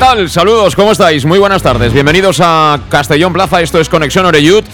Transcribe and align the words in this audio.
Tal? 0.00 0.30
Saludos, 0.30 0.74
¿cómo 0.74 0.92
estáis? 0.92 1.26
Muy 1.26 1.38
buenas 1.38 1.62
tardes. 1.62 1.92
Bienvenidos 1.92 2.40
a 2.42 2.80
Castellón 2.88 3.34
Plaza. 3.34 3.60
Esto 3.60 3.78
es 3.78 3.90
Conexión 3.90 4.24
Oreyud. 4.24 4.64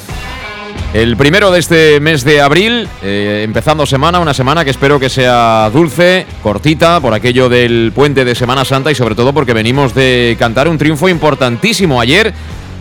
El 0.94 1.16
primero 1.16 1.50
de 1.50 1.58
este 1.58 1.98
mes 1.98 2.22
de 2.22 2.40
abril, 2.40 2.88
eh, 3.02 3.42
empezando 3.44 3.86
semana, 3.86 4.20
una 4.20 4.32
semana 4.32 4.64
que 4.64 4.70
espero 4.70 5.00
que 5.00 5.10
sea 5.10 5.68
dulce, 5.72 6.26
cortita, 6.44 7.00
por 7.00 7.12
aquello 7.12 7.48
del 7.48 7.90
puente 7.92 8.24
de 8.24 8.36
Semana 8.36 8.64
Santa 8.64 8.92
y 8.92 8.94
sobre 8.94 9.16
todo 9.16 9.32
porque 9.32 9.52
venimos 9.52 9.94
de 9.94 10.36
cantar 10.38 10.68
un 10.68 10.78
triunfo 10.78 11.08
importantísimo 11.08 12.00
ayer, 12.00 12.32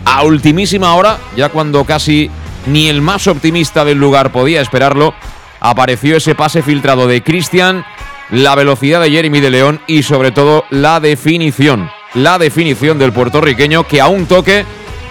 a 0.04 0.22
ultimísima 0.22 0.94
hora, 0.94 1.18
ya 1.36 1.48
cuando 1.48 1.84
casi 1.84 2.30
ni 2.66 2.88
el 2.88 3.02
más 3.02 3.26
optimista 3.26 3.84
del 3.84 3.98
lugar 3.98 4.30
podía 4.30 4.60
esperarlo, 4.60 5.14
apareció 5.58 6.16
ese 6.16 6.36
pase 6.36 6.62
filtrado 6.62 7.08
de 7.08 7.24
Cristian, 7.24 7.84
la 8.30 8.54
velocidad 8.54 9.02
de 9.02 9.10
Jeremy 9.10 9.40
de 9.40 9.50
León 9.50 9.80
y 9.88 10.04
sobre 10.04 10.30
todo 10.30 10.64
la 10.70 11.00
definición 11.00 11.90
la 12.16 12.38
definición 12.38 12.98
del 12.98 13.12
puertorriqueño 13.12 13.86
que 13.86 14.00
a 14.00 14.08
un 14.08 14.26
toque 14.26 14.64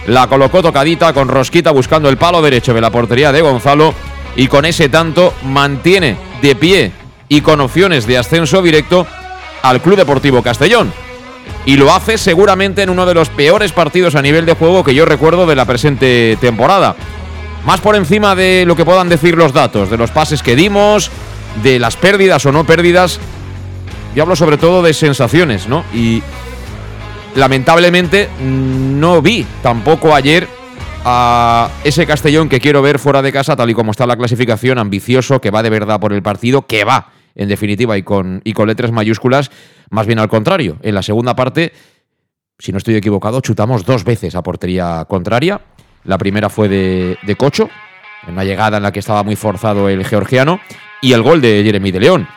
la 0.07 0.27
colocó 0.27 0.61
tocadita 0.61 1.13
con 1.13 1.27
Rosquita 1.27 1.71
buscando 1.71 2.09
el 2.09 2.17
palo 2.17 2.41
derecho 2.41 2.73
de 2.73 2.81
la 2.81 2.91
portería 2.91 3.31
de 3.31 3.41
Gonzalo 3.41 3.93
y 4.35 4.47
con 4.47 4.65
ese 4.65 4.89
tanto 4.89 5.33
mantiene 5.43 6.17
de 6.41 6.55
pie 6.55 6.91
y 7.29 7.41
con 7.41 7.61
opciones 7.61 8.05
de 8.05 8.17
ascenso 8.17 8.61
directo 8.61 9.05
al 9.61 9.81
Club 9.81 9.97
Deportivo 9.97 10.41
Castellón. 10.41 10.91
Y 11.65 11.77
lo 11.77 11.93
hace 11.93 12.17
seguramente 12.17 12.81
en 12.81 12.89
uno 12.89 13.05
de 13.05 13.13
los 13.13 13.29
peores 13.29 13.71
partidos 13.71 14.15
a 14.15 14.21
nivel 14.21 14.45
de 14.45 14.53
juego 14.53 14.83
que 14.83 14.95
yo 14.95 15.05
recuerdo 15.05 15.45
de 15.45 15.55
la 15.55 15.65
presente 15.65 16.37
temporada. 16.41 16.95
Más 17.65 17.81
por 17.81 17.95
encima 17.95 18.35
de 18.35 18.63
lo 18.65 18.75
que 18.75 18.85
puedan 18.85 19.09
decir 19.09 19.35
los 19.35 19.53
datos, 19.53 19.89
de 19.89 19.97
los 19.97 20.11
pases 20.11 20.43
que 20.43 20.55
dimos, 20.55 21.09
de 21.63 21.79
las 21.79 21.97
pérdidas 21.97 22.45
o 22.45 22.51
no 22.51 22.63
pérdidas. 22.63 23.19
Yo 24.15 24.23
hablo 24.23 24.35
sobre 24.35 24.57
todo 24.57 24.83
de 24.83 24.93
sensaciones, 24.93 25.67
¿no? 25.67 25.83
Y 25.93 26.21
lamentablemente 27.35 28.29
no 28.41 29.21
vi 29.21 29.45
tampoco 29.61 30.15
ayer 30.15 30.47
a 31.03 31.69
ese 31.83 32.07
Castellón 32.07 32.49
que 32.49 32.59
quiero 32.59 32.81
ver 32.81 32.97
fuera 32.97 33.21
de 33.21 33.31
casa, 33.31 33.55
tal 33.55 33.69
y 33.69 33.73
como 33.73 33.91
está 33.91 34.07
la 34.07 34.17
clasificación, 34.17 34.79
ambicioso, 34.79 35.39
que 35.39 35.51
va 35.51 35.61
de 35.61 35.69
verdad 35.69 35.99
por 35.99 36.13
el 36.13 36.23
partido, 36.23 36.63
que 36.65 36.83
va, 36.83 37.11
en 37.35 37.47
definitiva, 37.47 37.97
y 37.97 38.03
con, 38.03 38.41
y 38.43 38.53
con 38.53 38.67
letras 38.67 38.91
mayúsculas, 38.91 39.51
más 39.91 40.07
bien 40.07 40.17
al 40.17 40.29
contrario. 40.29 40.77
En 40.81 40.95
la 40.95 41.03
segunda 41.03 41.35
parte, 41.35 41.73
si 42.57 42.71
no 42.71 42.79
estoy 42.79 42.95
equivocado, 42.95 43.41
chutamos 43.41 43.85
dos 43.85 44.03
veces 44.03 44.33
a 44.33 44.41
portería 44.41 45.05
contraria. 45.07 45.61
La 46.05 46.17
primera 46.17 46.49
fue 46.49 46.69
de, 46.69 47.17
de 47.21 47.35
Cocho, 47.35 47.69
en 48.25 48.33
una 48.33 48.43
llegada 48.43 48.77
en 48.77 48.83
la 48.83 48.91
que 48.91 48.99
estaba 48.99 49.21
muy 49.21 49.35
forzado 49.35 49.89
el 49.89 50.03
georgiano, 50.05 50.59
y 51.01 51.13
el 51.13 51.21
gol 51.21 51.39
de 51.39 51.61
Jeremy 51.63 51.91
de 51.91 51.99
León. 51.99 52.27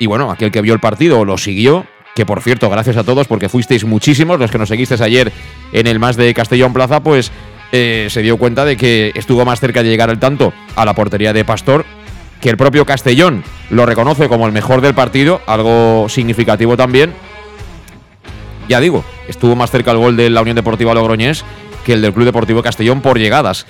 Y 0.00 0.06
bueno, 0.06 0.30
aquel 0.30 0.50
que 0.50 0.62
vio 0.62 0.74
el 0.74 0.80
partido 0.80 1.24
lo 1.24 1.38
siguió, 1.38 1.86
que 2.18 2.26
por 2.26 2.42
cierto, 2.42 2.68
gracias 2.68 2.96
a 2.96 3.04
todos 3.04 3.28
porque 3.28 3.48
fuisteis 3.48 3.84
muchísimos 3.84 4.40
los 4.40 4.50
que 4.50 4.58
nos 4.58 4.68
seguisteis 4.68 5.00
ayer 5.00 5.32
en 5.72 5.86
el 5.86 6.00
más 6.00 6.16
de 6.16 6.34
Castellón 6.34 6.72
Plaza, 6.72 7.00
pues 7.00 7.30
eh, 7.70 8.08
se 8.10 8.22
dio 8.22 8.38
cuenta 8.38 8.64
de 8.64 8.76
que 8.76 9.12
estuvo 9.14 9.44
más 9.44 9.60
cerca 9.60 9.84
de 9.84 9.88
llegar 9.88 10.10
al 10.10 10.18
tanto 10.18 10.52
a 10.74 10.84
la 10.84 10.96
portería 10.96 11.32
de 11.32 11.44
Pastor 11.44 11.86
que 12.40 12.50
el 12.50 12.56
propio 12.56 12.84
Castellón 12.84 13.44
lo 13.70 13.86
reconoce 13.86 14.28
como 14.28 14.46
el 14.46 14.52
mejor 14.52 14.80
del 14.80 14.94
partido, 14.94 15.40
algo 15.46 16.08
significativo 16.08 16.76
también. 16.76 17.12
Ya 18.68 18.80
digo, 18.80 19.04
estuvo 19.28 19.54
más 19.54 19.70
cerca 19.70 19.92
el 19.92 19.98
gol 19.98 20.16
de 20.16 20.28
la 20.28 20.42
Unión 20.42 20.56
Deportiva 20.56 20.94
Logroñés 20.94 21.44
que 21.84 21.92
el 21.92 22.02
del 22.02 22.12
Club 22.12 22.24
Deportivo 22.24 22.64
Castellón 22.64 23.00
por 23.00 23.20
llegadas. 23.20 23.64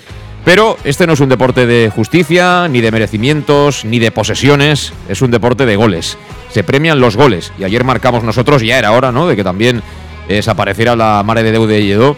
Pero 0.45 0.79
este 0.85 1.07
no 1.07 1.13
es 1.13 1.21
un 1.21 1.29
deporte 1.29 1.67
de 1.67 1.91
justicia, 1.95 2.69
ni 2.69 2.81
de 2.81 2.91
merecimientos, 2.91 3.85
ni 3.85 3.99
de 3.99 4.11
posesiones, 4.11 4.93
es 5.09 5.21
un 5.21 5.31
deporte 5.31 5.67
de 5.67 5.77
goles 5.77 6.17
se 6.51 6.65
premian 6.65 7.01
los 7.01 7.17
goles. 7.17 7.53
Y 7.59 7.65
ayer 7.65 7.85
marcamos 7.85 8.25
nosotros, 8.25 8.63
ya 8.63 8.79
era 8.79 8.93
hora, 8.93 9.13
¿no? 9.13 9.27
De 9.27 9.37
que 9.37 9.45
también 9.45 9.83
desapareciera 10.29 10.97
la 10.97 11.23
Mare 11.25 11.43
de 11.43 11.53
Deude 11.53 11.81
y 11.81 11.91
Edo 11.91 12.17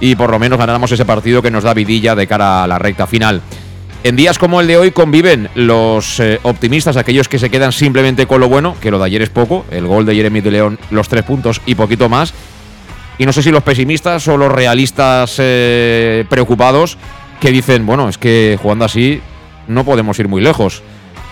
y 0.00 0.14
por 0.14 0.30
lo 0.30 0.38
menos 0.38 0.58
ganáramos 0.58 0.92
ese 0.92 1.06
partido 1.06 1.40
que 1.40 1.50
nos 1.50 1.64
da 1.64 1.72
vidilla 1.72 2.14
de 2.14 2.26
cara 2.26 2.64
a 2.64 2.66
la 2.66 2.78
recta 2.78 3.06
final. 3.06 3.40
En 4.04 4.14
días 4.14 4.38
como 4.38 4.60
el 4.60 4.66
de 4.66 4.76
hoy 4.76 4.90
conviven 4.90 5.48
los 5.54 6.20
eh, 6.20 6.38
optimistas, 6.42 6.96
aquellos 6.96 7.28
que 7.28 7.38
se 7.38 7.50
quedan 7.50 7.72
simplemente 7.72 8.26
con 8.26 8.40
lo 8.40 8.48
bueno, 8.48 8.76
que 8.80 8.90
lo 8.90 8.98
de 8.98 9.06
ayer 9.06 9.22
es 9.22 9.30
poco, 9.30 9.64
el 9.70 9.86
gol 9.86 10.04
de 10.04 10.14
Jeremy 10.14 10.42
de 10.42 10.50
León, 10.50 10.78
los 10.90 11.08
tres 11.08 11.24
puntos 11.24 11.60
y 11.64 11.74
poquito 11.74 12.08
más. 12.08 12.32
Y 13.18 13.24
no 13.24 13.32
sé 13.32 13.42
si 13.42 13.50
los 13.50 13.62
pesimistas 13.62 14.28
o 14.28 14.36
los 14.36 14.52
realistas 14.52 15.36
eh, 15.38 16.24
preocupados 16.28 16.98
que 17.40 17.50
dicen, 17.50 17.86
bueno, 17.86 18.08
es 18.08 18.18
que 18.18 18.58
jugando 18.60 18.84
así 18.84 19.20
no 19.68 19.84
podemos 19.84 20.18
ir 20.18 20.28
muy 20.28 20.40
lejos. 20.40 20.82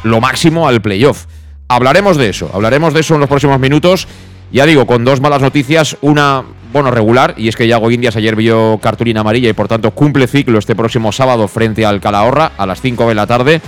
Lo 0.02 0.20
máximo 0.20 0.68
al 0.68 0.82
playoff. 0.82 1.26
Hablaremos 1.68 2.16
de 2.16 2.28
eso, 2.28 2.50
hablaremos 2.52 2.94
de 2.94 3.00
eso 3.00 3.14
en 3.14 3.20
los 3.20 3.28
próximos 3.28 3.58
minutos. 3.58 4.06
Ya 4.52 4.66
digo, 4.66 4.86
con 4.86 5.04
dos 5.04 5.20
malas 5.20 5.40
noticias, 5.40 5.96
una, 6.02 6.44
bueno, 6.72 6.90
regular, 6.90 7.34
y 7.36 7.48
es 7.48 7.56
que 7.56 7.66
Yago 7.66 7.90
Indias 7.90 8.16
ayer 8.16 8.36
vio 8.36 8.78
cartulina 8.80 9.22
amarilla 9.22 9.48
y 9.48 9.52
por 9.52 9.66
tanto 9.66 9.90
cumple 9.92 10.26
ciclo 10.26 10.58
este 10.58 10.76
próximo 10.76 11.10
sábado 11.10 11.48
frente 11.48 11.84
al 11.86 12.00
Calahorra 12.00 12.52
a 12.56 12.66
las 12.66 12.80
5 12.80 13.08
de 13.08 13.14
la 13.14 13.26
tarde. 13.26 13.60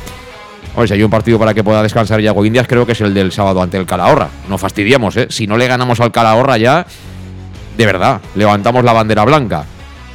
Oye, 0.76 0.88
si 0.88 0.94
hay 0.94 1.03
un 1.03 1.10
partido 1.10 1.38
para 1.38 1.54
que 1.54 1.64
pueda 1.64 1.82
descansar 1.82 2.20
Yago 2.20 2.44
Indias, 2.44 2.66
creo 2.68 2.84
que 2.84 2.92
es 2.92 3.00
el 3.00 3.14
del 3.14 3.32
sábado 3.32 3.62
ante 3.62 3.78
el 3.78 3.86
Calahorra. 3.86 4.28
No 4.48 4.58
fastidiamos, 4.58 5.16
¿eh? 5.16 5.26
Si 5.30 5.47
no 5.47 5.56
le 5.56 5.66
ganamos 5.66 6.00
al 6.00 6.12
Calahorra 6.12 6.58
ya, 6.58 6.86
de 7.76 7.86
verdad, 7.86 8.20
levantamos 8.34 8.84
la 8.84 8.92
bandera 8.92 9.24
blanca. 9.24 9.64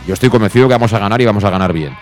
Yo 0.08 0.14
estoy 0.14 0.30
convencido 0.30 0.68
que 0.68 0.74
vamos 0.74 0.94
a 0.94 1.00
ganar 1.00 1.20
y 1.20 1.26
vamos 1.26 1.44
a 1.44 1.50
ganar 1.50 1.74
bien. 1.74 1.96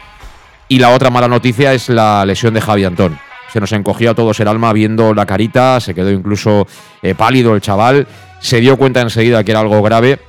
Y 0.69 0.79
la 0.79 0.91
otra 0.91 1.09
mala 1.09 1.27
noticia 1.27 1.73
es 1.73 1.89
la 1.89 2.25
lesión 2.25 2.53
de 2.53 2.61
Javi 2.61 2.85
Antón 2.85 3.19
se 3.51 3.59
nos 3.59 3.71
encogió 3.71 4.11
a 4.11 4.15
todos 4.15 4.39
el 4.39 4.47
alma 4.47 4.71
viendo 4.73 5.13
la 5.13 5.25
carita, 5.25 5.79
se 5.79 5.93
quedó 5.93 6.11
incluso 6.11 6.67
eh, 7.01 7.15
pálido 7.15 7.55
el 7.55 7.61
chaval, 7.61 8.07
se 8.39 8.59
dio 8.59 8.77
cuenta 8.77 9.01
enseguida 9.01 9.43
que 9.43 9.51
era 9.51 9.61
algo 9.61 9.81
grave. 9.81 10.19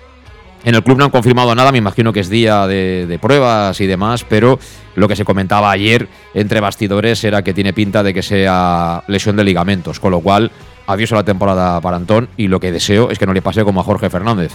En 0.64 0.74
el 0.74 0.82
club 0.82 0.98
no 0.98 1.04
han 1.04 1.10
confirmado 1.10 1.54
nada, 1.54 1.72
me 1.72 1.78
imagino 1.78 2.12
que 2.12 2.20
es 2.20 2.28
día 2.28 2.66
de, 2.66 3.18
pruebas 3.20 3.80
y 3.80 3.86
demás, 3.86 4.26
pero 4.28 4.58
lo 4.94 5.08
que 5.08 5.16
se 5.16 5.24
comentaba 5.24 5.70
ayer 5.70 6.08
entre 6.34 6.60
bastidores 6.60 7.24
era 7.24 7.42
que 7.42 7.54
tiene 7.54 7.72
pinta 7.72 8.02
de 8.02 8.12
que 8.12 8.22
sea 8.22 9.02
lesión 9.06 9.36
de 9.36 9.44
ligamentos, 9.44 10.00
con 10.00 10.10
lo 10.10 10.20
cual 10.20 10.50
adiós 10.86 11.12
a 11.12 11.16
la 11.16 11.24
temporada 11.24 11.80
para 11.80 11.96
Antón 11.96 12.28
y 12.36 12.48
lo 12.48 12.60
que 12.60 12.72
deseo 12.72 13.10
es 13.10 13.18
que 13.18 13.24
no 13.24 13.32
le 13.32 13.40
pase 13.40 13.64
como 13.64 13.80
a 13.80 13.84
Jorge 13.84 14.10
Fernández, 14.10 14.52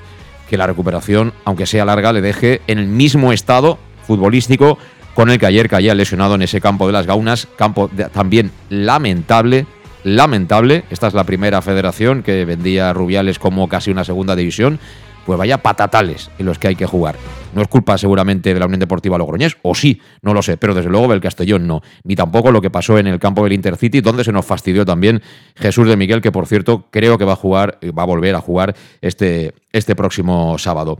que 0.48 0.58
la 0.58 0.68
recuperación, 0.68 1.34
aunque 1.44 1.66
sea 1.66 1.86
larga, 1.86 2.14
le 2.14 2.22
deje 2.22 2.62
en 2.68 2.78
el 2.78 2.88
mismo 2.88 3.34
estado 3.34 3.80
futbolístico 4.06 4.78
con 5.16 5.32
el 5.32 5.40
que 5.40 5.48
ayer 5.48 5.70
caía 5.70 5.96
lesionado 5.96 6.36
en 6.36 6.44
ese 6.44 6.62
campo 6.62 6.86
de 6.86 6.94
las 6.94 7.08
Gaunas, 7.08 7.48
campo 7.56 7.90
también 8.14 8.52
lamentable, 8.70 9.66
lamentable. 10.04 10.84
Esta 10.92 11.08
es 11.08 11.14
la 11.14 11.24
primera 11.24 11.62
federación 11.62 12.22
que 12.22 12.44
vendía 12.44 12.94
Rubiales 12.94 13.40
como 13.40 13.68
casi 13.70 13.90
una 13.90 14.04
segunda 14.04 14.36
división. 14.36 14.78
Pues 15.26 15.40
vaya 15.40 15.58
patatales 15.58 16.30
en 16.38 16.46
los 16.46 16.60
que 16.60 16.68
hay 16.68 16.76
que 16.76 16.86
jugar. 16.86 17.16
No 17.56 17.64
es 17.64 17.68
culpa 17.68 17.98
seguramente 17.98 18.54
de 18.54 18.60
la 18.60 18.68
Unión 18.68 18.80
Deportiva 18.80 19.18
Logroñés, 19.18 19.58
o 19.64 19.74
sí, 19.74 20.00
no 20.22 20.36
lo 20.36 20.44
sé, 20.44 20.58
pero 20.58 20.76
desde 20.76 20.90
luego 20.90 21.08
del 21.08 21.22
Castellón 21.22 21.66
no. 21.66 21.82
Ni 22.04 22.16
tampoco 22.16 22.52
lo 22.52 22.62
que 22.62 22.70
pasó 22.70 23.00
en 23.00 23.08
el 23.08 23.18
campo 23.18 23.44
del 23.44 23.54
Intercity, 23.54 24.02
donde 24.02 24.24
se 24.24 24.32
nos 24.32 24.46
fastidió 24.46 24.86
también 24.86 25.24
Jesús 25.56 25.88
de 25.88 25.98
Miguel, 25.98 26.22
que 26.22 26.32
por 26.32 26.46
cierto 26.46 26.86
creo 26.92 27.18
que 27.18 27.26
va 27.26 27.34
a 27.34 27.38
jugar, 27.38 27.80
va 27.98 28.04
a 28.04 28.06
volver 28.06 28.36
a 28.36 28.42
jugar 28.42 28.76
este, 29.02 29.54
este 29.72 29.96
próximo 29.96 30.60
sábado. 30.60 31.00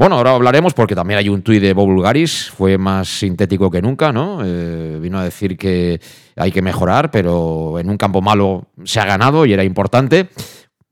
Bueno, 0.00 0.16
ahora 0.16 0.30
hablaremos 0.30 0.72
porque 0.72 0.94
también 0.94 1.18
hay 1.18 1.28
un 1.28 1.42
tuit 1.42 1.60
de 1.60 1.74
Bob 1.74 1.84
Bulgaris, 1.84 2.48
fue 2.48 2.78
más 2.78 3.06
sintético 3.06 3.70
que 3.70 3.82
nunca, 3.82 4.14
¿no? 4.14 4.40
Eh, 4.42 4.98
vino 4.98 5.18
a 5.18 5.24
decir 5.24 5.58
que 5.58 6.00
hay 6.36 6.50
que 6.50 6.62
mejorar, 6.62 7.10
pero 7.10 7.78
en 7.78 7.90
un 7.90 7.98
campo 7.98 8.22
malo 8.22 8.68
se 8.82 8.98
ha 8.98 9.04
ganado 9.04 9.44
y 9.44 9.52
era 9.52 9.62
importante. 9.62 10.30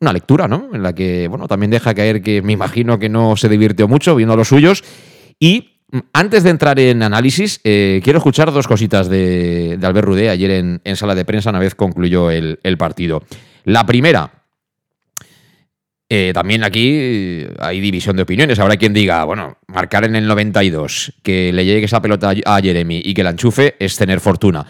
una 0.01 0.13
lectura, 0.13 0.47
¿no? 0.47 0.69
En 0.75 0.83
la 0.83 0.95
que, 0.95 1.27
bueno, 1.27 1.49
también 1.49 1.71
deja 1.71 1.95
caer 1.95 2.21
que 2.21 2.43
me 2.43 2.53
imagino 2.53 2.99
que 2.99 3.09
no 3.09 3.35
se 3.39 3.49
divirtió 3.49 3.89
mucho 3.89 4.15
viendo 4.15 4.35
a 4.35 4.37
los 4.37 4.49
suyos. 4.49 4.85
Y 5.41 5.81
mm, 5.91 5.99
antes 6.13 6.43
de 6.43 6.51
entrar 6.51 6.79
en 6.79 7.03
análisis, 7.03 7.63
eh, 7.65 8.03
quiero 8.05 8.19
escuchar 8.19 8.53
dos 8.53 8.69
cositas 8.69 9.09
de, 9.09 9.79
de 9.79 9.87
Albert 9.87 10.07
Rudé 10.07 10.29
ayer 10.29 10.51
en, 10.51 10.83
en, 10.85 10.97
sala 10.97 11.15
de 11.15 11.25
prensa 11.25 11.49
una 11.49 11.61
vez 11.61 11.75
concluyó 11.75 12.31
el, 12.31 12.61
el 12.63 12.77
partido. 12.77 13.23
La 13.65 13.87
primera, 13.87 14.38
eh, 16.11 16.33
también 16.33 16.65
aquí 16.65 17.47
hay 17.59 17.81
división 17.81 18.17
de 18.17 18.23
opiniones. 18.23 18.59
Habrá 18.59 18.77
quien 18.77 18.95
diga, 18.95 19.25
bueno, 19.25 19.59
marcar 19.67 20.05
en 20.05 20.17
el 20.17 20.27
92, 20.27 21.13
que 21.23 21.53
le 21.53 21.65
llegue 21.65 21.85
esa 21.85 22.01
pelota 22.01 22.33
a 22.45 22.61
Jeremy 22.61 23.03
y 23.05 23.15
que 23.15 23.23
la 23.23 23.31
enchufe 23.31 23.77
es 23.79 23.97
tener 23.97 24.21
fortuna. 24.21 24.67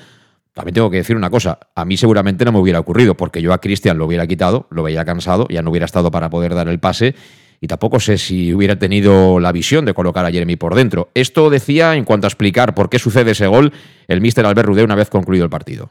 También 0.52 0.74
tengo 0.74 0.90
que 0.90 0.96
decir 0.96 1.14
una 1.14 1.30
cosa, 1.30 1.60
a 1.76 1.84
mí 1.84 1.96
seguramente 1.96 2.44
no 2.44 2.50
me 2.50 2.58
hubiera 2.58 2.80
ocurrido, 2.80 3.16
porque 3.16 3.40
yo 3.40 3.52
a 3.52 3.60
Cristian 3.60 3.96
lo 3.96 4.06
hubiera 4.06 4.26
quitado, 4.26 4.66
lo 4.70 4.82
veía 4.82 5.04
cansado, 5.04 5.46
ya 5.48 5.62
no 5.62 5.70
hubiera 5.70 5.86
estado 5.86 6.10
para 6.10 6.30
poder 6.30 6.56
dar 6.56 6.66
el 6.66 6.80
pase, 6.80 7.14
y 7.60 7.68
tampoco 7.68 8.00
sé 8.00 8.18
si 8.18 8.52
hubiera 8.52 8.76
tenido 8.76 9.38
la 9.38 9.52
visión 9.52 9.84
de 9.84 9.94
colocar 9.94 10.24
a 10.24 10.32
Jeremy 10.32 10.56
por 10.56 10.74
dentro. 10.74 11.10
Esto 11.14 11.48
decía 11.48 11.94
en 11.94 12.04
cuanto 12.04 12.26
a 12.26 12.28
explicar 12.28 12.74
por 12.74 12.90
qué 12.90 12.98
sucede 12.98 13.30
ese 13.30 13.46
gol 13.46 13.72
el 14.08 14.20
míster 14.20 14.44
Albert 14.46 14.66
Rudé 14.66 14.82
una 14.82 14.96
vez 14.96 15.10
concluido 15.10 15.44
el 15.44 15.50
partido. 15.50 15.90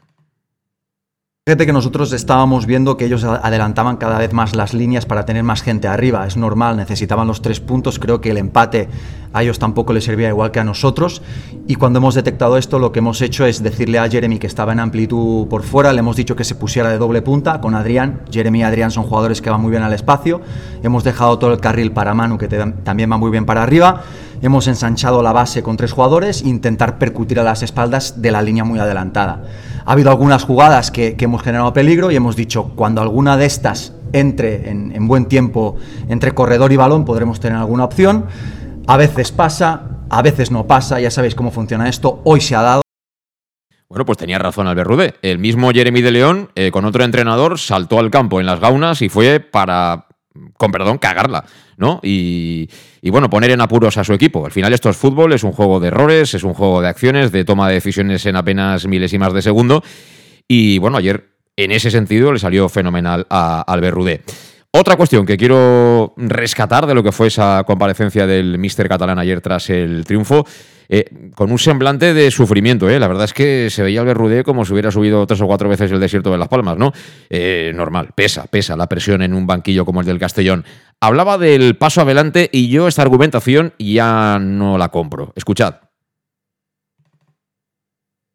Fíjate 1.48 1.64
que 1.64 1.72
nosotros 1.72 2.12
estábamos 2.12 2.66
viendo 2.66 2.98
que 2.98 3.06
ellos 3.06 3.24
adelantaban 3.24 3.96
cada 3.96 4.18
vez 4.18 4.34
más 4.34 4.54
las 4.54 4.74
líneas 4.74 5.06
para 5.06 5.24
tener 5.24 5.44
más 5.44 5.62
gente 5.62 5.88
arriba. 5.88 6.26
Es 6.26 6.36
normal, 6.36 6.76
necesitaban 6.76 7.26
los 7.26 7.40
tres 7.40 7.58
puntos. 7.58 7.98
Creo 7.98 8.20
que 8.20 8.32
el 8.32 8.36
empate 8.36 8.90
a 9.32 9.42
ellos 9.42 9.58
tampoco 9.58 9.94
les 9.94 10.04
servía 10.04 10.28
igual 10.28 10.50
que 10.50 10.60
a 10.60 10.64
nosotros. 10.64 11.22
Y 11.66 11.76
cuando 11.76 12.00
hemos 12.00 12.14
detectado 12.14 12.58
esto, 12.58 12.78
lo 12.78 12.92
que 12.92 12.98
hemos 12.98 13.22
hecho 13.22 13.46
es 13.46 13.62
decirle 13.62 13.98
a 13.98 14.10
Jeremy 14.10 14.38
que 14.38 14.46
estaba 14.46 14.72
en 14.72 14.80
amplitud 14.80 15.48
por 15.48 15.62
fuera. 15.62 15.94
Le 15.94 16.00
hemos 16.00 16.16
dicho 16.16 16.36
que 16.36 16.44
se 16.44 16.54
pusiera 16.54 16.90
de 16.90 16.98
doble 16.98 17.22
punta 17.22 17.62
con 17.62 17.74
Adrián. 17.74 18.20
Jeremy 18.30 18.58
y 18.58 18.62
Adrián 18.64 18.90
son 18.90 19.04
jugadores 19.04 19.40
que 19.40 19.48
van 19.48 19.62
muy 19.62 19.70
bien 19.70 19.82
al 19.82 19.94
espacio. 19.94 20.42
Hemos 20.82 21.02
dejado 21.02 21.38
todo 21.38 21.54
el 21.54 21.60
carril 21.60 21.92
para 21.92 22.12
Manu, 22.12 22.36
que 22.36 22.48
también 22.48 23.10
va 23.10 23.16
muy 23.16 23.30
bien 23.30 23.46
para 23.46 23.62
arriba. 23.62 24.02
Hemos 24.42 24.68
ensanchado 24.68 25.22
la 25.22 25.32
base 25.32 25.62
con 25.62 25.78
tres 25.78 25.92
jugadores 25.92 26.42
intentar 26.42 26.98
percutir 26.98 27.40
a 27.40 27.42
las 27.42 27.62
espaldas 27.62 28.20
de 28.20 28.30
la 28.30 28.42
línea 28.42 28.64
muy 28.64 28.78
adelantada. 28.78 29.42
Ha 29.88 29.92
habido 29.92 30.10
algunas 30.10 30.44
jugadas 30.44 30.90
que, 30.90 31.16
hemos 31.18 31.42
generado 31.42 31.72
peligro 31.72 32.10
y 32.10 32.16
hemos 32.16 32.36
dicho, 32.36 32.72
cuando 32.76 33.00
alguna 33.00 33.38
de 33.38 33.46
estas 33.46 33.94
entre 34.12 34.68
en, 34.68 34.92
en, 34.94 35.08
buen 35.08 35.24
tiempo 35.24 35.78
entre 36.10 36.32
corredor 36.32 36.72
y 36.72 36.76
balón, 36.76 37.06
podremos 37.06 37.40
tener 37.40 37.56
alguna 37.56 37.84
opción. 37.84 38.26
A 38.86 38.98
veces 38.98 39.32
pasa, 39.32 39.84
a 40.10 40.20
veces 40.20 40.50
no 40.50 40.66
pasa, 40.66 41.00
ya 41.00 41.10
sabéis 41.10 41.34
cómo 41.34 41.50
funciona 41.50 41.88
esto. 41.88 42.20
Hoy 42.24 42.42
se 42.42 42.54
ha 42.54 42.60
dado. 42.60 42.82
Bueno, 43.88 44.04
pues 44.04 44.18
tenía 44.18 44.38
razón 44.38 44.66
Albert 44.66 44.90
Rudé. 44.90 45.14
El 45.22 45.38
mismo 45.38 45.70
Jeremy 45.70 46.02
de 46.02 46.10
León, 46.10 46.50
eh, 46.54 46.70
con 46.70 46.84
otro 46.84 47.02
entrenador, 47.02 47.58
saltó 47.58 47.98
al 47.98 48.10
campo 48.10 48.40
en 48.40 48.44
las 48.44 48.60
gaunas 48.60 49.00
y 49.00 49.08
fue 49.08 49.40
para 49.40 50.07
con 50.56 50.72
perdón, 50.72 50.98
cagarla, 50.98 51.44
¿no? 51.76 52.00
Y, 52.02 52.68
y, 53.00 53.10
bueno, 53.10 53.30
poner 53.30 53.50
en 53.50 53.60
apuros 53.60 53.96
a 53.96 54.04
su 54.04 54.12
equipo. 54.12 54.44
Al 54.46 54.52
final 54.52 54.72
esto 54.72 54.90
es 54.90 54.96
fútbol, 54.96 55.32
es 55.32 55.44
un 55.44 55.52
juego 55.52 55.80
de 55.80 55.88
errores, 55.88 56.34
es 56.34 56.44
un 56.44 56.54
juego 56.54 56.80
de 56.80 56.88
acciones, 56.88 57.32
de 57.32 57.44
toma 57.44 57.68
de 57.68 57.74
decisiones 57.74 58.24
en 58.26 58.36
apenas 58.36 58.86
milésimas 58.86 59.32
de 59.32 59.42
segundo. 59.42 59.82
Y 60.46 60.78
bueno, 60.78 60.98
ayer 60.98 61.28
en 61.56 61.72
ese 61.72 61.90
sentido 61.90 62.32
le 62.32 62.38
salió 62.38 62.68
fenomenal 62.68 63.26
a 63.30 63.62
Albert 63.62 63.94
Rudé. 63.94 64.22
Otra 64.70 64.96
cuestión 64.96 65.24
que 65.24 65.38
quiero 65.38 66.12
rescatar 66.18 66.86
de 66.86 66.94
lo 66.94 67.02
que 67.02 67.10
fue 67.10 67.28
esa 67.28 67.64
comparecencia 67.66 68.26
del 68.26 68.58
míster 68.58 68.86
catalán 68.86 69.18
ayer 69.18 69.40
tras 69.40 69.70
el 69.70 70.04
triunfo 70.04 70.44
eh, 70.90 71.30
con 71.34 71.50
un 71.50 71.58
semblante 71.58 72.12
de 72.12 72.30
sufrimiento. 72.30 72.88
¿eh? 72.90 73.00
La 73.00 73.08
verdad 73.08 73.24
es 73.24 73.32
que 73.32 73.70
se 73.70 73.82
veía 73.82 74.02
al 74.02 74.14
Rudé 74.14 74.44
como 74.44 74.66
si 74.66 74.74
hubiera 74.74 74.90
subido 74.90 75.26
tres 75.26 75.40
o 75.40 75.46
cuatro 75.46 75.70
veces 75.70 75.90
el 75.90 76.00
desierto 76.00 76.30
de 76.30 76.36
Las 76.36 76.48
Palmas, 76.48 76.76
¿no? 76.76 76.92
Eh, 77.30 77.72
normal, 77.74 78.10
pesa, 78.14 78.46
pesa 78.46 78.76
la 78.76 78.86
presión 78.88 79.22
en 79.22 79.32
un 79.32 79.46
banquillo 79.46 79.86
como 79.86 80.00
el 80.00 80.06
del 80.06 80.18
Castellón. 80.18 80.64
Hablaba 81.00 81.38
del 81.38 81.76
paso 81.76 82.02
adelante 82.02 82.50
y 82.52 82.68
yo 82.68 82.88
esta 82.88 83.00
argumentación 83.00 83.72
ya 83.78 84.38
no 84.38 84.76
la 84.76 84.90
compro. 84.90 85.32
Escuchad. 85.34 85.76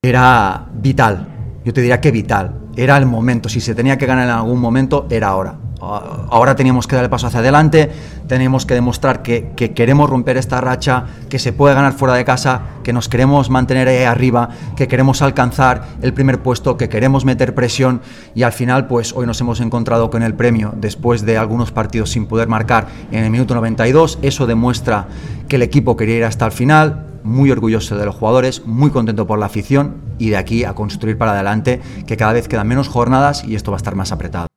Era 0.01 0.67
vital, 0.73 1.27
yo 1.63 1.73
te 1.73 1.81
diría 1.81 2.01
que 2.01 2.11
vital. 2.11 2.59
Era 2.75 2.97
el 2.97 3.05
momento. 3.05 3.49
Si 3.49 3.61
se 3.61 3.75
tenía 3.75 3.99
que 3.99 4.07
ganar 4.07 4.25
en 4.25 4.33
algún 4.33 4.59
momento, 4.59 5.07
era 5.09 5.27
ahora. 5.29 5.62
Ahora 6.29 6.55
teníamos 6.55 6.87
que 6.87 6.95
dar 6.95 7.03
el 7.03 7.09
paso 7.09 7.27
hacia 7.27 7.39
adelante, 7.39 7.91
teníamos 8.27 8.65
que 8.65 8.73
demostrar 8.73 9.21
que, 9.21 9.51
que, 9.55 9.73
queremos 9.73 10.09
romper 10.09 10.37
esta 10.37 10.61
racha, 10.61 11.05
que 11.29 11.39
se 11.39 11.53
puede 11.53 11.75
ganar 11.75 11.93
fuera 11.93 12.13
de 12.15 12.25
casa, 12.25 12.61
que 12.83 12.93
nos 12.93 13.09
queremos 13.09 13.49
mantener 13.49 13.87
ahí 13.87 14.03
arriba, 14.03 14.49
que 14.75 14.87
queremos 14.87 15.21
alcanzar 15.21 15.87
el 16.01 16.13
primer 16.13 16.39
puesto, 16.41 16.77
que 16.77 16.89
queremos 16.89 17.25
meter 17.25 17.55
presión 17.55 18.01
y 18.35 18.43
al 18.43 18.53
final 18.53 18.87
pues 18.87 19.13
hoy 19.13 19.25
nos 19.25 19.39
hemos 19.41 19.59
encontrado 19.59 20.09
con 20.09 20.23
el 20.23 20.33
premio 20.33 20.73
después 20.75 21.25
de 21.25 21.37
algunos 21.37 21.71
partidos 21.71 22.11
sin 22.11 22.25
poder 22.25 22.47
marcar 22.47 22.87
en 23.11 23.23
el 23.23 23.29
minuto 23.29 23.55
92. 23.55 24.19
Eso 24.21 24.47
demuestra 24.47 25.07
que 25.47 25.57
el 25.57 25.61
equipo 25.61 25.97
quería 25.97 26.17
ir 26.17 26.23
hasta 26.25 26.45
el 26.45 26.51
final, 26.51 27.07
muy 27.23 27.51
orgulloso 27.51 27.97
de 27.97 28.05
los 28.05 28.15
jugadores, 28.15 28.65
muy 28.65 28.91
contento 28.91 29.25
por 29.25 29.39
la 29.39 29.47
afición 29.47 29.95
y 30.19 30.29
de 30.29 30.37
aquí 30.37 30.63
a 30.63 30.73
construir 30.73 31.17
para 31.17 31.31
adelante, 31.31 31.81
que 32.05 32.17
cada 32.17 32.33
vez 32.33 32.47
quedan 32.47 32.67
menos 32.67 32.87
jornadas 32.87 33.43
y 33.43 33.55
esto 33.55 33.71
va 33.71 33.77
a 33.77 33.79
estar 33.79 33.95
más 33.95 34.11
apretado. 34.11 34.52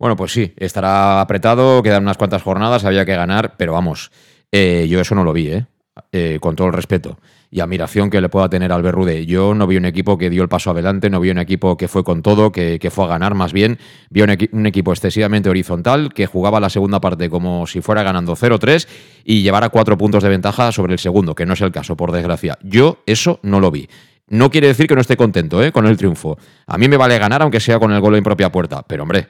Bueno, 0.00 0.16
pues 0.16 0.32
sí, 0.32 0.54
estará 0.56 1.20
apretado, 1.20 1.82
quedan 1.82 2.04
unas 2.04 2.16
cuantas 2.16 2.42
jornadas, 2.42 2.86
había 2.86 3.04
que 3.04 3.14
ganar, 3.14 3.56
pero 3.58 3.74
vamos, 3.74 4.10
eh, 4.50 4.86
yo 4.88 4.98
eso 4.98 5.14
no 5.14 5.24
lo 5.24 5.34
vi, 5.34 5.48
¿eh? 5.48 5.66
¿eh? 6.10 6.38
con 6.40 6.56
todo 6.56 6.68
el 6.68 6.72
respeto 6.72 7.18
y 7.50 7.60
admiración 7.60 8.08
que 8.08 8.22
le 8.22 8.30
pueda 8.30 8.48
tener 8.48 8.72
al 8.72 8.82
Berrude. 8.82 9.26
Yo 9.26 9.54
no 9.54 9.66
vi 9.66 9.76
un 9.76 9.84
equipo 9.84 10.16
que 10.16 10.30
dio 10.30 10.42
el 10.42 10.48
paso 10.48 10.70
adelante, 10.70 11.10
no 11.10 11.20
vi 11.20 11.28
un 11.28 11.36
equipo 11.36 11.76
que 11.76 11.86
fue 11.86 12.02
con 12.02 12.22
todo, 12.22 12.50
que, 12.50 12.78
que 12.78 12.90
fue 12.90 13.04
a 13.04 13.08
ganar 13.08 13.34
más 13.34 13.52
bien. 13.52 13.78
Vi 14.08 14.22
un, 14.22 14.30
equi 14.30 14.48
un, 14.52 14.64
equipo 14.64 14.90
excesivamente 14.90 15.50
horizontal, 15.50 16.14
que 16.14 16.24
jugaba 16.24 16.60
la 16.60 16.70
segunda 16.70 16.98
parte 17.02 17.28
como 17.28 17.66
si 17.66 17.82
fuera 17.82 18.02
ganando 18.02 18.36
0-3 18.36 18.88
y 19.24 19.42
llevara 19.42 19.68
cuatro 19.68 19.98
puntos 19.98 20.22
de 20.22 20.30
ventaja 20.30 20.72
sobre 20.72 20.94
el 20.94 20.98
segundo, 20.98 21.34
que 21.34 21.44
no 21.44 21.52
es 21.52 21.60
el 21.60 21.72
caso, 21.72 21.94
por 21.94 22.10
desgracia. 22.10 22.56
Yo 22.62 23.02
eso 23.04 23.38
no 23.42 23.60
lo 23.60 23.70
vi. 23.70 23.86
No 24.28 24.50
quiere 24.50 24.68
decir 24.68 24.86
que 24.86 24.94
no 24.94 25.02
esté 25.02 25.18
contento 25.18 25.62
¿eh? 25.62 25.72
con 25.72 25.86
el 25.86 25.98
triunfo. 25.98 26.38
A 26.66 26.78
mí 26.78 26.88
me 26.88 26.96
vale 26.96 27.18
ganar, 27.18 27.42
aunque 27.42 27.60
sea 27.60 27.78
con 27.78 27.92
el 27.92 28.00
gol 28.00 28.14
en 28.14 28.22
propia 28.22 28.50
puerta. 28.50 28.82
Pero 28.86 29.02
hombre, 29.02 29.26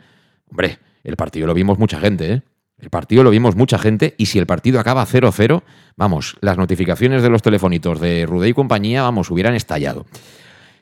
Hombre, 0.51 0.79
el 1.05 1.17
partido 1.17 1.47
lo 1.47 1.55
vimos 1.55 1.79
mucha 1.79 2.01
gente, 2.01 2.33
¿eh? 2.33 2.43
El 2.81 2.89
partido 2.89 3.23
lo 3.23 3.31
vimos 3.31 3.57
mucha 3.57 3.79
gente 3.79 4.15
y 4.17 4.27
si 4.27 4.39
el 4.39 4.47
partido 4.47 4.81
acaba 4.81 5.05
0-0, 5.05 5.63
vamos, 5.97 6.37
las 6.41 6.57
notificaciones 6.57 7.23
de 7.23 7.29
los 7.29 7.43
telefonitos 7.43 8.01
de 8.01 8.25
Rudé 8.27 8.49
y 8.49 8.55
compañía, 8.55 9.03
vamos, 9.03 9.31
hubieran 9.31 9.55
estallado. 9.55 10.07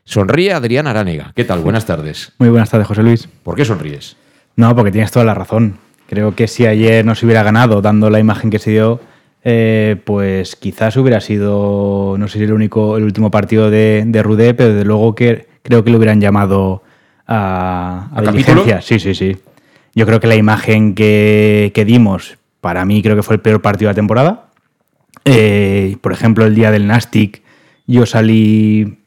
Sonríe 0.04 0.52
Adrián 0.52 0.86
Aránega. 0.86 1.32
¿Qué 1.34 1.44
tal? 1.44 1.60
Buenas 1.60 1.86
tardes. 1.86 2.32
Muy 2.38 2.50
buenas 2.50 2.70
tardes, 2.70 2.86
José 2.86 3.02
Luis. 3.02 3.28
¿Por 3.42 3.56
qué 3.56 3.64
sonríes? 3.64 4.16
No, 4.54 4.74
porque 4.76 4.92
tienes 4.92 5.10
toda 5.10 5.24
la 5.24 5.34
razón. 5.34 5.78
Creo 6.08 6.34
que 6.34 6.46
si 6.46 6.66
ayer 6.66 7.04
no 7.04 7.14
se 7.14 7.26
hubiera 7.26 7.42
ganado, 7.42 7.82
dando 7.82 8.08
la 8.10 8.20
imagen 8.20 8.48
que 8.48 8.58
se 8.58 8.70
dio, 8.70 9.00
eh, 9.44 9.96
pues 10.04 10.56
quizás 10.56 10.96
hubiera 10.96 11.20
sido, 11.20 12.16
no 12.16 12.28
sé 12.28 12.38
si 12.38 12.44
el 12.44 12.52
único, 12.52 12.96
el 12.96 13.04
último 13.04 13.30
partido 13.30 13.70
de, 13.70 14.04
de 14.06 14.22
Rudé, 14.22 14.54
pero 14.54 14.70
desde 14.70 14.84
luego 14.84 15.14
que 15.14 15.46
creo 15.62 15.84
que 15.84 15.90
lo 15.90 15.98
hubieran 15.98 16.20
llamado 16.20 16.82
a, 17.26 18.08
a, 18.14 18.18
¿A 18.20 18.22
diligencia. 18.32 18.80
Sí, 18.80 18.98
sí, 18.98 19.14
sí. 19.14 19.36
Yo 19.98 20.06
creo 20.06 20.20
que 20.20 20.28
la 20.28 20.36
imagen 20.36 20.94
que, 20.94 21.72
que, 21.74 21.84
dimos, 21.84 22.38
para 22.60 22.84
mí 22.84 23.02
creo 23.02 23.16
que 23.16 23.24
fue 23.24 23.34
el 23.34 23.40
peor 23.40 23.60
partido 23.60 23.88
de 23.88 23.94
la 23.94 23.96
temporada. 23.96 24.50
Eh, 25.24 25.96
por 26.00 26.12
ejemplo, 26.12 26.46
el 26.46 26.54
día 26.54 26.70
del 26.70 26.86
Nastic, 26.86 27.42
yo 27.84 28.06
salí 28.06 29.00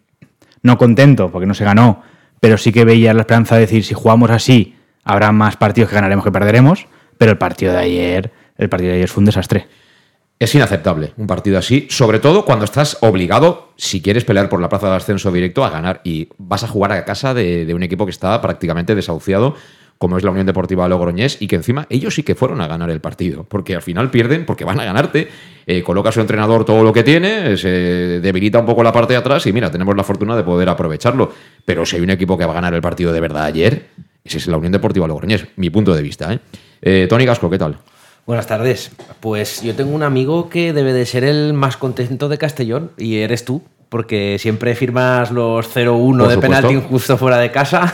no 0.64 0.78
contento 0.78 1.32
porque 1.32 1.48
no 1.48 1.54
se 1.54 1.64
ganó, 1.64 2.04
pero 2.42 2.58
sí 2.58 2.74
que 2.74 2.84
veía 2.84 3.14
la 3.14 3.22
esperanza 3.22 3.56
de 3.56 3.62
decir, 3.62 3.86
si 3.86 3.94
jugamos 3.94 4.32
así, 4.32 4.76
habrá 5.06 5.32
más 5.32 5.56
partidos 5.56 5.90
que 5.90 5.96
ganaremos 5.96 6.26
que 6.26 6.32
perderemos, 6.34 6.88
pero 7.18 7.32
el 7.32 7.38
partido 7.38 7.72
de 7.72 7.80
ayer, 7.80 8.34
el 8.58 8.68
partido 8.68 8.92
de 8.92 8.98
ayer 8.98 9.08
fue 9.08 9.22
un 9.22 9.28
desastre. 9.28 9.68
Es 10.40 10.54
inaceptable 10.56 11.14
un 11.16 11.26
partido 11.26 11.58
así, 11.58 11.88
sobre 11.90 12.20
todo 12.20 12.44
cuando 12.44 12.66
estás 12.66 12.98
obligado, 13.00 13.72
si 13.78 14.02
quieres 14.02 14.26
pelear 14.26 14.50
por 14.50 14.60
la 14.60 14.68
plaza 14.68 14.90
de 14.90 14.98
ascenso 14.98 15.32
directo, 15.32 15.64
a 15.64 15.70
ganar 15.70 16.02
y 16.04 16.28
vas 16.38 16.66
a 16.66 16.68
jugar 16.68 16.92
a 16.92 17.06
casa 17.06 17.34
de, 17.34 17.66
de 17.66 17.74
un 17.74 17.84
equipo 17.84 18.04
que 18.04 18.12
está 18.12 18.42
prácticamente 18.42 18.94
desahuciado 18.94 19.56
como 20.02 20.18
es 20.18 20.24
la 20.24 20.32
Unión 20.32 20.48
Deportiva 20.48 20.90
Logroñés, 20.90 21.40
y 21.40 21.48
que 21.48 21.56
encima 21.56 21.86
ellos 21.88 22.16
sí 22.16 22.24
que 22.24 22.34
fueron 22.34 22.60
a 22.60 22.66
ganar 22.66 22.90
el 22.90 23.02
partido, 23.02 23.44
porque 23.44 23.76
al 23.76 23.84
final 23.84 24.10
pierden 24.10 24.48
porque 24.48 24.66
van 24.66 24.80
a 24.80 24.84
ganarte, 24.84 25.28
eh, 25.68 25.84
coloca 25.84 26.10
a 26.10 26.12
su 26.12 26.20
entrenador 26.22 26.66
todo 26.66 26.84
lo 26.84 26.92
que 26.92 27.04
tiene, 27.04 27.56
se 27.56 27.70
debilita 28.20 28.58
un 28.58 28.66
poco 28.66 28.82
la 28.82 28.92
parte 28.92 29.14
de 29.14 29.18
atrás 29.18 29.46
y 29.46 29.54
mira, 29.54 29.70
tenemos 29.70 29.96
la 29.96 30.04
fortuna 30.04 30.36
de 30.36 30.42
poder 30.42 30.70
aprovecharlo. 30.70 31.32
Pero 31.64 31.86
si 31.86 31.98
hay 31.98 32.02
un 32.02 32.10
equipo 32.10 32.36
que 32.36 32.46
va 32.46 32.52
a 32.54 32.56
ganar 32.56 32.74
el 32.74 32.82
partido 32.82 33.14
de 33.14 33.20
verdad 33.20 33.44
ayer, 33.44 33.90
ese 34.24 34.40
es 34.40 34.48
la 34.48 34.58
Unión 34.58 34.72
Deportiva 34.72 35.06
Logroñés, 35.08 35.46
mi 35.56 35.70
punto 35.70 35.94
de 35.94 36.02
vista. 36.02 36.34
¿eh? 36.34 36.40
Eh, 36.82 37.06
Tony 37.08 37.28
Gasco, 37.28 37.48
¿qué 37.52 37.60
tal? 37.60 37.78
Buenas 38.26 38.48
tardes. 38.48 38.92
Pues 39.20 39.62
yo 39.62 39.76
tengo 39.76 39.92
un 39.92 40.02
amigo 40.02 40.50
que 40.50 40.74
debe 40.74 40.94
de 40.94 41.06
ser 41.06 41.24
el 41.24 41.54
más 41.54 41.78
contento 41.78 42.28
de 42.28 42.40
Castellón 42.40 42.90
y 42.98 43.18
eres 43.18 43.46
tú 43.46 43.62
porque 43.92 44.38
siempre 44.40 44.74
firmas 44.74 45.32
los 45.32 45.76
0-1 45.76 46.26
de 46.26 46.38
penalti 46.38 46.76
justo 46.76 47.18
fuera 47.18 47.38
de 47.40 47.52
casa. 47.52 47.94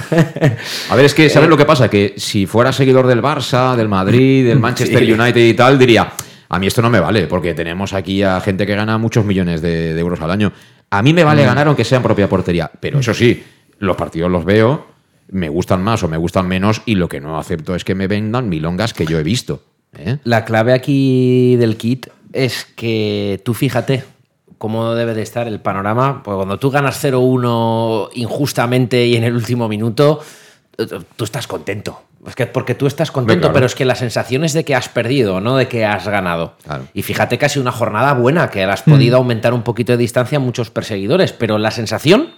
A 0.91 0.95
ver, 0.95 1.05
es 1.05 1.15
que, 1.15 1.27
¿sabes 1.27 1.49
lo 1.49 1.57
que 1.57 1.65
pasa? 1.65 1.89
Que 1.89 2.13
si 2.17 2.45
fuera 2.45 2.71
seguidor 2.71 3.07
del 3.07 3.19
Barça, 3.19 3.75
del 3.75 3.89
Madrid, 3.89 4.47
del 4.47 4.59
Manchester 4.61 5.03
sí. 5.03 5.11
United 5.11 5.41
y 5.41 5.55
tal, 5.55 5.79
diría, 5.79 6.13
a 6.49 6.59
mí 6.59 6.67
esto 6.67 6.83
no 6.83 6.91
me 6.91 6.99
vale, 6.99 7.25
porque 7.25 7.55
tenemos 7.55 7.93
aquí 7.93 8.21
a 8.21 8.39
gente 8.41 8.67
que 8.67 8.75
gana 8.75 8.99
muchos 8.99 9.25
millones 9.25 9.63
de, 9.63 9.95
de 9.95 9.99
euros 9.99 10.21
al 10.21 10.29
año. 10.29 10.53
A 10.91 11.01
mí 11.01 11.13
me 11.13 11.23
vale 11.23 11.41
mm. 11.41 11.47
ganar 11.47 11.65
aunque 11.65 11.83
sea 11.83 11.97
en 11.97 12.03
propia 12.03 12.29
portería, 12.29 12.69
pero 12.79 12.99
eso 12.99 13.15
sí, 13.15 13.43
los 13.79 13.95
partidos 13.95 14.29
los 14.29 14.45
veo 14.45 14.85
me 15.29 15.49
gustan 15.49 15.81
más 15.81 16.03
o 16.03 16.07
me 16.07 16.17
gustan 16.17 16.47
menos 16.47 16.83
y 16.85 16.93
lo 16.93 17.09
que 17.09 17.19
no 17.19 17.39
acepto 17.39 17.73
es 17.73 17.83
que 17.83 17.95
me 17.95 18.05
vendan 18.05 18.49
milongas 18.49 18.93
que 18.93 19.07
yo 19.07 19.17
he 19.17 19.23
visto. 19.23 19.63
¿eh? 19.97 20.17
La 20.25 20.45
clave 20.45 20.73
aquí 20.73 21.55
del 21.55 21.75
kit 21.75 22.05
es 22.33 22.65
que 22.75 23.41
tú 23.43 23.55
fíjate 23.55 24.03
cómo 24.57 24.95
debe 24.95 25.13
de 25.13 25.21
estar 25.21 25.47
el 25.47 25.59
panorama, 25.59 26.21
pues 26.23 26.35
cuando 26.35 26.57
tú 26.57 26.71
ganas 26.71 27.03
0-1 27.03 28.09
injustamente 28.13 29.05
y 29.05 29.15
en 29.15 29.23
el 29.23 29.35
último 29.35 29.67
minuto, 29.67 30.19
tú 31.15 31.23
estás 31.23 31.47
contento. 31.47 32.01
Es 32.25 32.35
que 32.35 32.45
porque 32.45 32.75
tú 32.75 32.87
estás 32.87 33.11
contento, 33.11 33.53
pero 33.53 33.65
es 33.65 33.75
que 33.75 33.85
la 33.85 33.95
sensación 33.95 34.43
es 34.43 34.53
de 34.53 34.65
que 34.65 34.75
has 34.75 34.89
perdido, 34.89 35.39
no 35.39 35.55
de 35.55 35.67
que 35.67 35.85
has 35.85 36.07
ganado. 36.07 36.55
Y 36.93 37.03
fíjate 37.03 37.37
que 37.37 37.45
ha 37.45 37.49
sido 37.49 37.61
una 37.61 37.71
jornada 37.71 38.13
buena, 38.13 38.49
que 38.49 38.63
has 38.63 38.81
podido 38.81 39.17
mm. 39.17 39.21
aumentar 39.21 39.53
un 39.53 39.63
poquito 39.63 39.93
de 39.93 39.97
distancia 39.97 40.37
a 40.37 40.41
muchos 40.41 40.69
perseguidores, 40.69 41.31
pero 41.31 41.57
la 41.57 41.71
sensación 41.71 42.31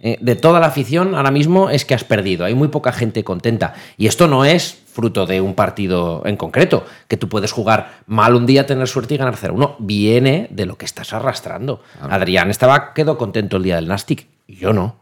eh, 0.00 0.16
de 0.20 0.36
toda 0.36 0.60
la 0.60 0.66
afición 0.66 1.14
ahora 1.14 1.30
mismo 1.30 1.70
es 1.70 1.84
que 1.84 1.94
has 1.94 2.04
perdido. 2.04 2.44
Hay 2.44 2.54
muy 2.54 2.68
poca 2.68 2.92
gente 2.92 3.24
contenta. 3.24 3.74
Y 3.96 4.06
esto 4.06 4.28
no 4.28 4.44
es 4.44 4.78
fruto 4.92 5.26
de 5.26 5.40
un 5.40 5.54
partido 5.54 6.22
en 6.24 6.36
concreto, 6.36 6.84
que 7.06 7.16
tú 7.16 7.28
puedes 7.28 7.52
jugar 7.52 8.00
mal 8.06 8.34
un 8.34 8.46
día, 8.46 8.66
tener 8.66 8.88
suerte 8.88 9.14
y 9.14 9.16
ganar 9.16 9.36
0-1. 9.36 9.76
Viene 9.78 10.48
de 10.50 10.66
lo 10.66 10.76
que 10.76 10.84
estás 10.84 11.12
arrastrando. 11.12 11.82
Adrián 12.00 12.50
estaba, 12.50 12.94
quedó 12.94 13.16
contento 13.16 13.56
el 13.56 13.62
día 13.62 13.76
del 13.76 13.88
Nastic. 13.88 14.26
Yo 14.46 14.72
no. 14.72 14.96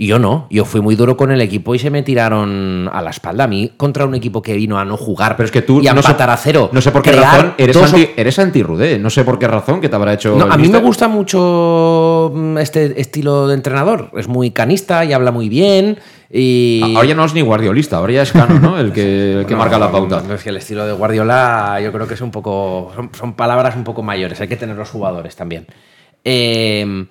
Y 0.00 0.06
yo 0.06 0.20
no, 0.20 0.46
yo 0.48 0.64
fui 0.64 0.80
muy 0.80 0.94
duro 0.94 1.16
con 1.16 1.32
el 1.32 1.40
equipo 1.40 1.74
y 1.74 1.80
se 1.80 1.90
me 1.90 2.04
tiraron 2.04 2.88
a 2.92 3.02
la 3.02 3.10
espalda 3.10 3.42
a 3.42 3.46
mí 3.48 3.72
contra 3.76 4.04
un 4.04 4.14
equipo 4.14 4.40
que 4.40 4.54
vino 4.54 4.78
a 4.78 4.84
no 4.84 4.96
jugar 4.96 5.36
Pero 5.36 5.46
es 5.46 5.50
que 5.50 5.60
tú 5.60 5.80
y 5.82 5.88
a 5.88 5.92
no 5.92 5.98
empatar 5.98 6.30
a 6.30 6.36
cero. 6.36 6.70
No 6.72 6.80
sé 6.80 6.92
por 6.92 7.02
qué 7.02 7.10
razón 7.10 7.54
eres 7.58 7.76
anti, 7.76 8.08
eres 8.16 8.38
anti 8.38 8.62
Rudé, 8.62 9.00
no 9.00 9.10
sé 9.10 9.24
por 9.24 9.40
qué 9.40 9.48
razón 9.48 9.80
que 9.80 9.88
te 9.88 9.96
habrá 9.96 10.12
hecho. 10.12 10.38
a 10.48 10.56
mí 10.56 10.68
me 10.68 10.78
gusta 10.78 11.08
mucho 11.08 12.30
mm, 12.32 12.58
este 12.58 13.00
estilo 13.00 13.48
de 13.48 13.54
entrenador, 13.54 14.12
es 14.16 14.28
muy 14.28 14.52
canista 14.52 15.04
y 15.04 15.12
habla 15.12 15.32
muy 15.32 15.48
bien. 15.48 15.98
Y... 16.30 16.80
Ahora 16.94 17.08
ya 17.08 17.14
no 17.16 17.24
es 17.24 17.34
ni 17.34 17.40
guardiolista, 17.40 17.96
ahora 17.96 18.12
ya 18.12 18.22
es 18.22 18.30
Cano, 18.30 18.60
¿no? 18.60 18.78
El 18.78 18.92
que, 18.92 19.44
que 19.48 19.56
marca 19.56 19.80
la 19.80 19.90
pauta. 19.90 20.22
No, 20.28 20.34
es 20.34 20.44
que 20.44 20.50
el 20.50 20.58
estilo 20.58 20.86
de 20.86 20.92
Guardiola 20.92 21.80
yo 21.82 21.90
creo 21.90 22.06
que 22.06 22.14
es 22.14 22.20
un 22.20 22.30
poco. 22.30 22.92
son 23.18 23.32
palabras 23.32 23.74
un 23.74 23.82
poco 23.82 24.04
mayores, 24.04 24.40
hay 24.40 24.46
que 24.46 24.56
tener 24.56 24.76
los 24.76 24.90
jugadores 24.90 25.34
también. 25.34 25.66
Eh, 26.24 27.06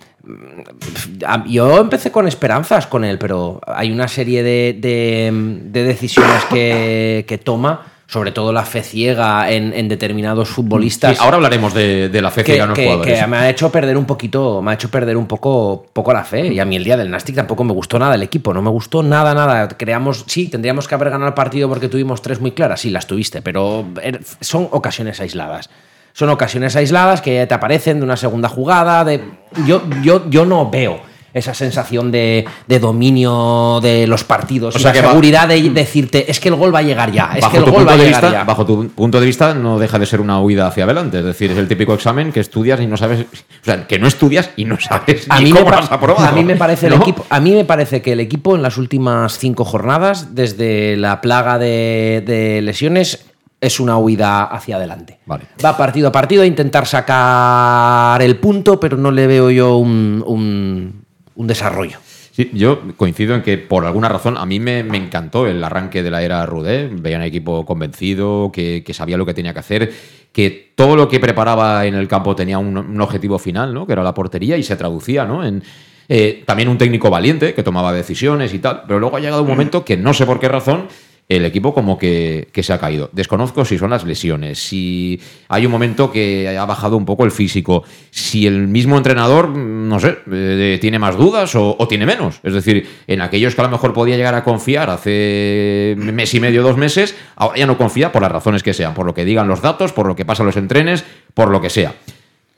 yo 1.48 1.80
empecé 1.80 2.12
con 2.12 2.28
esperanzas 2.28 2.88
con 2.88 3.04
él, 3.04 3.18
pero 3.18 3.62
hay 3.66 3.92
una 3.92 4.08
serie 4.08 4.44
de, 4.44 5.32
decisiones 5.72 6.44
que, 6.46 7.42
toma 7.44 7.94
sobre 8.10 8.32
todo 8.32 8.54
la 8.54 8.64
fe 8.64 8.84
ciega 8.84 9.52
en, 9.52 9.88
determinados 9.90 10.48
futbolistas. 10.48 11.20
ahora 11.20 11.36
hablaremos 11.36 11.74
de, 11.74 12.10
la 12.22 12.32
fe 12.32 12.44
ciega 12.44 12.64
en 12.64 12.70
los 12.70 12.80
jugadores. 12.80 13.20
Que 13.20 13.28
me 13.28 13.38
ha 13.38 13.50
hecho 13.50 13.70
perder 13.72 13.98
un 13.98 14.06
poquito, 14.06 14.62
me 14.62 14.72
ha 14.72 14.74
hecho 14.76 14.90
perder 14.90 15.18
un 15.18 15.28
poco, 15.28 15.86
poco 15.92 16.14
la 16.14 16.24
fe. 16.24 16.48
Y 16.48 16.60
a 16.60 16.66
mí 16.66 16.78
el 16.78 16.84
día 16.84 16.96
del 16.96 17.10
Nastic 17.12 17.36
tampoco 17.36 17.64
me 17.64 17.74
gustó 17.74 18.00
nada 18.00 18.16
el 18.16 18.24
equipo, 18.24 18.54
no 18.54 18.62
me 18.62 18.70
gustó 18.70 19.04
nada, 19.04 19.34
nada. 19.34 19.68
Creamos, 19.68 20.24
sí, 20.28 20.48
tendríamos 20.48 20.88
que 20.88 20.96
haber 20.96 21.10
ganado 21.10 21.28
el 21.28 21.34
partido 21.34 21.68
porque 21.68 21.90
tuvimos 21.90 22.22
tres 22.22 22.40
muy 22.40 22.52
claras, 22.52 22.82
sí, 22.82 22.90
las 22.90 23.08
tuviste, 23.08 23.42
pero 23.42 23.86
er, 24.02 24.22
son 24.40 24.70
ocasiones 24.72 25.20
aisladas 25.20 25.70
son 26.18 26.30
ocasiones 26.30 26.76
aisladas 26.76 27.22
que 27.22 27.46
te 27.46 27.54
aparecen 27.54 28.00
de 28.00 28.04
una 28.04 28.18
segunda 28.18 28.50
jugada. 28.50 29.06
De... 29.06 29.22
Yo, 29.68 29.84
yo, 30.02 30.28
yo 30.32 30.48
no 30.48 30.68
veo 30.68 31.00
esa 31.32 31.54
sensación 31.54 32.12
de, 32.12 32.44
dominio 32.82 33.80
de 33.84 34.08
los 34.08 34.24
partidos, 34.24 34.76
o 34.76 34.80
sea, 34.80 34.92
que 34.92 35.02
seguridad 35.02 35.48
de 35.48 35.62
decirte, 35.70 36.32
es 36.32 36.40
que 36.40 36.50
el 36.50 36.56
gol 36.56 36.74
va 36.74 36.80
a 36.80 36.82
llegar 36.82 37.12
ya, 37.12 37.34
es 37.36 37.46
que 37.46 37.58
el 37.58 37.66
gol 37.66 37.88
va 37.88 37.94
a 37.94 37.98
llegar 37.98 38.32
ya. 38.32 38.44
Bajo 38.44 38.66
tu 38.66 38.88
punto 38.88 39.20
de 39.20 39.28
vista, 39.28 39.54
no 39.54 39.78
deja 39.78 40.00
de 40.00 40.08
ser 40.08 40.20
una 40.20 40.42
huida 40.42 40.66
hacia 40.66 40.86
adelante. 40.86 41.20
Es 41.20 41.26
decir, 41.26 41.52
es 41.52 41.58
el 41.60 41.68
típico 41.68 41.94
examen 41.94 42.32
que 42.32 42.40
estudias 42.40 42.82
y 42.82 42.88
no 42.88 42.98
sabes, 42.98 43.22
o 43.22 43.64
sea, 43.64 43.86
que 43.86 44.00
no 44.00 44.08
estudias 44.08 44.50
y 44.56 44.66
no 44.66 44.80
sabes 44.80 45.28
a 45.30 45.40
mí 45.40 45.52
cómo 45.52 45.70
me, 45.70 46.26
A 46.26 46.32
mí 46.32 46.44
me 46.44 46.56
parece 46.56 46.88
el 46.88 46.94
equipo, 46.94 47.28
a 47.30 47.40
mí 47.40 47.52
me 47.52 47.66
parece 47.66 48.02
que 48.02 48.14
el 48.14 48.22
equipo 48.22 48.56
en 48.56 48.64
las 48.64 48.80
últimas 48.80 49.38
cinco 49.38 49.66
jornadas, 49.66 50.34
desde 50.34 50.98
la 50.98 51.22
plaga 51.22 51.60
de 51.60 52.62
lesiones, 52.64 53.27
es 53.60 53.80
una 53.80 53.98
huida 53.98 54.44
hacia 54.44 54.76
adelante. 54.76 55.20
Va 55.30 55.78
partido 55.78 56.10
a 56.10 56.12
partido 56.12 56.44
a 56.44 56.46
intentar 56.46 56.86
sacar 56.86 58.22
el 58.22 58.38
punto, 58.38 58.80
pero 58.80 58.98
no 58.98 59.12
le 59.12 59.28
veo 59.28 59.50
yo 59.50 59.78
un, 59.78 61.04
desarrollo. 61.36 61.98
Sí, 62.32 62.52
yo 62.54 62.96
coincido 62.98 63.34
en 63.34 63.42
que 63.42 63.58
por 63.58 63.86
alguna 63.86 64.10
razón 64.10 64.38
a 64.38 64.46
mí 64.46 64.60
me, 64.60 64.80
encantó 64.80 65.48
el 65.48 65.64
arranque 65.64 66.04
de 66.04 66.12
la 66.12 66.22
era 66.22 66.46
Rudé. 66.46 66.88
Veía 66.92 67.18
un 67.18 67.24
equipo 67.24 67.66
convencido, 67.66 68.52
que, 68.52 68.84
sabía 68.94 69.18
lo 69.18 69.26
que 69.26 69.34
tenía 69.34 69.54
que 69.54 69.60
hacer, 69.60 69.92
que 70.32 70.74
todo 70.76 70.96
lo 70.96 71.08
que 71.10 71.20
preparaba 71.20 71.86
en 71.88 71.96
el 71.96 72.08
campo 72.08 72.36
tenía 72.36 72.60
un, 72.60 73.02
objetivo 73.02 73.40
final, 73.40 73.74
¿no? 73.74 73.88
que 73.88 73.94
era 73.94 74.04
la 74.04 74.14
portería, 74.14 74.56
y 74.56 74.62
se 74.62 74.76
traducía 74.76 75.26
¿no? 75.26 75.44
en, 75.44 75.64
eh, 76.10 76.44
también 76.46 76.70
un 76.70 76.78
técnico 76.78 77.10
valiente 77.10 77.56
que 77.56 77.64
tomaba 77.64 77.92
decisiones 77.92 78.54
y 78.54 78.60
tal. 78.60 78.84
Pero 78.86 79.00
luego 79.00 79.18
ha 79.18 79.20
llegado 79.20 79.42
un 79.42 79.48
momento 79.48 79.84
que 79.84 79.98
no 79.98 80.14
sé 80.14 80.28
por 80.28 80.40
qué 80.40 80.48
razón 80.48 80.88
el 81.30 81.44
equipo 81.44 81.74
como 81.74 81.98
que, 81.98 82.48
se 82.54 82.74
ha 82.74 82.80
caído. 82.80 83.10
Desconozco 83.12 83.66
si 83.66 83.78
son 83.78 83.90
las 83.90 84.06
lesiones, 84.06 84.60
si 84.60 85.20
hay 85.50 85.66
un 85.66 85.72
momento 85.72 86.10
que 86.12 86.58
ha 86.58 86.66
bajado 86.66 86.96
un 86.96 87.06
poco 87.06 87.26
el 87.26 87.32
físico, 87.32 87.84
si 88.12 88.48
el 88.48 88.68
mismo 88.68 88.96
entrenador, 88.98 89.50
no 89.50 90.00
sé, 90.00 90.20
eh, 90.32 90.78
tiene 90.80 91.00
más 91.00 91.18
dudas 91.18 91.54
o, 91.56 91.76
tiene 91.90 92.06
menos. 92.06 92.40
Es 92.44 92.54
decir, 92.54 92.88
en 93.08 93.22
aquellos 93.22 93.56
que 93.56 93.62
a 93.62 93.66
lo 93.66 93.72
mejor 93.72 93.94
podía 93.94 94.16
llegar 94.16 94.36
a 94.36 94.44
confiar 94.44 94.90
hace 94.90 95.96
mes 95.98 96.34
y 96.34 96.40
medio, 96.40 96.64
dos 96.64 96.78
meses, 96.78 97.16
ahora 97.36 97.58
ya 97.58 97.68
no 97.68 97.78
confía 97.78 98.12
por 98.12 98.22
las 98.22 98.32
razones 98.32 98.64
que 98.64 98.74
sean, 98.74 98.94
por 98.94 99.06
lo 99.06 99.14
que 99.14 99.26
digan 99.26 99.50
los 99.50 99.62
datos, 99.62 99.92
por 99.92 100.08
lo 100.08 100.16
que 100.16 100.26
pasa 100.26 100.44
en 100.44 100.48
los 100.48 100.58
entrenes, 100.58 101.04
por 101.34 101.50
lo 101.50 101.60
que 101.60 101.70
sea. 101.70 101.94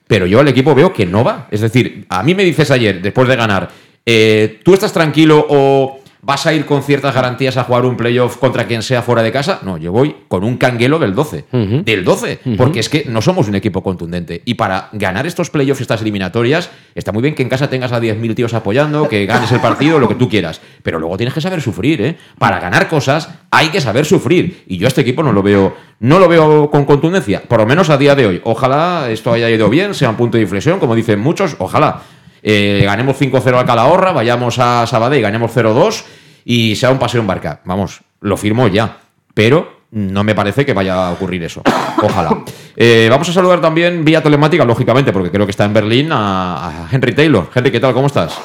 Pero 0.07 0.27
yo 0.27 0.39
al 0.39 0.47
equipo 0.47 0.75
veo 0.75 0.93
que 0.93 1.05
no 1.05 1.23
va. 1.23 1.47
Es 1.49 1.61
decir, 1.61 2.05
a 2.09 2.21
mí 2.23 2.35
me 2.35 2.43
dices 2.43 2.69
ayer, 2.71 3.01
después 3.01 3.27
de 3.27 3.35
ganar, 3.35 3.69
eh, 4.05 4.59
¿tú 4.63 4.73
estás 4.73 4.91
tranquilo 4.91 5.45
o 5.49 5.98
¿Vas 6.21 6.45
a 6.45 6.53
ir 6.53 6.65
con 6.65 6.83
ciertas 6.83 7.15
garantías 7.15 7.55
a 7.55 7.63
jugar 7.63 7.85
un 7.85 7.95
playoff 7.95 8.37
contra 8.37 8.67
quien 8.67 8.81
sea 8.81 9.01
fuera 9.01 9.23
de 9.23 9.31
casa? 9.31 9.59
No, 9.63 9.77
yo 9.77 9.93
voy 9.93 10.15
con 10.27 10.43
un 10.43 10.57
canguelo 10.57 10.99
del 10.99 11.15
12. 11.15 11.45
Del 11.85 12.03
12. 12.03 12.39
Porque 12.57 12.81
es 12.81 12.89
que 12.89 13.05
no 13.07 13.21
somos 13.21 13.47
un 13.47 13.55
equipo 13.55 13.81
contundente. 13.81 14.41
Y 14.43 14.55
para 14.55 14.89
ganar 14.91 15.25
estos 15.25 15.49
playoffs, 15.49 15.79
estas 15.79 16.01
eliminatorias, 16.01 16.71
está 16.93 17.13
muy 17.13 17.21
bien 17.21 17.35
que 17.35 17.43
en 17.43 17.49
casa 17.49 17.69
tengas 17.69 17.93
a 17.93 18.01
10.000 18.01 18.35
tíos 18.35 18.53
apoyando, 18.53 19.07
que 19.07 19.25
ganes 19.25 19.51
el 19.53 19.61
partido, 19.61 19.97
lo 19.97 20.09
que 20.09 20.15
tú 20.15 20.27
quieras. 20.27 20.59
Pero 20.83 20.99
luego 20.99 21.15
tienes 21.15 21.33
que 21.33 21.41
saber 21.41 21.61
sufrir, 21.61 22.01
¿eh? 22.01 22.17
Para 22.37 22.59
ganar 22.59 22.89
cosas 22.89 23.29
hay 23.49 23.69
que 23.69 23.79
saber 23.79 24.05
sufrir. 24.05 24.65
Y 24.67 24.77
yo 24.77 24.87
a 24.87 24.89
este 24.89 25.01
equipo 25.01 25.23
no 25.23 25.31
lo 25.31 25.41
veo, 25.41 25.75
no 26.01 26.19
lo 26.19 26.27
veo 26.27 26.69
con 26.69 26.83
contundencia. 26.83 27.41
Por 27.47 27.59
lo 27.59 27.65
menos 27.65 27.89
a 27.89 27.97
día 27.97 28.15
de 28.15 28.25
hoy. 28.27 28.41
Ojalá 28.43 29.09
esto 29.09 29.31
haya 29.31 29.49
ido 29.49 29.69
bien, 29.69 29.93
sea 29.93 30.09
un 30.09 30.17
punto 30.17 30.35
de 30.35 30.43
inflexión, 30.43 30.79
como 30.79 30.95
dicen 30.95 31.19
muchos. 31.19 31.55
Ojalá. 31.59 32.01
Eh, 32.41 32.81
ganemos 32.85 33.19
5-0 33.19 33.57
al 33.57 33.65
Calahorra, 33.65 34.11
vayamos 34.11 34.59
a 34.59 34.85
Sabadell 34.87 35.19
y 35.19 35.21
ganemos 35.21 35.55
0-2 35.55 36.03
y 36.45 36.75
sea 36.75 36.91
un 36.91 36.99
paseo 36.99 37.21
en 37.21 37.27
barca. 37.27 37.61
Vamos, 37.65 38.01
lo 38.21 38.37
firmo 38.37 38.67
ya. 38.67 38.99
Pero 39.33 39.79
no 39.91 40.23
me 40.23 40.35
parece 40.35 40.65
que 40.65 40.73
vaya 40.73 41.07
a 41.07 41.11
ocurrir 41.11 41.43
eso. 41.43 41.61
Ojalá. 42.01 42.43
Eh, 42.75 43.07
vamos 43.09 43.29
a 43.29 43.33
saludar 43.33 43.61
también 43.61 44.05
vía 44.05 44.21
telemática, 44.21 44.65
lógicamente, 44.65 45.11
porque 45.11 45.31
creo 45.31 45.45
que 45.45 45.51
está 45.51 45.65
en 45.65 45.73
Berlín, 45.73 46.09
a, 46.11 46.87
Henry 46.91 47.13
Taylor. 47.13 47.49
Henry, 47.53 47.71
¿qué 47.71 47.79
tal? 47.79 47.93
¿Cómo 47.93 48.07
estás? 48.07 48.37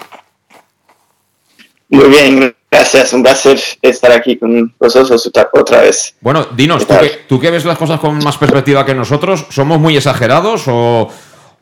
Muy 1.88 2.08
bien, 2.08 2.54
gracias. 2.70 3.12
Un 3.12 3.22
placer 3.22 3.60
estar 3.82 4.10
aquí 4.12 4.36
con 4.36 4.74
vosotros 4.78 5.30
otra 5.52 5.82
vez. 5.82 6.16
Bueno, 6.20 6.46
dinos, 6.56 6.86
¿tú 7.28 7.40
que, 7.40 7.50
ves 7.50 7.64
las 7.64 7.78
cosas 7.78 8.00
con 8.00 8.18
más 8.24 8.38
perspectiva 8.38 8.84
que 8.84 8.94
nosotros, 8.94 9.46
¿somos 9.50 9.78
muy 9.78 9.96
exagerados 9.96 10.64
o, 10.66 11.08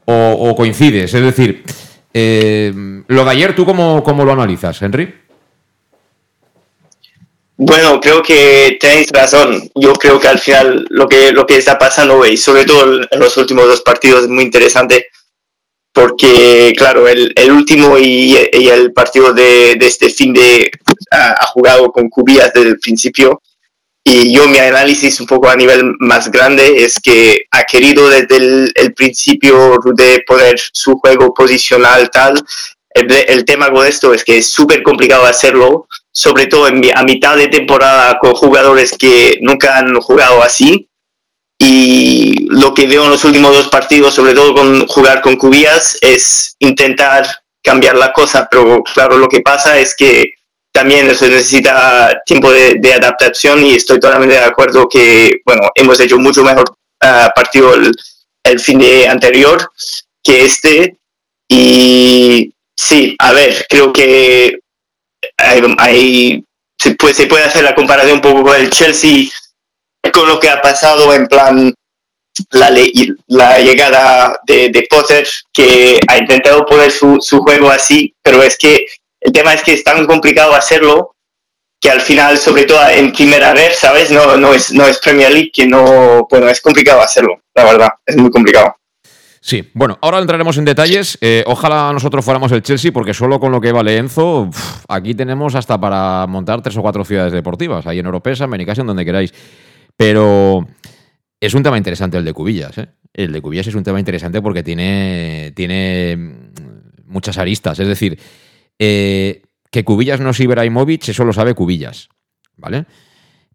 o 0.06 0.56
coincides? 0.56 1.12
Es 1.12 1.22
decir, 1.22 1.64
eh, 2.14 2.72
lo 3.06 3.24
de 3.24 3.30
ayer, 3.30 3.54
¿tú 3.54 3.64
cómo, 3.64 4.02
cómo 4.02 4.24
lo 4.24 4.32
analizas, 4.32 4.80
Henry? 4.82 5.14
Bueno, 7.56 8.00
creo 8.00 8.22
que 8.22 8.76
tenéis 8.80 9.10
razón. 9.12 9.70
Yo 9.74 9.92
creo 9.94 10.18
que 10.18 10.28
al 10.28 10.38
final 10.38 10.86
lo 10.90 11.06
que, 11.06 11.32
lo 11.32 11.46
que 11.46 11.56
está 11.56 11.78
pasando, 11.78 12.26
y 12.26 12.36
sobre 12.36 12.64
todo 12.64 13.02
en 13.08 13.20
los 13.20 13.36
últimos 13.36 13.66
dos 13.66 13.82
partidos, 13.82 14.22
es 14.22 14.28
muy 14.28 14.44
interesante. 14.44 15.06
Porque, 15.92 16.72
claro, 16.76 17.06
el, 17.06 17.32
el 17.36 17.52
último 17.52 17.98
y, 17.98 18.34
el 18.36 18.92
partido 18.92 19.32
de, 19.34 19.72
este 19.72 20.08
fin 20.08 20.32
de 20.32 20.70
ha, 21.10 21.46
jugado 21.46 21.92
con 21.92 22.08
Cubillas 22.08 22.52
desde 22.52 22.70
el 22.70 22.78
principio 22.78 23.42
y 24.04 24.34
yo 24.34 24.48
mi 24.48 24.58
análisis 24.58 25.20
un 25.20 25.26
poco 25.26 25.48
a 25.48 25.56
nivel 25.56 25.94
más 26.00 26.30
grande 26.30 26.84
es 26.84 26.98
que 27.00 27.44
ha 27.52 27.62
querido 27.62 28.08
desde 28.08 28.36
el, 28.36 28.94
principio 28.94 29.78
de 29.94 30.24
poner 30.26 30.60
su 30.72 30.96
juego 30.98 31.32
posicional 31.32 32.10
tal. 32.10 32.42
El, 32.90 33.44
tema 33.44 33.70
con 33.70 33.86
esto 33.86 34.12
es 34.12 34.24
que 34.24 34.38
es 34.38 34.50
súper 34.50 34.82
complicado 34.82 35.24
hacerlo, 35.24 35.86
sobre 36.10 36.46
todo 36.46 36.68
en, 36.68 36.82
a 36.96 37.04
mitad 37.04 37.36
de 37.36 37.46
temporada 37.48 38.18
con 38.18 38.34
jugadores 38.34 38.92
que 38.98 39.38
nunca 39.40 39.78
han 39.78 39.94
jugado 40.00 40.42
así. 40.42 40.88
Y 41.58 42.48
lo 42.50 42.74
que 42.74 42.88
veo 42.88 43.04
en 43.04 43.10
los 43.10 43.24
últimos 43.24 43.54
dos 43.54 43.68
partidos, 43.68 44.14
sobre 44.14 44.34
todo 44.34 44.52
con 44.52 44.86
jugar 44.88 45.22
con 45.22 45.36
Cubillas, 45.36 45.96
es 46.00 46.56
intentar 46.58 47.24
cambiar 47.62 47.96
la 47.96 48.12
cosa, 48.12 48.48
pero 48.50 48.82
claro, 48.82 49.16
lo 49.16 49.28
que 49.28 49.40
pasa 49.40 49.78
es 49.78 49.94
que 49.94 50.34
también 50.72 51.14
se 51.14 51.28
necesita 51.28 52.22
tiempo 52.24 52.50
de, 52.50 52.94
adaptación 52.94 53.64
y 53.64 53.74
estoy 53.74 54.00
totalmente 54.00 54.36
de 54.36 54.44
acuerdo 54.44 54.88
que, 54.88 55.40
bueno, 55.44 55.70
hemos 55.74 56.00
hecho 56.00 56.18
mucho 56.18 56.42
mejor 56.42 56.64
ah, 57.02 57.30
partido 57.34 57.74
el, 57.74 58.60
fin 58.60 58.78
de 58.78 59.06
anterior 59.06 59.70
que 60.22 60.44
este. 60.44 60.96
Y 61.48 62.54
sí, 62.74 63.14
a 63.18 63.32
ver, 63.32 63.66
creo 63.68 63.92
que 63.92 64.58
hay, 65.36 66.42
se 66.78 66.94
puede, 66.94 67.14
se 67.14 67.26
puede 67.26 67.44
hacer 67.44 67.64
la 67.64 67.74
comparación 67.74 68.14
un 68.14 68.22
poco 68.22 68.42
con 68.42 68.56
el 68.56 68.70
Chelsea, 68.70 69.28
con 70.12 70.26
lo 70.26 70.40
que 70.40 70.48
ha 70.48 70.62
pasado 70.62 71.12
en 71.12 71.26
plan 71.26 71.74
la, 72.50 72.74
la 73.26 73.58
llegada 73.58 74.40
de, 74.46 74.70
de, 74.70 74.86
Potter, 74.88 75.28
que 75.52 76.00
ha 76.08 76.16
intentado 76.16 76.64
poner 76.64 76.90
su, 76.90 77.18
su, 77.20 77.40
juego 77.40 77.70
así, 77.70 78.14
pero 78.22 78.42
es 78.42 78.56
que 78.56 78.86
el 79.22 79.32
tema 79.32 79.54
es 79.54 79.62
que 79.62 79.72
es 79.72 79.84
tan 79.84 80.06
complicado 80.06 80.54
hacerlo 80.54 81.14
que 81.80 81.90
al 81.90 82.00
final, 82.00 82.38
sobre 82.38 82.64
todo 82.64 82.80
en 82.88 83.12
primera 83.12 83.52
vez, 83.54 83.76
¿sabes? 83.76 84.10
No, 84.10 84.36
no, 84.36 84.54
es, 84.54 84.72
no 84.72 84.86
es 84.86 84.98
Premier 84.98 85.32
League, 85.32 85.50
que 85.52 85.66
no, 85.66 86.26
bueno, 86.30 86.48
es 86.48 86.60
complicado 86.60 87.00
hacerlo, 87.00 87.42
la 87.54 87.64
verdad, 87.64 87.88
es 88.06 88.16
muy 88.16 88.30
complicado. 88.30 88.76
Sí, 89.40 89.68
bueno, 89.74 89.98
ahora 90.00 90.20
entraremos 90.20 90.56
en 90.56 90.64
detalles. 90.64 91.18
Eh, 91.20 91.42
ojalá 91.48 91.92
nosotros 91.92 92.24
fuéramos 92.24 92.52
el 92.52 92.62
Chelsea, 92.62 92.92
porque 92.92 93.12
solo 93.12 93.40
con 93.40 93.50
lo 93.50 93.60
que 93.60 93.72
vale 93.72 93.96
Enzo, 93.96 94.48
aquí 94.88 95.14
tenemos 95.14 95.56
hasta 95.56 95.80
para 95.80 96.28
montar 96.28 96.62
tres 96.62 96.76
o 96.76 96.82
cuatro 96.82 97.04
ciudades 97.04 97.32
deportivas, 97.32 97.84
ahí 97.88 97.98
en 97.98 98.06
Oropesa, 98.06 98.44
en 98.44 98.54
en 98.54 98.86
donde 98.86 99.04
queráis. 99.04 99.34
Pero 99.96 100.64
es 101.40 101.54
un 101.54 101.64
tema 101.64 101.76
interesante 101.76 102.16
el 102.16 102.24
de 102.24 102.32
Cubillas. 102.32 102.78
¿eh? 102.78 102.86
El 103.12 103.32
de 103.32 103.42
Cubillas 103.42 103.66
es 103.66 103.74
un 103.74 103.82
tema 103.82 103.98
interesante 103.98 104.40
porque 104.40 104.62
tiene, 104.62 105.52
tiene 105.56 106.16
mm, 106.16 106.52
muchas 107.06 107.36
aristas. 107.36 107.80
Es 107.80 107.88
decir, 107.88 108.16
eh, 108.84 109.42
que 109.70 109.84
Cubillas 109.84 110.18
no 110.18 110.30
es 110.30 110.40
Ibrahimovic, 110.40 111.08
eso 111.08 111.24
lo 111.24 111.32
sabe 111.32 111.54
Cubillas. 111.54 112.08
¿Vale? 112.56 112.86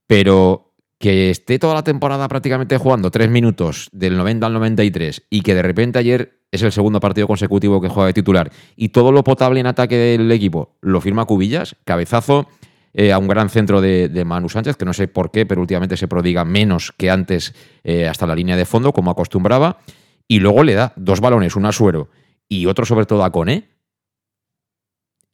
Pero 0.08 0.74
que 1.00 1.30
esté 1.30 1.60
toda 1.60 1.74
la 1.74 1.84
temporada 1.84 2.30
prácticamente 2.30 2.78
jugando 2.78 3.12
tres 3.12 3.30
minutos 3.30 3.90
del 3.92 4.16
90 4.16 4.48
al 4.48 4.54
93 4.54 5.28
y 5.30 5.42
que 5.42 5.54
de 5.54 5.62
repente 5.62 6.00
ayer 6.00 6.40
es 6.50 6.64
el 6.64 6.72
segundo 6.72 7.02
partido 7.02 7.28
consecutivo 7.28 7.82
que 7.82 7.90
juega 7.90 8.08
de 8.08 8.14
titular 8.14 8.52
y 8.78 8.90
todo 8.90 9.12
lo 9.12 9.24
potable 9.26 9.60
en 9.60 9.68
ataque 9.68 9.98
del 9.98 10.32
equipo 10.32 10.78
lo 10.80 11.02
firma 11.02 11.26
Cubillas, 11.26 11.76
cabezazo 11.84 12.48
eh, 12.94 13.12
a 13.12 13.18
un 13.18 13.28
gran 13.28 13.50
centro 13.50 13.82
de, 13.82 14.24
Manu 14.26 14.48
Sánchez, 14.48 14.78
que 14.78 14.86
no 14.86 14.94
sé 14.94 15.10
por 15.10 15.30
qué, 15.30 15.46
pero 15.46 15.60
últimamente 15.60 15.98
se 15.98 16.08
prodiga 16.08 16.46
menos 16.46 16.94
que 16.98 17.12
antes 17.12 17.54
eh, 17.84 18.08
hasta 18.08 18.26
la 18.26 18.34
línea 18.34 18.56
de 18.56 18.66
fondo, 18.66 18.94
como 18.94 19.12
acostumbraba, 19.12 19.80
y 20.26 20.40
luego 20.40 20.64
le 20.64 20.74
da 20.74 20.94
dos 20.96 21.20
balones, 21.20 21.58
uno 21.58 21.68
a 21.68 21.74
Suero 21.74 22.10
y 22.48 22.66
otro 22.66 22.86
sobre 22.86 23.06
todo 23.06 23.24
a 23.24 23.32
Cone. 23.32 23.77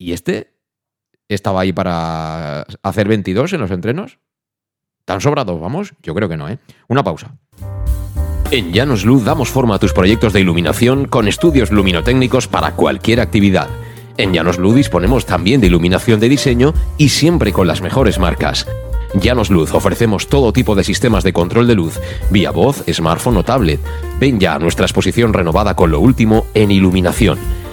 Y 0.04 0.12
este 0.12 0.52
estaba 1.30 1.62
ahí 1.62 1.72
para 1.72 2.66
hacer 2.84 3.08
22 3.08 3.54
en 3.54 3.62
los 3.62 3.72
entrenos. 3.72 4.20
¿Tan 5.06 5.22
sobrados 5.22 5.62
vamos? 5.62 5.94
Yo 6.04 6.14
creo 6.14 6.28
que 6.28 6.36
no, 6.36 6.50
¿eh? 6.50 6.60
Una 6.90 7.06
pausa. 7.06 7.38
En 8.52 8.74
Llanos 8.74 9.06
Luz 9.06 9.24
damos 9.24 9.48
forma 9.48 9.76
a 9.76 9.80
tus 9.80 9.94
proyectos 9.94 10.34
de 10.34 10.42
iluminación 10.42 11.06
con 11.06 11.30
estudios 11.30 11.72
luminotécnicos 11.72 12.50
para 12.50 12.74
cualquier 12.74 13.22
actividad. 13.22 13.70
En 14.18 14.34
Llanos 14.34 14.58
Luz 14.58 14.76
disponemos 14.76 15.26
también 15.26 15.62
de 15.62 15.68
iluminación 15.68 16.20
de 16.20 16.28
diseño 16.28 16.74
y 16.98 17.08
siempre 17.08 17.54
con 17.54 17.68
las 17.68 17.82
mejores 17.82 18.20
marcas. 18.20 18.68
Llanos 19.16 19.50
Luz 19.50 19.74
ofrecemos 19.74 20.28
todo 20.28 20.52
tipo 20.52 20.76
de 20.76 20.84
sistemas 20.84 21.24
de 21.24 21.32
control 21.32 21.66
de 21.66 21.76
luz, 21.76 22.02
vía 22.30 22.52
voz, 22.52 22.84
smartphone 22.92 23.38
o 23.38 23.44
tablet. 23.46 23.80
Ven 24.20 24.38
ya 24.38 24.56
a 24.56 24.60
nuestra 24.60 24.86
exposición 24.86 25.32
renovada 25.32 25.78
con 25.78 25.92
lo 25.92 26.02
último 26.02 26.46
en 26.56 26.72
iluminación. 26.72 27.63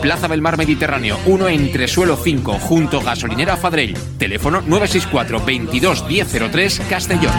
Plaza 0.00 0.28
del 0.28 0.40
Mar 0.40 0.56
Mediterráneo, 0.56 1.18
1 1.26 1.48
entre 1.48 1.86
suelo 1.86 2.16
5, 2.16 2.58
junto 2.60 3.00
gasolinera 3.00 3.56
Fadrell. 3.56 3.94
Teléfono 4.18 4.40
teléfono 4.40 4.62
964 4.62 5.44
22 5.44 6.06
1003 6.08 6.82
Castellón. 6.88 7.32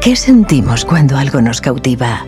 ¿Qué 0.00 0.16
sentimos 0.16 0.84
cuando 0.84 1.16
algo 1.16 1.40
nos 1.40 1.60
cautiva? 1.60 2.26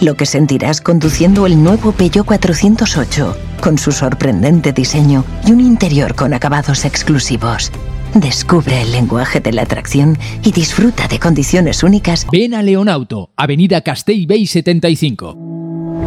Lo 0.00 0.14
que 0.14 0.26
sentirás 0.26 0.80
conduciendo 0.80 1.46
el 1.46 1.62
nuevo 1.62 1.92
Peugeot 1.92 2.26
408, 2.26 3.36
con 3.60 3.78
su 3.78 3.92
sorprendente 3.92 4.72
diseño 4.72 5.24
y 5.46 5.52
un 5.52 5.60
interior 5.60 6.14
con 6.14 6.32
acabados 6.32 6.84
exclusivos. 6.84 7.70
Descubre 8.14 8.82
el 8.82 8.92
lenguaje 8.92 9.40
de 9.40 9.52
la 9.52 9.62
atracción 9.62 10.18
y 10.42 10.52
disfruta 10.52 11.06
de 11.08 11.18
condiciones 11.18 11.82
únicas. 11.82 12.26
Ven 12.32 12.54
a 12.54 12.62
Leonauto, 12.62 13.30
Avenida 13.36 13.82
Castell 13.82 14.26
Bay 14.26 14.46
75. 14.46 15.36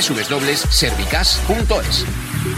www.servicas.es. 0.00 2.57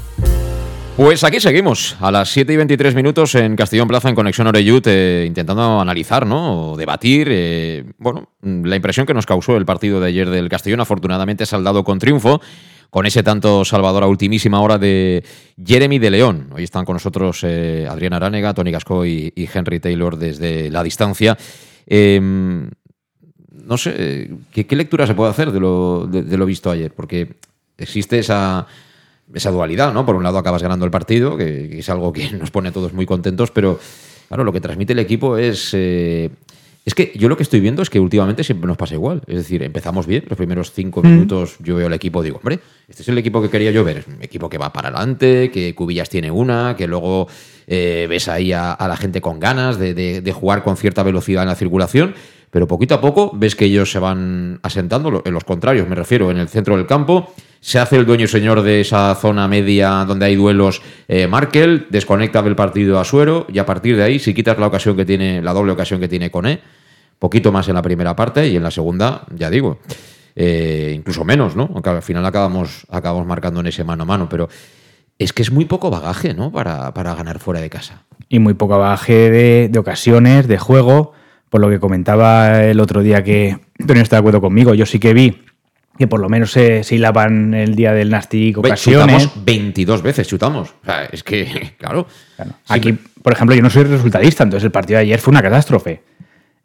Pues 0.97 1.23
aquí 1.23 1.39
seguimos, 1.39 1.95
a 2.01 2.11
las 2.11 2.29
7 2.31 2.51
y 2.51 2.57
23 2.57 2.95
minutos 2.95 3.33
en 3.35 3.55
Castellón 3.55 3.87
Plaza, 3.87 4.09
en 4.09 4.15
Conexión 4.15 4.47
Oreyut, 4.47 4.85
eh, 4.87 5.23
intentando 5.25 5.79
analizar, 5.79 6.27
¿no? 6.27 6.71
O 6.73 6.77
debatir, 6.77 7.29
eh, 7.31 7.85
bueno, 7.97 8.29
la 8.41 8.75
impresión 8.75 9.05
que 9.05 9.13
nos 9.13 9.25
causó 9.25 9.55
el 9.55 9.65
partido 9.65 10.01
de 10.01 10.07
ayer 10.07 10.29
del 10.29 10.49
Castellón, 10.49 10.81
afortunadamente 10.81 11.45
saldado 11.45 11.85
con 11.85 11.97
triunfo, 11.97 12.41
con 12.89 13.05
ese 13.05 13.23
tanto 13.23 13.63
salvador 13.63 14.03
a 14.03 14.07
ultimísima 14.07 14.59
hora 14.59 14.77
de 14.77 15.23
Jeremy 15.65 15.97
de 15.97 16.11
León. 16.11 16.49
Hoy 16.53 16.65
están 16.65 16.83
con 16.83 16.95
nosotros 16.95 17.39
eh, 17.45 17.87
Adrián 17.89 18.13
Aránega, 18.13 18.53
Tony 18.53 18.71
Gasco 18.71 19.05
y, 19.05 19.33
Henry 19.35 19.79
Taylor 19.79 20.17
desde 20.17 20.69
la 20.69 20.83
distancia. 20.83 21.37
Em, 21.87 22.69
no 23.49 23.77
sé, 23.77 24.29
¿qué, 24.51 24.75
lectura 24.75 25.07
se 25.07 25.15
puede 25.15 25.31
hacer 25.31 25.51
de 25.51 25.59
lo 25.61 26.45
visto 26.45 26.69
ayer? 26.69 26.93
Porque 26.93 27.37
existe 27.77 28.19
esa 28.19 28.67
esa 29.33 29.51
dualidad, 29.51 29.93
¿no? 29.93 30.05
Por 30.05 30.15
un 30.15 30.23
lado 30.23 30.37
acabas 30.37 30.61
ganando 30.63 30.85
el 30.85 30.91
partido, 30.91 31.37
que, 31.37 31.67
que 31.69 31.79
es 31.79 31.89
algo 31.89 32.11
que 32.13 32.31
nos 32.39 32.51
pone 32.51 32.69
a 32.69 32.71
todos 32.71 32.93
muy 32.93 33.05
contentos, 33.05 33.51
pero 33.51 33.79
claro, 34.27 34.43
lo 34.43 34.51
que 34.53 34.61
transmite 34.61 34.93
el 34.93 34.99
equipo 34.99 35.37
es... 35.37 35.69
eh, 35.73 36.29
es 36.83 36.95
que 36.95 37.11
yo 37.13 37.29
lo 37.29 37.37
que 37.37 37.43
estoy 37.43 37.59
viendo 37.59 37.83
es 37.83 37.91
que 37.91 37.99
últimamente 37.99 38.43
siempre 38.43 38.65
nos 38.67 38.75
pasa 38.75 38.95
igual. 38.95 39.21
Es 39.27 39.35
decir, 39.35 39.61
empezamos 39.61 40.07
bien, 40.07 40.23
los 40.27 40.35
primeros 40.35 40.71
cinco 40.71 41.03
minutos 41.03 41.57
yo 41.59 41.75
veo 41.75 41.85
al 41.85 41.93
equipo, 41.93 42.23
digo, 42.23 42.37
hombre, 42.37 42.59
este 42.87 43.03
es 43.03 43.07
el 43.09 43.19
equipo 43.19 43.39
que 43.39 43.49
quería 43.51 43.69
yo 43.69 43.83
ver. 43.83 43.97
Es 43.99 44.07
un 44.07 44.17
equipo 44.23 44.49
que 44.49 44.57
va 44.57 44.73
para 44.73 44.87
adelante, 44.89 45.51
que 45.51 45.75
Cubillas 45.75 46.09
tiene 46.09 46.31
una, 46.31 46.75
que 46.75 46.87
luego 46.87 47.27
eh, 47.67 48.07
ves 48.09 48.27
ahí 48.29 48.51
a, 48.51 48.71
a 48.73 48.87
la 48.87 48.97
gente 48.97 49.21
con 49.21 49.39
ganas 49.39 49.77
de, 49.77 49.93
de- 49.93 50.21
de 50.21 50.31
jugar 50.33 50.63
con 50.63 50.75
cierta 50.75 51.03
velocidad 51.03 51.43
en 51.43 51.49
la 51.49 51.55
circulación. 51.55 52.15
Pero 52.51 52.67
poquito 52.67 52.93
a 52.93 53.01
poco 53.01 53.31
ves 53.33 53.55
que 53.55 53.65
ellos 53.65 53.91
se 53.91 53.97
van 53.97 54.59
asentando, 54.61 55.23
en 55.25 55.33
los 55.33 55.45
contrarios, 55.45 55.87
me 55.87 55.95
refiero, 55.95 56.29
en 56.31 56.37
el 56.37 56.49
centro 56.49 56.75
del 56.75 56.85
campo. 56.85 57.33
Se 57.61 57.79
hace 57.79 57.95
el 57.95 58.05
dueño 58.05 58.25
y 58.25 58.27
señor 58.27 58.61
de 58.61 58.81
esa 58.81 59.15
zona 59.15 59.47
media 59.47 60.03
donde 60.05 60.25
hay 60.25 60.35
duelos 60.35 60.81
eh, 61.07 61.27
Markel, 61.27 61.87
desconecta 61.89 62.41
del 62.41 62.55
partido 62.55 62.99
a 62.99 63.05
Suero 63.05 63.47
y 63.51 63.59
a 63.59 63.65
partir 63.65 63.95
de 63.95 64.03
ahí, 64.03 64.19
si 64.19 64.33
quitas 64.33 64.59
la 64.59 64.67
ocasión 64.67 64.97
que 64.97 65.05
tiene, 65.05 65.41
la 65.41 65.53
doble 65.53 65.71
ocasión 65.71 65.99
que 65.99 66.09
tiene 66.09 66.29
Coné, 66.29 66.59
poquito 67.19 67.51
más 67.51 67.69
en 67.69 67.75
la 67.75 67.81
primera 67.81 68.15
parte 68.15 68.47
y 68.47 68.57
en 68.57 68.63
la 68.63 68.71
segunda, 68.71 69.23
ya 69.33 69.49
digo, 69.49 69.79
eh, 70.35 70.91
incluso 70.93 71.23
menos, 71.23 71.55
¿no? 71.55 71.69
Aunque 71.73 71.89
al 71.89 72.01
final 72.01 72.25
acabamos, 72.25 72.85
acabamos 72.89 73.27
marcando 73.27 73.59
en 73.61 73.67
ese 73.67 73.83
mano 73.83 74.03
a 74.03 74.05
mano, 74.07 74.27
pero 74.27 74.49
es 75.19 75.31
que 75.31 75.43
es 75.43 75.51
muy 75.51 75.65
poco 75.65 75.89
bagaje, 75.89 76.33
¿no? 76.33 76.51
Para, 76.51 76.93
para 76.93 77.13
ganar 77.15 77.39
fuera 77.39 77.61
de 77.61 77.69
casa. 77.69 78.03
y 78.27 78.39
muy 78.39 78.55
poco 78.55 78.77
bagaje 78.77 79.29
de, 79.29 79.69
de 79.69 79.79
ocasiones, 79.79 80.47
de 80.47 80.57
juego. 80.57 81.13
Por 81.51 81.61
lo 81.61 81.69
que 81.69 81.79
comentaba 81.79 82.63
el 82.63 82.79
otro 82.79 83.03
día 83.03 83.23
que 83.23 83.59
Antonio 83.77 84.01
está 84.01 84.15
de 84.15 84.21
acuerdo 84.21 84.41
conmigo, 84.41 84.73
yo 84.73 84.87
sí 84.87 84.97
que 84.97 85.13
vi 85.13 85.37
que 85.97 86.07
por 86.07 86.19
lo 86.19 86.29
menos 86.29 86.51
se, 86.51 86.83
se 86.83 86.95
hilaban 86.95 87.53
el 87.53 87.75
día 87.75 87.93
del 87.93 88.09
Nastic 88.09 88.55
Ve, 88.55 88.69
ocasiones. 88.69 89.23
Chutamos 89.23 89.45
22 89.45 90.01
veces, 90.01 90.27
chutamos. 90.27 90.69
O 90.69 90.85
sea, 90.85 91.05
es 91.11 91.23
que, 91.23 91.73
claro. 91.77 92.07
Aquí, 92.69 92.97
por 93.21 93.33
ejemplo, 93.33 93.55
yo 93.55 93.61
no 93.61 93.69
soy 93.69 93.83
resultadista, 93.83 94.43
entonces 94.43 94.65
el 94.65 94.71
partido 94.71 94.97
de 94.97 95.03
ayer 95.03 95.19
fue 95.19 95.31
una 95.31 95.43
catástrofe. 95.43 96.01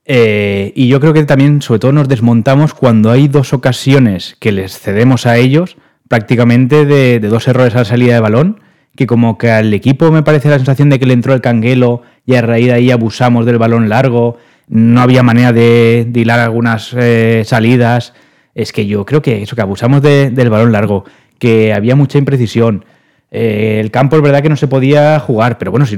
Eh, 0.05 0.73
y 0.77 0.89
yo 0.89 1.01
creo 1.01 1.13
que 1.13 1.25
también, 1.25 1.61
sobre 1.61 1.81
todo, 1.81 1.93
nos 1.93 2.09
desmontamos 2.09 2.73
cuando 2.73 3.11
hay 3.11 3.27
dos 3.27 3.53
ocasiones 3.53 4.37
que 4.39 4.53
les 4.53 4.79
cedemos 4.79 5.27
a 5.27 5.37
ellos, 5.37 5.77
prácticamente 6.09 6.87
de, 6.87 7.19
de 7.19 7.29
dos 7.29 7.49
errores 7.49 7.75
a 7.75 7.81
la 7.81 7.85
salida 7.85 8.15
de 8.15 8.21
balón, 8.21 8.61
que 8.95 9.07
como 9.07 9.37
que 9.37 9.51
al 9.51 9.75
equipo 9.75 10.11
me 10.13 10.23
parece 10.23 10.49
la 10.49 10.57
sensación 10.57 10.89
de 10.89 10.99
que 10.99 11.07
le 11.07 11.13
entró 11.13 11.35
el 11.35 11.41
canguelo 11.41 12.03
y 12.25 12.37
a 12.37 12.43
raíz 12.43 12.69
de 12.69 12.73
ahí 12.73 12.91
abusamos 12.91 13.45
del 13.45 13.59
balón 13.59 13.89
largo, 13.89 14.39
no 14.69 15.01
había 15.01 15.23
manera 15.23 15.53
de, 15.53 16.07
de 16.09 16.21
hilar 16.21 16.41
algunas 16.41 16.93
eh, 16.97 17.43
salidas. 17.45 18.13
Es 18.55 18.73
que 18.73 18.87
yo 18.87 19.05
creo 19.05 19.23
que 19.23 19.43
eso, 19.43 19.55
que 19.57 19.63
abusamos 19.63 20.03
de- 20.03 20.31
del 20.31 20.51
balón 20.51 20.73
largo, 20.73 21.05
que 21.39 21.73
había 21.75 21.95
mucha 21.97 22.19
imprecisión. 22.19 22.85
Eh, 23.31 23.79
el 23.81 23.91
campo 23.91 24.17
es 24.17 24.23
verdad 24.23 24.43
que 24.43 24.49
no 24.49 24.57
se 24.57 24.69
podía 24.69 25.19
jugar, 25.21 25.59
pero 25.59 25.71
bueno, 25.71 25.85
si 25.87 25.97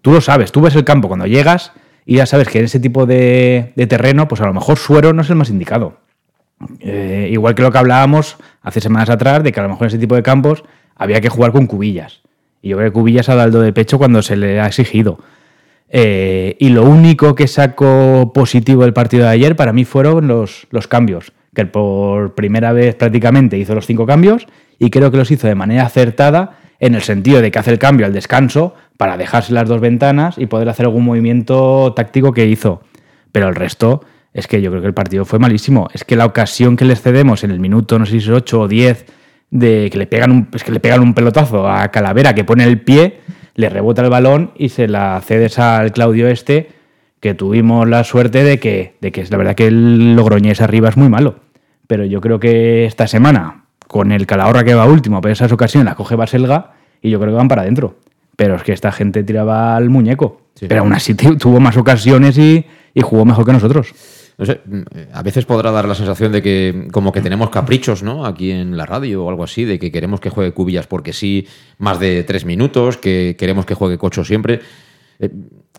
tú 0.00 0.12
lo 0.12 0.20
sabes, 0.20 0.50
tú 0.52 0.60
ves 0.60 0.74
el 0.76 0.84
campo 0.84 1.08
cuando 1.08 1.26
llegas 1.26 1.72
y 2.06 2.16
ya 2.16 2.26
sabes 2.26 2.48
que 2.48 2.58
en 2.58 2.64
ese 2.64 2.80
tipo 2.80 3.06
de, 3.06 3.72
de 3.76 3.86
terreno, 3.86 4.26
pues 4.28 4.40
a 4.40 4.46
lo 4.46 4.54
mejor 4.54 4.78
suero 4.78 5.12
no 5.12 5.22
es 5.22 5.30
el 5.30 5.36
más 5.36 5.50
indicado. 5.50 5.98
Eh, 6.80 7.28
igual 7.32 7.54
que 7.54 7.62
lo 7.62 7.70
que 7.72 7.78
hablábamos 7.78 8.36
hace 8.62 8.80
semanas 8.80 9.08
atrás, 9.10 9.42
de 9.42 9.52
que 9.52 9.60
a 9.60 9.62
lo 9.62 9.68
mejor 9.70 9.84
en 9.84 9.88
ese 9.88 9.98
tipo 9.98 10.14
de 10.14 10.22
campos 10.22 10.64
había 10.96 11.20
que 11.20 11.28
jugar 11.28 11.52
con 11.52 11.66
cubillas. 11.66 12.20
Y 12.62 12.70
yo 12.70 12.76
creo 12.76 12.90
que 12.90 12.94
cubillas 12.94 13.28
ha 13.28 13.34
dado 13.34 13.60
de 13.62 13.72
pecho 13.72 13.98
cuando 13.98 14.20
se 14.22 14.36
le 14.36 14.60
ha 14.60 14.66
exigido. 14.66 15.18
Eh, 15.92 16.56
y 16.60 16.68
lo 16.68 16.84
único 16.84 17.34
que 17.34 17.48
saco 17.48 18.32
positivo 18.32 18.82
del 18.82 18.92
partido 18.92 19.24
de 19.24 19.30
ayer 19.30 19.56
para 19.56 19.72
mí 19.72 19.84
fueron 19.84 20.28
los, 20.28 20.66
los 20.70 20.86
cambios. 20.86 21.32
Que 21.54 21.66
por 21.66 22.34
primera 22.34 22.72
vez 22.72 22.94
prácticamente 22.94 23.58
hizo 23.58 23.74
los 23.74 23.86
cinco 23.86 24.06
cambios 24.06 24.46
y 24.78 24.90
creo 24.90 25.10
que 25.10 25.16
los 25.16 25.30
hizo 25.30 25.48
de 25.48 25.56
manera 25.56 25.84
acertada 25.84 26.58
en 26.78 26.94
el 26.94 27.02
sentido 27.02 27.42
de 27.42 27.50
que 27.50 27.58
hace 27.58 27.72
el 27.72 27.78
cambio 27.78 28.06
al 28.06 28.12
descanso 28.12 28.74
para 28.96 29.16
dejarse 29.16 29.52
las 29.52 29.68
dos 29.68 29.80
ventanas 29.80 30.38
y 30.38 30.46
poder 30.46 30.68
hacer 30.68 30.86
algún 30.86 31.04
movimiento 31.04 31.92
táctico 31.94 32.32
que 32.32 32.46
hizo. 32.46 32.82
Pero 33.32 33.48
el 33.48 33.54
resto 33.54 34.02
es 34.32 34.46
que 34.46 34.62
yo 34.62 34.70
creo 34.70 34.80
que 34.80 34.88
el 34.88 34.94
partido 34.94 35.24
fue 35.24 35.38
malísimo. 35.38 35.88
Es 35.92 36.04
que 36.04 36.16
la 36.16 36.26
ocasión 36.26 36.76
que 36.76 36.84
les 36.84 37.02
cedemos 37.02 37.44
en 37.44 37.50
el 37.50 37.60
minuto, 37.60 37.98
no 37.98 38.06
sé 38.06 38.12
si 38.12 38.18
es 38.18 38.28
8 38.28 38.60
o 38.60 38.68
10, 38.68 39.06
de 39.50 39.88
que 39.90 39.98
le 39.98 40.06
pegan 40.06 40.48
es 40.54 40.62
que 40.62 40.72
le 40.72 40.80
pegan 40.80 41.00
un 41.00 41.14
pelotazo 41.14 41.68
a 41.68 41.88
Calavera 41.88 42.34
que 42.34 42.44
pone 42.44 42.64
el 42.64 42.80
pie, 42.80 43.20
le 43.60 43.68
rebota 43.68 44.02
el 44.02 44.10
balón 44.10 44.50
y 44.56 44.70
se 44.70 44.88
la 44.88 45.20
cedes 45.24 45.58
al 45.58 45.92
Claudio 45.92 46.28
este, 46.28 46.70
que 47.20 47.34
tuvimos 47.34 47.88
la 47.88 48.02
suerte 48.04 48.42
de 48.42 48.58
que, 48.58 48.94
de 49.00 49.12
que 49.12 49.20
es 49.20 49.30
la 49.30 49.36
verdad 49.36 49.54
que 49.54 49.66
el 49.68 50.16
Logroñés 50.16 50.60
arriba 50.60 50.88
es 50.88 50.96
muy 50.96 51.08
malo. 51.08 51.36
Pero 51.86 52.04
yo 52.04 52.20
creo 52.20 52.38
que 52.40 52.84
esta 52.86 53.06
semana, 53.06 53.64
con 53.86 54.12
el 54.12 54.26
Calahorra 54.26 54.64
que 54.64 54.74
va 54.74 54.86
último, 54.86 55.20
pero 55.20 55.32
esas 55.32 55.52
ocasiones 55.52 55.84
la 55.86 55.94
coge 55.94 56.16
Baselga 56.16 56.72
y 57.02 57.10
yo 57.10 57.18
creo 57.20 57.32
que 57.32 57.36
van 57.38 57.48
para 57.48 57.62
adentro. 57.62 57.96
Pero 58.36 58.54
es 58.56 58.62
que 58.62 58.72
esta 58.72 58.90
gente 58.92 59.22
tiraba 59.22 59.76
al 59.76 59.90
muñeco. 59.90 60.40
Pero 60.68 60.80
aún 60.82 60.92
así 60.92 61.14
tu- 61.14 61.36
tuvo 61.36 61.60
más 61.60 61.76
ocasiones 61.76 62.38
y, 62.38 62.64
y 62.94 63.00
jugó 63.02 63.24
mejor 63.24 63.44
que 63.44 63.52
nosotros. 63.52 63.92
No 64.40 64.46
sé, 64.46 64.58
mm, 64.64 64.82
a 65.12 65.22
veces 65.22 65.44
podrá 65.44 65.70
dar 65.70 65.86
la 65.86 65.94
sensación 65.94 66.32
de 66.32 66.40
que 66.40 66.88
como 66.92 67.12
que 67.12 67.20
tenemos 67.20 67.50
caprichos, 67.50 68.02
¿no? 68.02 68.24
Aquí 68.24 68.50
en 68.50 68.74
la 68.74 68.86
radio 68.86 69.22
o 69.26 69.28
algo 69.28 69.44
así, 69.44 69.66
de 69.66 69.78
que 69.78 69.92
queremos 69.92 70.18
que 70.18 70.30
juegue 70.30 70.52
Cubillas 70.52 70.86
porque 70.86 71.12
sí, 71.12 71.46
más 71.76 72.00
de 72.00 72.24
tres 72.24 72.46
minutos, 72.46 72.96
que 72.96 73.36
queremos 73.38 73.66
que 73.66 73.74
juegue 73.74 73.98
Cocho 73.98 74.24
siempre. 74.24 74.60
Eh, 75.18 75.28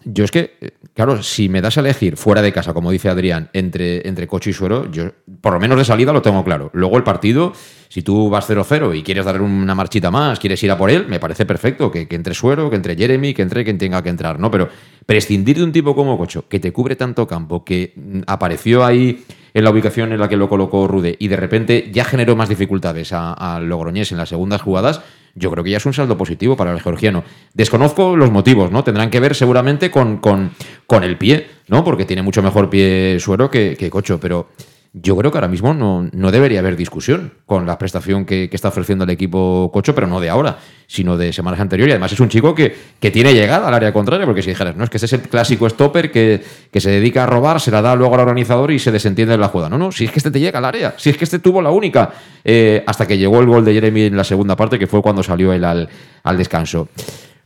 yo 0.06 0.24
es 0.24 0.30
que, 0.30 0.58
eh, 0.62 0.72
claro, 0.94 1.24
si 1.24 1.50
me 1.50 1.60
das 1.60 1.78
a 1.78 1.80
elegir 1.80 2.18
fuera 2.18 2.44
de 2.44 2.54
casa, 2.54 2.76
como 2.76 2.92
dice 2.92 3.10
Adrián, 3.10 3.50
entre, 3.54 4.08
entre 4.08 4.28
Cocho 4.28 4.52
y 4.52 4.54
Suero, 4.54 4.92
yo 4.92 5.12
por 5.42 5.54
lo 5.54 5.60
menos 5.60 5.80
de 5.80 5.86
salida 5.86 6.14
lo 6.14 6.22
tengo 6.22 6.44
claro. 6.44 6.70
Luego 6.74 6.98
el 6.98 7.04
partido, 7.04 7.54
si 7.90 8.04
tú 8.04 8.30
vas 8.30 8.48
0-0 8.48 8.96
y 8.96 9.02
quieres 9.02 9.26
darle 9.26 9.42
una 9.42 9.74
marchita 9.74 10.12
más, 10.12 10.40
quieres 10.40 10.62
ir 10.62 10.70
a 10.70 10.78
por 10.78 10.92
él, 10.92 11.08
me 11.08 11.20
parece 11.20 11.48
perfecto 11.48 11.90
que, 11.90 12.08
que 12.08 12.16
entre 12.16 12.36
Suero, 12.36 12.70
que 12.70 12.76
entre 12.76 12.96
Jeremy, 12.96 13.34
que 13.34 13.42
entre 13.42 13.64
quien 13.64 13.80
tenga 13.80 14.04
que 14.04 14.10
entrar, 14.10 14.40
¿no? 14.40 14.52
Pero 14.52 14.70
prescindir 15.06 15.58
de 15.58 15.64
un 15.64 15.72
tipo 15.72 15.96
como 15.96 16.18
Cocho, 16.18 16.48
que 16.48 16.60
te 16.60 16.72
cubre 16.72 16.96
tanto 16.96 17.28
campo, 17.28 17.64
que 17.64 17.94
mm, 17.96 18.22
apareció 18.28 18.86
ahí 18.86 19.24
en 19.54 19.64
la 19.64 19.70
ubicación 19.70 20.12
en 20.14 20.20
la 20.20 20.30
que 20.30 20.38
lo 20.38 20.48
colocó 20.48 20.88
Rude 20.88 21.16
y 21.20 21.28
de 21.28 21.36
repente 21.36 21.90
ya 21.92 22.06
generó 22.06 22.36
más 22.36 22.50
dificultades 22.50 23.12
a, 23.14 23.34
a 23.34 23.60
Logroñés 23.60 24.12
en 24.12 24.18
las 24.18 24.30
segundas 24.30 24.62
jugadas, 24.62 25.02
yo 25.36 25.50
creo 25.52 25.64
que 25.64 25.72
ya 25.72 25.78
es 25.78 25.86
un 25.86 25.94
saldo 25.94 26.18
positivo 26.18 26.58
para 26.58 26.74
el 26.74 26.82
georgiano. 26.82 27.24
Desconozco 27.54 28.16
los 28.16 28.32
motivos, 28.32 28.72
¿no? 28.72 28.84
Tendrán 28.84 29.10
que 29.10 29.20
ver 29.20 29.36
seguramente 29.36 29.90
con, 29.90 30.18
con, 30.18 30.52
con 30.88 31.04
el 31.04 31.18
pie, 31.18 31.48
¿no? 31.68 31.84
Porque 31.84 32.06
tiene 32.06 32.22
mucho 32.22 32.42
mejor 32.42 32.70
pie 32.70 33.18
Suero 33.20 33.50
que, 33.50 33.76
que 33.78 33.90
Cocho, 33.90 34.20
pero 34.20 34.50
yo 34.94 35.16
creo 35.16 35.32
que 35.32 35.38
ahora 35.38 35.48
mismo 35.48 35.74
no, 35.74 36.10
no 36.12 36.32
debería 36.32 36.60
haber 36.60 36.76
discusión 36.76 37.32
con 37.46 37.66
la 37.66 37.78
prestación 37.78 38.26
que, 38.26 38.50
que 38.50 38.56
está 38.58 38.68
ofreciendo 38.68 39.06
el 39.06 39.10
equipo 39.10 39.72
Cocho, 39.74 39.96
pero 39.96 40.06
no 40.06 40.20
de 40.20 40.30
ahora, 40.30 40.58
sino 40.86 41.16
de 41.16 41.32
semanas 41.32 41.62
anteriores. 41.62 41.92
Y 41.92 41.94
además 41.94 42.12
es 42.12 42.20
un 42.20 42.28
chico 42.28 42.54
que, 42.54 42.76
que 43.00 43.10
tiene 43.10 43.34
llegada 43.34 43.70
al 43.70 43.74
área 43.74 43.94
contraria, 43.94 44.26
porque 44.26 44.42
si 44.42 44.50
dijeras, 44.50 44.76
no, 44.76 44.84
es 44.84 44.90
que 44.90 44.98
ese 44.98 45.06
es 45.06 45.14
el 45.14 45.22
clásico 45.22 45.70
stopper 45.70 46.12
que, 46.12 46.44
que 46.70 46.82
se 46.82 46.90
dedica 46.90 47.24
a 47.24 47.26
robar, 47.26 47.62
se 47.62 47.72
la 47.72 47.82
da 47.82 47.96
luego 47.96 48.16
al 48.16 48.20
organizador 48.22 48.72
y 48.72 48.80
se 48.80 48.92
desentiende 48.92 49.32
de 49.32 49.38
la 49.38 49.48
jugada. 49.48 49.70
No, 49.70 49.78
no, 49.78 49.94
si 49.94 50.04
es 50.04 50.12
que 50.12 50.20
este 50.20 50.30
te 50.30 50.42
llega 50.42 50.60
al 50.60 50.66
área, 50.66 50.94
si 50.98 51.10
es 51.10 51.18
que 51.18 51.24
este 51.24 51.40
tuvo 51.40 51.62
la 51.62 51.72
única, 51.72 52.12
eh, 52.44 52.84
hasta 52.86 53.08
que 53.08 53.18
llegó 53.18 53.40
el 53.40 53.46
gol 53.46 53.64
de 53.64 53.74
Jeremy 53.74 54.04
en 54.04 54.18
la 54.18 54.26
segunda 54.26 54.58
parte, 54.58 54.78
que 54.78 54.88
fue 54.88 55.02
cuando 55.02 55.24
salió 55.24 55.54
él 55.54 55.64
al, 55.64 55.88
al 56.24 56.38
descanso. 56.38 56.90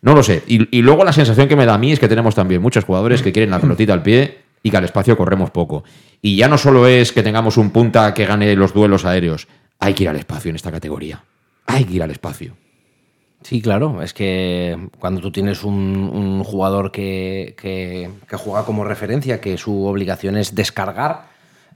No 0.02 0.16
lo 0.16 0.24
sé. 0.24 0.42
Y, 0.48 0.76
y 0.76 0.82
luego 0.82 1.04
la 1.04 1.14
sensación 1.14 1.48
que 1.48 1.56
me 1.56 1.68
da 1.68 1.76
a 1.76 1.78
mí 1.78 1.92
es 1.92 2.00
que 2.00 2.08
tenemos 2.08 2.34
también 2.34 2.62
muchos 2.62 2.84
jugadores 2.86 3.22
que 3.22 3.32
quieren 3.32 3.52
la 3.52 3.60
pelotita 3.60 3.94
al 3.94 4.02
pie 4.02 4.45
y 4.66 4.72
que 4.72 4.78
al 4.78 4.84
espacio 4.86 5.16
corremos 5.16 5.52
poco. 5.52 5.84
Y 6.24 6.38
ya 6.38 6.48
no 6.48 6.58
solo 6.58 6.88
es 6.88 7.12
que 7.12 7.22
tengamos 7.22 7.56
un 7.58 7.70
punta 7.70 8.12
que 8.16 8.26
gane 8.26 8.56
los 8.56 8.74
duelos 8.74 9.06
aéreos, 9.06 9.48
hay 9.78 9.94
que 9.94 10.04
ir 10.04 10.10
al 10.10 10.16
espacio 10.16 10.50
en 10.50 10.56
esta 10.56 10.72
categoría. 10.72 11.24
Hay 11.68 11.86
que 11.86 11.94
ir 11.94 12.02
al 12.02 12.10
espacio. 12.10 12.58
Sí, 13.44 13.62
claro, 13.62 14.02
es 14.02 14.16
que 14.16 14.90
cuando 15.00 15.22
tú 15.22 15.32
tienes 15.32 15.64
un, 15.64 16.44
jugador 16.44 16.92
que, 16.92 17.56
que- 17.62 18.10
juega 18.38 18.66
como 18.66 18.84
referencia, 18.84 19.40
que 19.40 19.56
su 19.60 19.86
obligación 19.86 20.36
es 20.36 20.56
descargar 20.56 21.28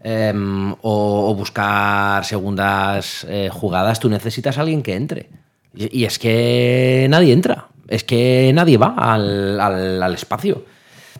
em, 0.04 0.74
o, 0.82 1.36
buscar 1.36 2.26
segundas 2.26 3.28
eh, 3.30 3.50
jugadas, 3.52 4.00
tú 4.00 4.10
necesitas 4.10 4.58
a 4.58 4.62
alguien 4.62 4.82
que 4.82 4.96
entre. 4.96 5.30
Y, 5.76 6.06
es 6.06 6.18
que 6.18 7.06
nadie 7.08 7.34
entra, 7.34 7.68
es 7.88 8.04
que 8.04 8.52
nadie 8.52 8.78
va 8.80 8.96
al- 8.98 9.60
al 9.60 10.14
espacio. 10.16 10.64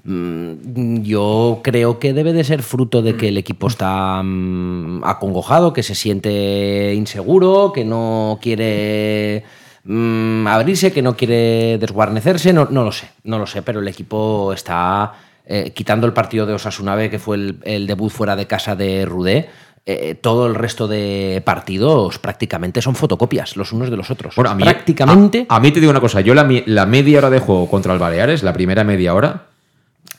Mm, 0.04 1.02
Yo 1.04 1.60
creo 1.64 2.00
que 2.00 2.14
debe 2.14 2.34
de 2.34 2.44
ser 2.44 2.64
fruto 2.64 3.02
de 3.02 3.16
que 3.16 3.28
el 3.30 3.38
equipo 3.38 3.68
está 3.68 4.22
mm, 4.24 5.04
acongojado, 5.04 5.74
que 5.74 5.84
se 5.84 5.96
siente 5.96 6.94
inseguro, 6.96 7.72
que 7.74 7.84
no 7.86 8.40
quiere 8.42 9.44
mm, 9.84 10.48
abrirse, 10.48 10.92
que 10.92 11.02
no 11.02 11.16
quiere 11.16 11.78
desguarnecerse, 11.78 12.54
no, 12.54 12.68
no 12.72 12.84
lo 12.84 12.92
sé, 12.92 13.10
no 13.24 13.40
lo 13.40 13.46
sé, 13.48 13.62
pero 13.62 13.80
el 13.80 13.88
equipo 13.88 14.54
está 14.54 15.14
eh, 15.46 15.72
quitando 15.76 16.06
el 16.08 16.14
partido 16.14 16.46
de 16.46 16.54
Osasuna 16.54 16.96
B, 16.96 17.10
que 17.10 17.20
fue 17.20 17.36
el, 17.38 17.60
el 17.64 17.88
debut 17.88 18.12
fuera 18.12 18.36
de 18.36 18.48
casa 18.48 18.76
de 18.76 19.06
Rudé. 19.06 19.50
eh, 19.86 20.14
todo 20.16 20.46
el 20.46 20.54
resto 20.56 20.88
de 20.88 21.42
partidos 21.44 22.20
prácticamente 22.20 22.82
son 22.82 22.94
fotocopias 22.96 23.56
los 23.58 23.72
unos 23.74 23.90
de 23.90 23.98
los 23.98 24.12
otros. 24.12 24.36
Bueno, 24.36 24.52
a 24.52 24.56
mí, 24.56 24.64
prácticamente. 24.64 25.46
A, 25.50 25.56
a 25.56 25.60
mí 25.60 25.72
te 25.72 25.80
digo 25.80 25.90
una 25.90 26.02
cosa, 26.02 26.22
yo 26.22 26.36
la, 26.36 26.48
la 26.68 26.86
media 26.86 27.18
hora 27.18 27.30
de 27.32 27.40
juego 27.40 27.68
contra 27.70 27.94
el 27.94 28.00
Baleares, 28.00 28.44
la 28.44 28.54
primera 28.54 28.84
media 28.84 29.16
hora. 29.16 29.48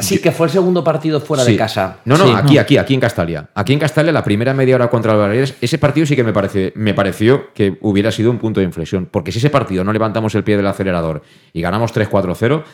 Sí, 0.00 0.18
que 0.20 0.32
fue 0.32 0.46
el 0.46 0.52
segundo 0.52 0.82
partido 0.82 1.20
fuera 1.20 1.44
Sí. 1.44 1.52
de 1.52 1.58
casa. 1.58 1.98
No, 2.04 2.16
no, 2.16 2.26
Sí. 2.26 2.32
aquí, 2.36 2.58
aquí, 2.58 2.76
aquí 2.78 2.94
en 2.94 3.00
Castalia. 3.00 3.48
Aquí 3.54 3.72
en 3.72 3.78
Castalia, 3.78 4.12
la 4.12 4.24
primera 4.24 4.52
media 4.54 4.74
hora 4.74 4.88
contra 4.90 5.12
el 5.12 5.18
Baleares, 5.18 5.54
ese 5.60 5.78
partido 5.78 6.06
sí 6.06 6.16
que 6.16 6.24
me, 6.24 6.32
parece, 6.32 6.72
me 6.76 6.94
pareció 6.94 7.52
que 7.54 7.78
hubiera 7.80 8.10
sido 8.10 8.30
un 8.30 8.38
punto 8.38 8.60
de 8.60 8.66
inflexión. 8.66 9.06
Porque 9.10 9.32
si 9.32 9.38
ese 9.38 9.50
partido 9.50 9.84
no 9.84 9.92
levantamos 9.92 10.34
el 10.34 10.44
pie 10.44 10.56
del 10.56 10.66
acelerador 10.66 11.22
y 11.52 11.60
ganamos 11.60 11.92
3-4-0, 11.92 12.64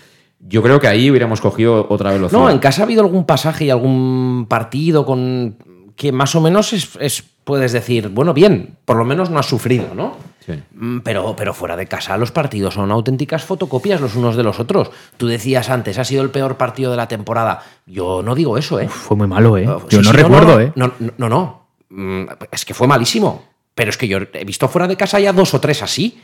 yo 0.40 0.62
creo 0.62 0.78
que 0.80 0.86
ahí 0.86 1.10
hubiéramos 1.10 1.40
cogido 1.40 1.86
otra 1.88 2.12
velocidad. 2.12 2.40
No, 2.40 2.50
en 2.50 2.58
casa 2.58 2.82
ha 2.82 2.84
habido 2.84 3.02
algún 3.02 3.24
pasaje 3.24 3.64
y 3.64 3.70
algún 3.70 4.46
partido 4.48 5.06
con 5.06 5.56
que 5.96 6.12
más 6.12 6.34
o 6.34 6.40
menos 6.40 6.72
es, 6.72 6.90
es- 7.00 7.24
puedes 7.44 7.72
decir, 7.72 8.08
bueno, 8.08 8.34
bien, 8.34 8.76
por 8.84 8.96
lo 8.96 9.04
menos 9.04 9.30
no 9.30 9.38
has 9.38 9.46
sufrido, 9.46 9.94
¿no? 9.94 10.16
Sí. 10.44 10.52
Mm, 10.74 10.98
Pero, 11.00 11.34
pero 11.36 11.54
fuera 11.54 11.76
de 11.76 11.86
casa 11.86 12.16
los 12.16 12.30
partidos 12.32 12.74
son 12.74 12.90
auténticas 12.92 13.44
fotocopias 13.44 14.00
los 14.00 14.14
unos 14.14 14.36
de 14.36 14.42
los 14.44 14.60
otros. 14.60 14.90
Tú 15.16 15.26
decías 15.26 15.70
antes, 15.70 15.98
ha 15.98 16.04
sido 16.04 16.22
el 16.22 16.30
peor 16.30 16.56
partido 16.56 16.90
de 16.92 16.96
la 16.96 17.08
temporada. 17.08 17.62
Yo 17.86 18.22
no 18.22 18.34
digo 18.34 18.56
eso, 18.58 18.78
¿eh? 18.80 18.88
Fue 18.88 19.16
muy 19.16 19.26
malo, 19.26 19.56
¿eh? 19.58 19.64
Yo 19.64 19.80
sí, 19.88 19.96
no 19.98 20.02
sí, 20.04 20.10
recuerdo, 20.16 20.54
no, 20.54 20.60
¿eh? 20.60 20.72
No, 20.76 20.92
no, 20.98 21.12
no. 21.18 21.28
no. 21.28 21.66
Mm, 21.88 22.26
Es 22.52 22.64
que 22.64 22.74
fue 22.74 22.86
malísimo. 22.86 23.44
Pero 23.74 23.90
es 23.90 23.96
que 23.96 24.08
yo 24.08 24.18
he 24.32 24.44
visto 24.44 24.68
fuera 24.68 24.86
de 24.88 24.96
casa 24.96 25.20
ya 25.20 25.32
dos 25.32 25.52
o 25.54 25.60
tres 25.60 25.82
así. 25.82 26.20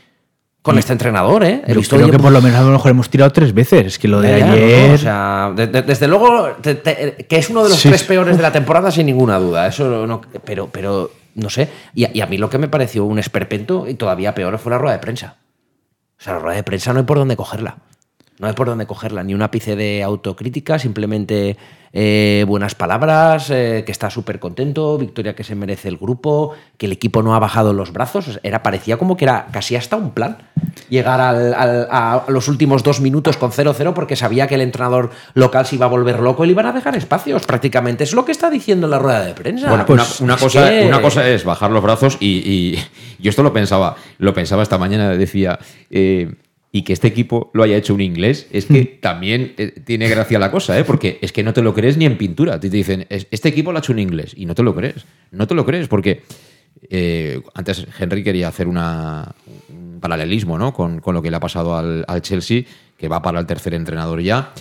Con 0.63 0.79
este 0.79 0.93
entrenador, 0.93 1.43
¿eh? 1.43 1.61
Yo 1.67 1.81
creo 1.81 2.09
que 2.09 2.17
por 2.17 2.31
lo 2.31 2.41
menos 2.41 2.57
a 2.59 2.63
lo 2.63 2.71
mejor 2.71 2.89
hemos 2.91 3.09
tirado 3.09 3.31
tres 3.31 3.53
veces. 3.53 3.85
Es 3.85 3.99
que 3.99 4.07
lo 4.07 4.21
de 4.21 4.39
ya, 4.39 4.51
ayer. 4.53 4.87
no, 4.89 4.95
o 4.95 4.97
sea, 4.97 5.51
de- 5.55 5.67
de- 5.67 5.81
desde 5.83 6.07
luego, 6.07 6.47
te- 6.61 6.75
te- 6.75 7.25
que 7.27 7.35
es 7.35 7.49
uno 7.49 7.63
de 7.63 7.69
los 7.69 7.77
Sí. 7.77 7.89
tres 7.89 8.03
peores 8.03 8.37
de 8.37 8.41
la 8.43 8.51
temporada, 8.51 8.89
sin 8.89 9.05
ninguna 9.05 9.37
duda. 9.39 9.67
Eso 9.67 10.07
no, 10.07 10.21
pero, 10.45 10.69
pero, 10.71 11.11
no 11.35 11.49
sé. 11.49 11.67
Y, 11.93 12.05
a- 12.05 12.11
y 12.13 12.21
a 12.21 12.27
mí 12.27 12.37
lo 12.37 12.49
que 12.49 12.57
me 12.57 12.69
pareció 12.69 13.03
un 13.03 13.19
esperpento, 13.19 13.87
y 13.89 13.95
todavía 13.95 14.33
peor, 14.33 14.57
fue 14.57 14.71
la 14.71 14.77
rueda 14.77 14.93
de 14.95 14.99
prensa. 15.01 15.35
O 16.17 16.23
sea, 16.23 16.33
la 16.33 16.39
rueda 16.39 16.55
de 16.55 16.63
prensa 16.63 16.93
no 16.93 16.99
hay 16.99 17.05
por 17.05 17.17
dónde 17.17 17.35
cogerla. 17.35 17.79
No 18.39 18.47
hay 18.47 18.53
por 18.53 18.67
dónde 18.67 18.85
cogerla. 18.87 19.21
Ni 19.23 19.33
un 19.33 19.41
ápice 19.41 19.75
de 19.75 20.01
autocrítica, 20.01 20.79
simplemente 20.79 21.57
eh, 21.95 22.43
buenas 22.47 22.73
palabras, 22.73 23.51
eh, 23.51 23.83
que 23.85 23.91
está 23.91 24.09
súper 24.09 24.39
contento, 24.39 24.97
victoria 24.97 25.35
que 25.35 25.43
se 25.43 25.53
merece 25.53 25.87
el 25.89 25.97
grupo, 25.97 26.53
que 26.77 26.87
el 26.87 26.91
equipo 26.91 27.21
no 27.21 27.35
ha 27.35 27.39
bajado 27.39 27.71
los 27.73 27.93
brazos. 27.93 28.39
Era, 28.41 28.63
parecía 28.63 28.97
como 28.97 29.15
que 29.15 29.25
era 29.25 29.47
casi 29.51 29.75
hasta 29.75 29.95
un 29.95 30.09
plan 30.11 30.37
llegar 30.89 31.21
al- 31.21 31.53
al- 31.53 31.87
a 31.91 32.23
los 32.29 32.47
últimos 32.47 32.81
dos 32.83 32.99
minutos 32.99 33.37
con 33.37 33.51
0-0 33.51 33.93
porque 33.93 34.15
sabía 34.15 34.47
que 34.47 34.55
el 34.55 34.61
entrenador 34.61 35.11
local 35.35 35.65
se 35.67 35.75
iba 35.75 35.85
a 35.85 35.89
volver 35.89 36.19
loco 36.19 36.43
y 36.43 36.47
le 36.47 36.53
iban 36.53 36.65
a 36.65 36.71
dejar 36.71 36.95
espacios. 36.95 37.45
Prácticamente 37.45 38.03
es 38.03 38.13
lo 38.13 38.25
que 38.25 38.31
está 38.31 38.49
diciendo 38.49 38.87
en 38.87 38.91
la 38.91 38.99
rueda 38.99 39.23
de 39.23 39.33
prensa. 39.35 39.69
Bueno, 39.69 39.85
Pues, 39.85 40.19
una, 40.19 40.25
una 40.25 40.35
es 40.35 40.41
cosa, 40.41 40.69
que- 40.69 40.85
una 40.87 41.01
cosa 41.01 41.29
es 41.29 41.43
bajar 41.43 41.69
los 41.69 41.83
brazos 41.83 42.17
y, 42.19 42.27
y 42.75 42.79
yo 43.23 43.29
esto 43.29 43.43
lo 43.43 43.53
pensaba, 43.53 43.95
lo 44.17 44.33
pensaba 44.33 44.63
esta 44.63 44.79
mañana, 44.79 45.09
decía, 45.11 45.59
eh, 45.91 46.33
y 46.75 46.81
que 46.81 46.91
este 46.91 47.07
equipo 47.07 47.51
lo 47.53 47.61
haya 47.61 47.77
hecho 47.77 47.93
un 47.93 48.01
inglés, 48.01 48.47
es 48.51 48.65
que 48.65 48.83
también 48.99 49.53
eh, 49.57 49.71
tiene 49.85 50.09
gracia 50.09 50.39
la 50.39 50.49
cosa, 50.49 50.77
¿eh? 50.79 50.83
porque 50.83 51.19
es 51.21 51.31
que 51.31 51.43
no 51.43 51.53
te 51.53 51.61
lo 51.61 51.73
crees 51.73 51.97
ni 51.97 52.05
en 52.05 52.17
pintura. 52.17 52.59
Te 52.59 52.67
dicen, 52.69 53.05
"Es- 53.09 53.27
este 53.29 53.47
equipo 53.49 53.71
lo 53.71 53.77
ha 53.77 53.81
hecho 53.81 53.93
un 53.93 53.99
inglés 53.99 54.33
y 54.35 54.45
no 54.47 54.55
te 54.55 54.63
lo 54.63 54.73
crees. 54.73 55.05
No 55.31 55.45
te 55.47 55.53
lo 55.53 55.65
crees 55.67 55.87
porque 55.87 56.23
eh, 56.89 57.39
antes 57.53 57.85
Henry 57.99 58.23
quería 58.23 58.47
hacer 58.47 58.67
una, 58.67 59.33
un 59.69 59.99
paralelismo 60.01 60.57
¿no? 60.57 60.73
con, 60.73 60.99
con 60.99 61.13
lo 61.13 61.21
que 61.21 61.29
le 61.29 61.37
ha 61.37 61.39
pasado 61.39 61.77
al, 61.77 62.03
al 62.07 62.21
Chelsea, 62.23 62.63
que 62.97 63.07
va 63.07 63.21
para 63.21 63.39
el 63.39 63.45
tercer 63.45 63.75
entrenador 63.75 64.19
ya. 64.21 64.51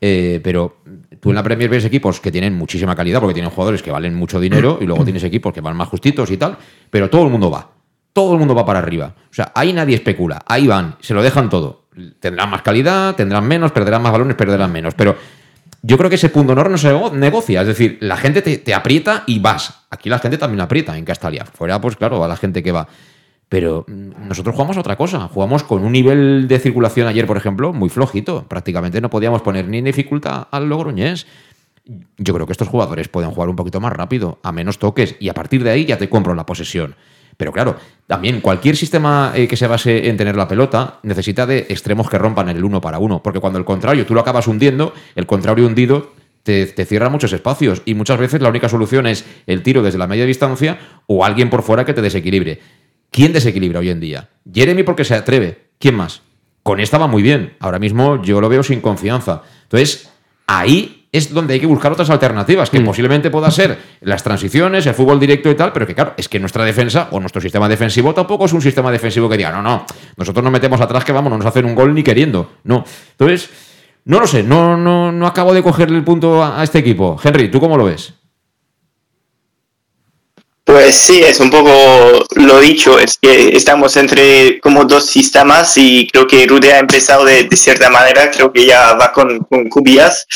Eh, 0.00 0.40
pero 0.44 0.76
tú 1.20 1.30
en 1.30 1.34
la 1.34 1.42
Premier 1.42 1.68
ves 1.68 1.84
equipos 1.84 2.20
que 2.20 2.30
tienen 2.30 2.54
muchísima 2.54 2.94
calidad 2.94 3.18
porque 3.20 3.34
tienen 3.34 3.50
jugadores 3.50 3.82
que 3.82 3.90
valen 3.90 4.14
mucho 4.14 4.38
dinero 4.38 4.78
y 4.80 4.84
luego 4.84 5.02
tienes 5.04 5.24
equipos 5.24 5.52
que 5.52 5.60
van 5.62 5.76
más 5.76 5.88
justitos 5.88 6.30
y 6.30 6.36
tal, 6.36 6.56
pero 6.90 7.10
todo 7.10 7.24
el 7.24 7.30
mundo 7.30 7.50
va. 7.50 7.72
Todo 8.16 8.32
el 8.32 8.38
mundo 8.38 8.54
va 8.54 8.64
para 8.64 8.78
arriba. 8.78 9.12
O 9.30 9.34
sea, 9.34 9.52
ahí 9.54 9.74
nadie 9.74 9.94
especula. 9.94 10.40
Ahí 10.46 10.66
van, 10.66 10.96
se 11.00 11.12
lo 11.12 11.22
dejan 11.22 11.50
todo. 11.50 11.82
Tendrán 12.18 12.48
más 12.48 12.62
calidad, 12.62 13.14
tendrán 13.14 13.46
menos, 13.46 13.72
perderán 13.72 14.00
más 14.00 14.10
balones, 14.10 14.36
perderán 14.36 14.72
menos. 14.72 14.94
Pero 14.94 15.16
yo 15.82 15.98
creo 15.98 16.08
que 16.08 16.16
ese 16.16 16.30
punto 16.30 16.54
honor 16.54 16.70
no 16.70 16.78
se 16.78 16.88
nego- 16.88 17.12
negocia. 17.12 17.60
Es 17.60 17.66
decir, 17.66 17.98
la 18.00 18.16
gente 18.16 18.40
te, 18.40 18.72
aprieta 18.74 19.22
y 19.26 19.38
vas. 19.38 19.82
Aquí 19.90 20.08
la 20.08 20.18
gente 20.18 20.38
también 20.38 20.62
aprieta 20.62 20.96
en 20.96 21.04
Castalia. 21.04 21.44
Fuera, 21.44 21.78
pues 21.78 21.94
claro, 21.96 22.24
a 22.24 22.28
la 22.28 22.38
gente 22.38 22.62
que 22.62 22.72
va. 22.72 22.88
Pero 23.50 23.84
mm, 23.86 24.28
nosotros 24.28 24.54
jugamos 24.54 24.78
a 24.78 24.80
otra 24.80 24.96
cosa. 24.96 25.28
Jugamos 25.28 25.62
con 25.62 25.84
un 25.84 25.92
nivel 25.92 26.48
de 26.48 26.58
circulación 26.58 27.08
ayer, 27.08 27.26
por 27.26 27.36
ejemplo, 27.36 27.74
muy 27.74 27.90
flojito. 27.90 28.46
Prácticamente 28.48 29.02
no 29.02 29.10
podíamos 29.10 29.42
poner 29.42 29.68
ni 29.68 29.82
dificultad 29.82 30.48
al 30.50 30.70
Logroñés. 30.70 31.26
Yo 32.16 32.32
creo 32.32 32.46
que 32.46 32.52
estos 32.52 32.68
jugadores 32.68 33.08
pueden 33.08 33.30
jugar 33.30 33.50
un 33.50 33.56
poquito 33.56 33.78
más 33.78 33.92
rápido, 33.92 34.38
a 34.42 34.52
menos 34.52 34.78
toques, 34.78 35.16
y 35.20 35.28
a 35.28 35.34
partir 35.34 35.62
de 35.62 35.70
ahí 35.70 35.84
ya 35.84 35.98
te 35.98 36.08
compro 36.08 36.34
la 36.34 36.46
posesión. 36.46 36.94
Pero 37.36 37.52
claro, 37.52 37.76
también 38.06 38.40
cualquier 38.40 38.76
sistema 38.76 39.32
eh, 39.34 39.46
que 39.46 39.56
se 39.56 39.66
base 39.66 40.08
en 40.08 40.16
tener 40.16 40.36
la 40.36 40.48
pelota 40.48 41.00
necesita 41.02 41.46
de 41.46 41.66
extremos 41.68 42.08
que 42.08 42.18
rompan 42.18 42.48
el 42.48 42.64
uno 42.64 42.80
para 42.80 42.98
uno, 42.98 43.22
porque 43.22 43.40
cuando 43.40 43.58
el 43.58 43.64
contrario 43.64 44.06
tú 44.06 44.14
lo 44.14 44.20
acabas 44.20 44.46
hundiendo, 44.46 44.94
el 45.14 45.26
contrario 45.26 45.66
hundido 45.66 46.12
te, 46.42 46.66
te 46.66 46.84
cierra 46.84 47.10
muchos 47.10 47.32
espacios 47.32 47.82
y 47.84 47.94
muchas 47.94 48.18
veces 48.18 48.40
la 48.40 48.48
única 48.48 48.68
solución 48.68 49.06
es 49.06 49.24
el 49.46 49.62
tiro 49.62 49.82
desde 49.82 49.98
la 49.98 50.06
media 50.06 50.24
distancia 50.24 50.78
o 51.06 51.24
alguien 51.24 51.50
por 51.50 51.62
fuera 51.62 51.84
que 51.84 51.94
te 51.94 52.02
desequilibre. 52.02 52.60
¿Quién 53.10 53.32
desequilibra 53.32 53.80
hoy 53.80 53.90
en 53.90 54.00
día? 54.00 54.28
Jeremy 54.52 54.82
porque 54.82 55.04
se 55.04 55.14
atreve. 55.14 55.66
¿Quién 55.78 55.94
más? 55.94 56.22
Con 56.62 56.80
esta 56.80 56.98
va 56.98 57.06
muy 57.06 57.22
bien. 57.22 57.54
Ahora 57.60 57.78
mismo 57.78 58.22
yo 58.22 58.40
lo 58.40 58.48
veo 58.48 58.62
sin 58.62 58.80
confianza. 58.80 59.42
Entonces, 59.62 60.10
ahí 60.46 61.08
es 61.12 61.32
donde 61.32 61.54
hay 61.54 61.60
que 61.60 61.66
buscar 61.66 61.92
otras 61.92 62.10
alternativas, 62.10 62.68
que 62.68 62.80
posiblemente 62.80 63.30
pueda 63.30 63.50
ser 63.50 63.78
las 64.02 64.22
transiciones, 64.22 64.84
el 64.86 64.94
fútbol 64.94 65.18
directo 65.18 65.50
y 65.50 65.54
tal, 65.54 65.72
pero 65.72 65.86
que 65.86 65.94
claro, 65.94 66.12
es 66.16 66.28
que 66.28 66.38
nuestra 66.38 66.64
defensa 66.64 67.08
o 67.10 67.20
nuestro 67.20 67.40
sistema 67.40 67.68
defensivo 67.68 68.12
tampoco 68.12 68.44
es 68.44 68.52
un 68.52 68.60
sistema 68.60 68.90
defensivo 68.90 69.28
que 69.28 69.38
diga, 69.38 69.50
no, 69.50 69.62
no, 69.62 69.86
nosotros 70.16 70.44
nos 70.44 70.52
metemos 70.52 70.80
atrás 70.80 71.04
que 71.04 71.12
vamos, 71.12 71.30
no 71.30 71.38
nos 71.38 71.46
hacen 71.46 71.64
un 71.64 71.74
gol 71.74 71.94
ni 71.94 72.02
queriendo. 72.02 72.52
No. 72.64 72.84
Entonces, 73.12 73.48
no 74.04 74.20
lo 74.20 74.26
sé, 74.26 74.42
no, 74.42 74.76
no, 74.76 75.10
no 75.10 75.26
acabo 75.26 75.54
de 75.54 75.62
cogerle 75.62 75.96
el 75.96 76.04
punto 76.04 76.42
a, 76.42 76.60
a 76.60 76.64
este 76.64 76.80
equipo. 76.80 77.18
Henry, 77.22 77.50
¿tú 77.50 77.60
cómo 77.60 77.78
lo 77.78 77.84
ves? 77.84 78.12
Pues 80.76 80.94
sí, 80.94 81.22
es 81.22 81.40
un 81.40 81.48
poco 81.48 81.70
lo 82.34 82.60
dicho, 82.60 82.98
es 82.98 83.16
que 83.16 83.56
estamos 83.56 83.96
entre 83.96 84.60
como 84.60 84.84
dos 84.84 85.06
sistemas 85.06 85.72
y 85.78 86.06
creo 86.06 86.26
que 86.26 86.46
Rude 86.46 86.74
ha 86.74 86.80
empezado 86.80 87.24
de, 87.24 87.48
cierta 87.56 87.88
manera, 87.88 88.30
creo 88.30 88.52
que 88.52 88.66
ya 88.66 88.92
va 88.92 89.10
con, 89.10 89.38
con 89.44 89.70
Cubillas 89.70 90.26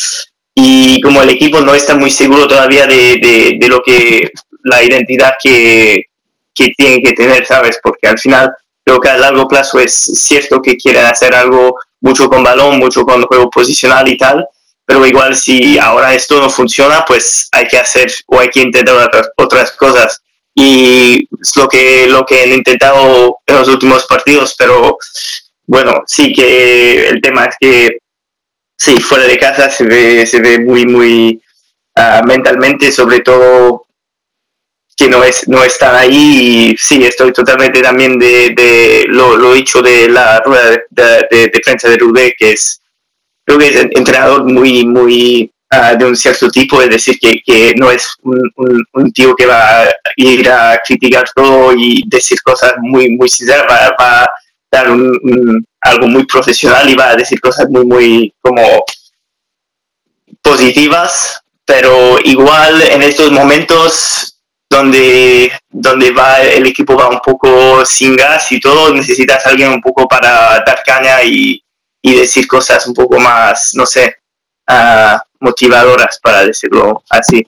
y 0.54 0.98
como 1.02 1.20
el 1.20 1.28
equipo 1.28 1.60
no 1.60 1.74
está 1.74 1.94
muy 1.94 2.10
seguro 2.10 2.48
todavía 2.48 2.86
de, 2.86 3.58
de, 3.60 3.68
lo 3.68 3.82
que 3.82 4.30
la 4.64 4.82
identidad 4.82 5.34
que, 5.42 6.06
que 6.54 6.72
tiene 6.74 7.02
que 7.02 7.12
tener, 7.12 7.44
¿sabes? 7.44 7.78
Porque 7.82 8.08
al 8.08 8.18
final 8.18 8.50
creo 8.82 8.98
que 8.98 9.10
a 9.10 9.18
largo 9.18 9.46
plazo 9.46 9.78
es 9.78 9.92
cierto 9.92 10.62
que 10.62 10.78
quieren 10.78 11.04
hacer 11.04 11.34
algo 11.34 11.76
mucho 12.00 12.30
con 12.30 12.42
balón, 12.42 12.78
mucho 12.78 13.04
con 13.04 13.24
juego 13.24 13.50
posicional 13.50 14.08
y 14.08 14.16
tal, 14.16 14.46
pero 14.86 15.04
igual 15.04 15.36
si 15.36 15.78
ahora 15.78 16.14
esto 16.14 16.40
no 16.40 16.48
funciona, 16.48 17.04
pues 17.04 17.46
hay 17.52 17.68
que 17.68 17.76
hacer 17.76 18.10
o 18.26 18.40
hay 18.40 18.48
que 18.48 18.62
intentar 18.62 18.96
otras, 18.96 19.28
otras 19.36 19.72
cosas. 19.72 20.19
Y 20.54 21.28
es 21.40 21.56
lo 21.56 21.68
que, 21.68 22.06
lo 22.08 22.24
que 22.26 22.42
han 22.42 22.52
intentado 22.52 23.38
en 23.46 23.56
los 23.56 23.68
últimos 23.68 24.06
partidos, 24.06 24.54
pero 24.58 24.98
bueno, 25.66 26.02
sí 26.06 26.32
que 26.32 27.08
el 27.08 27.20
tema 27.20 27.44
es 27.44 27.56
que 27.60 27.98
sí, 28.76 29.00
fuera 29.00 29.24
de 29.24 29.38
casa 29.38 29.70
se 29.70 29.84
ve, 29.84 30.26
se 30.26 30.40
ve 30.40 30.58
muy, 30.58 30.84
muy 30.86 31.40
ah, 31.96 32.22
mentalmente, 32.26 32.90
sobre 32.90 33.20
todo 33.20 33.86
que 34.96 35.08
no, 35.08 35.22
es, 35.24 35.48
no 35.48 35.62
están 35.64 35.94
ahí. 35.94 36.70
Y 36.72 36.76
sí, 36.76 37.02
estoy 37.04 37.32
totalmente 37.32 37.80
también 37.80 38.18
de, 38.18 38.50
de 38.50 39.04
lo, 39.08 39.36
lo 39.36 39.54
dicho 39.54 39.80
de 39.80 40.08
la 40.08 40.40
rueda 40.40 40.70
de, 40.90 41.26
de- 41.30 41.48
de 41.48 41.60
prensa 41.64 41.88
Rubé, 41.96 42.34
que 42.38 42.52
es, 42.52 42.82
creo 43.46 43.58
que 43.58 43.68
es 43.68 43.76
entrenador 43.76 44.44
muy, 44.44 44.84
muy 44.84 45.50
ah, 45.70 45.94
de 45.94 46.04
un 46.04 46.16
cierto 46.16 46.50
tipo, 46.50 46.80
es 46.82 46.90
decir, 46.90 47.18
que, 47.18 47.40
que 47.44 47.74
no 47.76 47.90
es 47.90 48.14
un, 48.22 48.40
un- 48.94 49.12
tío 49.12 49.34
que 49.34 49.46
va 49.46 49.82
a 49.82 49.88
ir 50.16 50.48
a 50.50 50.80
criticar 50.84 51.24
todo 51.34 51.72
y 51.76 52.02
decir 52.06 52.40
cosas 52.42 52.74
muy, 52.80 53.10
muy 53.10 53.28
sinceras, 53.28 53.66
va, 54.00 54.24
a 54.24 54.30
dar 54.70 54.90
un- 54.90 55.64
algo 55.80 56.06
muy 56.06 56.26
profesional 56.26 56.88
y 56.88 56.94
va 56.94 57.10
a 57.10 57.16
decir 57.16 57.40
cosas 57.40 57.68
muy, 57.68 57.84
muy 57.86 58.34
como 58.40 58.84
positivas, 60.42 61.40
pero 61.64 62.18
igual 62.24 62.82
en 62.82 63.02
estos 63.02 63.30
momentos 63.30 64.36
donde, 64.68 65.52
donde 65.68 66.12
va 66.12 66.40
el 66.40 66.66
equipo 66.66 66.96
va 66.96 67.08
un 67.08 67.20
poco 67.20 67.84
sin 67.84 68.16
gas 68.16 68.50
y 68.52 68.60
todo, 68.60 68.92
necesitas 68.94 69.44
alguien 69.46 69.72
un 69.72 69.80
poco 69.80 70.06
para 70.06 70.62
dar 70.64 70.82
caña 70.84 71.22
y, 71.24 71.62
y 72.02 72.14
decir 72.14 72.46
cosas 72.46 72.86
un 72.86 72.94
poco 72.94 73.18
más, 73.18 73.70
no 73.74 73.84
sé, 73.86 74.16
ah, 74.68 75.22
motivadoras, 75.40 76.18
para 76.22 76.44
decirlo 76.44 77.02
así. 77.10 77.46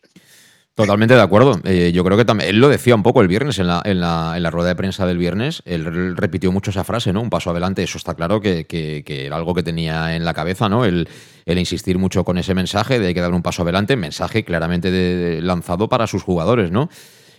Totalmente 0.75 1.15
de 1.15 1.21
acuerdo. 1.21 1.61
Eh, 1.65 1.93
yo 1.95 2.03
creo 2.03 2.17
que 2.17 2.25
también. 2.25 2.49
Él 2.49 2.59
lo 2.59 2.71
decía 2.71 2.95
un 2.95 3.03
poco 3.03 3.21
el 3.21 3.29
viernes 3.29 3.59
en 3.59 3.67
la, 3.67 3.83
en 3.85 4.01
la, 4.01 4.33
en 4.37 4.43
la 4.43 4.51
rueda 4.51 4.69
de 4.71 4.75
prensa 4.75 5.05
del 5.07 5.19
viernes. 5.19 5.63
Él 5.67 6.17
repitió 6.17 6.51
mucho 6.51 6.71
esa 6.71 6.83
frase, 6.83 7.13
¿no? 7.13 7.21
Un 7.21 7.29
paso 7.29 7.51
adelante. 7.51 7.83
Eso 7.83 7.99
está 7.99 8.15
claro 8.15 8.41
que, 8.41 8.65
que- 8.67 9.27
era 9.27 9.37
algo 9.37 9.53
que 9.55 9.63
tenía 9.63 10.17
en 10.17 10.25
la 10.25 10.33
cabeza, 10.33 10.71
¿no? 10.71 10.87
El, 10.87 11.07
insistir 11.45 11.99
mucho 11.99 12.25
con 12.25 12.39
ese 12.39 12.55
mensaje 12.55 12.99
de 12.99 13.09
hay 13.09 13.15
que 13.15 13.21
dar 13.21 13.35
un 13.35 13.43
paso 13.43 13.65
adelante. 13.65 13.97
Mensaje 13.97 14.45
claramente 14.45 15.43
lanzado 15.43 15.91
para 15.91 16.07
sus 16.07 16.23
jugadores, 16.23 16.71
¿no? 16.71 16.89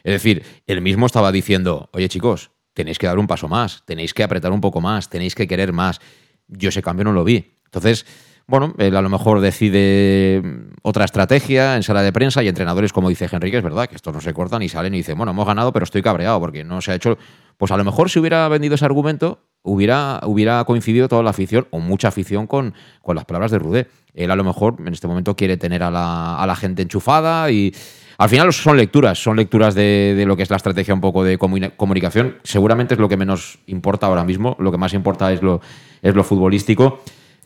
Es 0.03 0.13
decir, 0.13 0.43
él 0.67 0.81
mismo 0.81 1.07
estaba 1.07 1.31
diciendo, 1.31 1.89
oye 1.93 2.09
chicos, 2.09 2.51
tenéis 2.73 2.99
que 2.99 3.07
dar 3.07 3.17
un 3.17 3.25
paso 3.25 3.47
más, 3.47 3.83
tenéis 3.85 4.13
que 4.13 4.21
apretar 4.21 4.51
un 4.51 4.61
poco 4.61 4.79
más, 4.79 5.09
tenéis 5.09 5.33
que 5.33 5.47
querer 5.47 5.73
más. 5.73 6.01
Yo 6.47 6.69
ese 6.69 6.83
cambio 6.83 7.05
no 7.05 7.13
lo 7.13 7.23
vi. 7.23 7.55
Entonces, 7.65 8.05
bueno, 8.47 8.73
él 8.77 8.95
a 8.95 9.01
lo 9.01 9.09
mejor 9.09 9.39
decide 9.39 10.41
mm, 10.43 10.73
otra 10.83 11.05
estrategia 11.05 11.75
en 11.75 11.83
sala 11.83 12.01
de 12.01 12.11
prensa 12.11 12.43
y 12.43 12.47
entrenadores, 12.47 12.91
como 12.93 13.09
dice 13.09 13.27
Henrique, 13.31 13.57
es 13.57 13.63
verdad 13.63 13.87
que 13.87 13.95
estos 13.95 14.13
no 14.13 14.21
se 14.21 14.33
cortan 14.33 14.61
y 14.61 14.69
salen 14.69 14.93
y 14.93 14.97
dicen, 14.97 15.17
bueno, 15.17 15.31
hemos 15.31 15.45
ganado, 15.45 15.71
pero 15.71 15.83
estoy 15.83 16.01
cabreado 16.01 16.39
porque 16.39 16.63
no 16.63 16.81
se 16.81 16.91
ha 16.91 16.95
hecho. 16.95 17.17
Pues 17.57 17.71
a 17.71 17.77
lo 17.77 17.83
mejor 17.83 18.09
si 18.09 18.19
hubiera 18.19 18.47
vendido 18.49 18.75
ese 18.75 18.85
argumento, 18.85 19.39
hubiera, 19.61 20.19
hubiera 20.25 20.63
coincidido 20.65 21.07
toda 21.07 21.23
la 21.23 21.29
afición 21.29 21.67
o 21.71 21.79
mucha 21.79 22.09
afición 22.09 22.47
con, 22.47 22.73
con 23.01 23.15
las 23.15 23.25
palabras 23.25 23.51
de 23.51 23.59
Rudé. 23.59 23.87
Él 24.13 24.29
a 24.31 24.35
lo 24.35 24.43
mejor 24.43 24.75
en 24.79 24.91
este 24.93 25.07
momento 25.07 25.35
quiere 25.35 25.57
tener 25.57 25.83
a 25.83 25.89
la, 25.91 26.37
a 26.37 26.45
la 26.47 26.55
gente 26.55 26.81
enchufada 26.81 27.49
y. 27.51 27.73
Al 28.19 28.29
final 28.29 28.53
son 28.53 28.77
lecturas, 28.77 29.17
son 29.21 29.35
lecturas 29.35 29.73
de, 29.73 30.13
de 30.15 30.25
lo 30.27 30.37
que 30.37 30.43
es 30.43 30.49
la 30.51 30.57
estrategia 30.57 30.93
un 30.93 31.01
poco 31.01 31.23
de 31.23 31.39
comuni- 31.39 31.75
comunicación. 31.75 32.37
Seguramente 32.43 32.93
es 32.93 32.99
lo 32.99 33.09
que 33.09 33.17
menos 33.17 33.57
importa 33.65 34.05
ahora 34.05 34.23
mismo, 34.23 34.55
lo 34.59 34.71
que 34.71 34.77
más 34.77 34.93
importa 34.93 35.33
es 35.33 35.41
lo, 35.41 35.61
es 36.03 36.13
lo 36.13 36.23
futbolístico. 36.23 37.01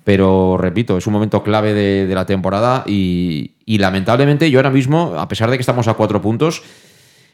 Pero 0.08 0.56
repito, 0.58 0.98
es 0.98 1.06
un 1.06 1.12
momento 1.12 1.44
clave 1.44 1.74
de, 1.74 2.08
de 2.08 2.16
la 2.16 2.26
temporada 2.26 2.86
y, 2.88 3.56
y 3.66 3.78
lamentablemente 3.78 4.50
yo 4.50 4.60
ahora 4.60 4.70
mismo, 4.70 5.16
a 5.18 5.28
pesar 5.28 5.52
de 5.52 5.58
que 5.58 5.62
estamos 5.62 5.90
a 5.90 5.96
cuatro 5.96 6.22
puntos, 6.22 6.64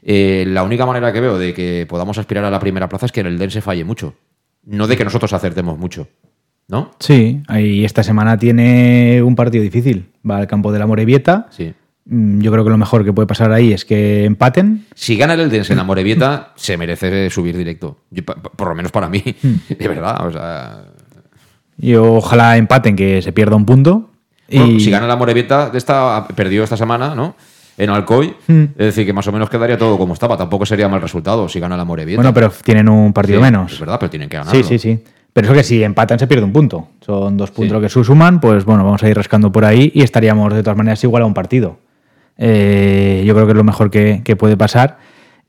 eh, 0.02 0.44
la 0.48 0.64
única 0.64 0.84
manera 0.88 1.14
que 1.14 1.22
veo 1.22 1.38
de 1.38 1.54
que 1.54 1.86
podamos 1.88 2.18
aspirar 2.18 2.44
a 2.46 2.50
la 2.50 2.60
primera 2.60 2.90
plaza 2.90 3.06
es 3.06 3.12
que 3.12 3.20
en 3.20 3.28
el 3.28 3.38
Dense 3.38 3.62
falle 3.62 3.84
mucho. 3.84 4.16
No 4.66 4.88
de 4.88 4.98
que 4.98 5.04
nosotros 5.04 5.32
acertemos 5.34 5.78
mucho. 5.78 6.08
¿No? 6.68 6.90
Sí, 7.00 7.44
y 7.60 7.86
esta 7.86 8.02
semana 8.02 8.40
tiene 8.40 9.22
un 9.22 9.36
partido 9.36 9.64
difícil. 9.64 10.10
Va 10.28 10.38
al 10.38 10.48
campo 10.48 10.72
de 10.72 10.80
la 10.80 10.88
Morevieta. 10.88 11.46
Sí. 11.52 11.74
Mm, 12.06 12.40
Yo 12.42 12.52
creo 12.52 12.64
que 12.64 12.72
lo 12.72 12.78
mejor 12.80 13.06
que 13.06 13.14
puede 13.14 13.28
pasar 13.28 13.52
ahí 13.52 13.72
es 13.72 13.86
que 13.86 14.26
empaten. 14.26 14.86
Si 14.96 15.16
gana 15.16 15.36
el 15.36 15.42
Eldense 15.42 15.74
en 15.74 15.78
la 15.78 15.84
Morevieta, 15.84 16.54
se 16.56 16.76
merece 16.76 17.30
subir 17.30 17.56
directo. 17.56 18.00
Yo, 18.10 18.26
pa- 18.26 18.34
por 18.34 18.68
lo 18.68 18.74
menos 18.74 18.92
para 18.92 19.10
mí. 19.10 19.22
De 19.78 19.88
verdad. 19.88 20.26
O 20.26 20.32
sea, 20.32 20.86
Y 21.80 21.96
ojalá 21.96 22.58
empaten, 22.58 22.96
que 22.96 23.22
se 23.22 23.32
pierda 23.32 23.56
un 23.56 23.66
punto. 23.66 24.10
bueno, 24.52 24.68
y 24.68 24.80
si 24.80 24.92
gana 24.92 25.08
la 25.08 25.16
Morevieta, 25.16 25.72
esta, 25.74 26.28
perdió 26.36 26.64
esta 26.64 26.78
semana, 26.78 27.16
¿no? 27.16 27.36
En 27.78 27.90
Alcoy. 27.90 28.36
Hmm. 28.48 28.64
Es 28.78 28.88
decir, 28.88 29.06
que 29.06 29.14
más 29.14 29.28
o 29.28 29.32
menos 29.32 29.50
quedaría 29.50 29.78
todo 29.78 29.98
como 29.98 30.14
estaba. 30.14 30.38
Tampoco 30.38 30.66
sería 30.66 30.88
mal 30.88 31.02
resultado 31.02 31.50
si 31.50 31.60
gana 31.60 31.76
la 31.76 31.86
Morevieta. 31.86 32.22
Bueno, 32.22 32.34
pero 32.34 32.52
tienen 32.64 32.88
un 32.88 33.14
partido 33.14 33.40
Sí, 33.40 33.44
menos. 33.44 33.74
Es 33.74 33.80
verdad, 33.80 33.98
pero 34.00 34.10
tienen 34.10 34.30
que 34.30 34.38
ganarlo. 34.38 34.64
Sí, 34.64 34.68
sí, 34.68 34.78
sí. 34.78 35.04
Pero 35.34 35.48
eso 35.48 35.56
que 35.56 35.64
si 35.64 35.84
empatan 35.84 36.20
se 36.20 36.28
pierde 36.28 36.44
un 36.44 36.54
punto. 36.54 36.90
Son 37.02 37.36
dos 37.36 37.50
puntos 37.50 37.82
que 37.82 37.90
se 37.90 38.04
suman, 38.04 38.40
pues 38.40 38.66
bueno, 38.66 38.84
vamos 38.86 39.02
a 39.02 39.10
ir 39.10 39.18
rascando 39.18 39.52
por 39.52 39.66
ahí 39.66 39.92
y 39.96 40.04
estaríamos 40.04 40.54
de 40.54 40.62
todas 40.62 40.78
maneras 40.78 41.04
igual 41.04 41.24
a 41.24 41.26
un 41.26 41.34
partido. 41.34 41.80
Eh, 42.38 43.24
yo 43.26 43.34
creo 43.34 43.48
que 43.48 43.54
es 43.54 43.58
lo 43.58 43.64
mejor 43.64 43.90
que, 43.90 44.22
que 44.24 44.36
puede 44.36 44.56
pasar. 44.56 45.00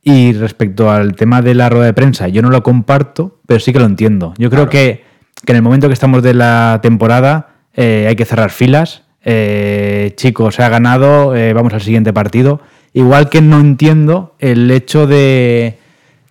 Y 0.03 0.33
respecto 0.33 0.91
al 0.91 1.15
tema 1.17 1.43
de 1.43 1.55
la 1.55 1.69
rueda 1.69 1.87
de 1.87 1.93
prensa, 1.95 2.29
yo 2.29 2.41
no 2.41 2.51
lo 2.51 2.63
comparto, 2.63 3.41
pero 3.47 3.61
sí 3.61 3.73
que 3.73 3.79
lo 3.79 3.87
entiendo. 3.87 4.35
Yo 4.39 4.51
creo 4.51 4.69
que 4.69 5.05
que 5.45 5.53
en 5.53 5.57
el 5.57 5.63
momento 5.63 5.89
que 5.89 5.95
estamos 5.95 6.23
de 6.23 6.35
la 6.35 6.81
temporada 6.83 7.55
eh, 7.75 8.07
hay 8.09 8.17
que 8.17 8.25
cerrar 8.25 8.51
filas. 8.51 9.03
Eh, 9.25 10.13
chicos, 10.17 10.57
se 10.57 10.63
ha 10.63 10.69
ganado, 10.69 11.35
eh, 11.35 11.53
vamos 11.53 11.73
al 11.75 11.83
siguiente 11.83 12.13
partido. 12.13 12.61
Igual 12.93 13.29
que 13.29 13.41
no 13.41 13.59
entiendo 13.59 14.35
el 14.39 14.71
hecho 14.71 15.07
de 15.07 15.79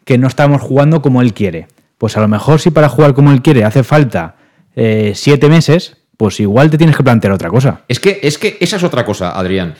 que 0.06 0.18
no 0.18 0.28
estamos 0.28 0.62
jugando 0.62 1.01
como 1.01 1.22
él 1.22 1.34
quiere. 1.34 1.68
Pues 1.97 2.18
a 2.18 2.22
lo 2.22 2.28
mejor 2.28 2.60
si 2.60 2.72
para 2.72 2.89
jugar 2.89 3.14
como 3.14 3.32
él 3.32 3.41
quiere 3.41 3.64
hace 3.64 3.84
falta 3.84 4.36
siete 4.76 5.49
meses, 5.49 5.97
pues 6.18 6.39
igual 6.39 6.72
te 6.72 6.80
tienes 6.80 6.97
que 6.97 7.04
plantear 7.04 7.32
otra 7.32 7.49
cosa. 7.49 7.82
Es 7.88 7.99
que, 7.99 8.20
es 8.24 8.39
que 8.39 8.58
esa 8.60 8.78
es 8.78 8.84
otra 8.84 9.06
cosa, 9.06 9.38
Adrián. 9.38 9.76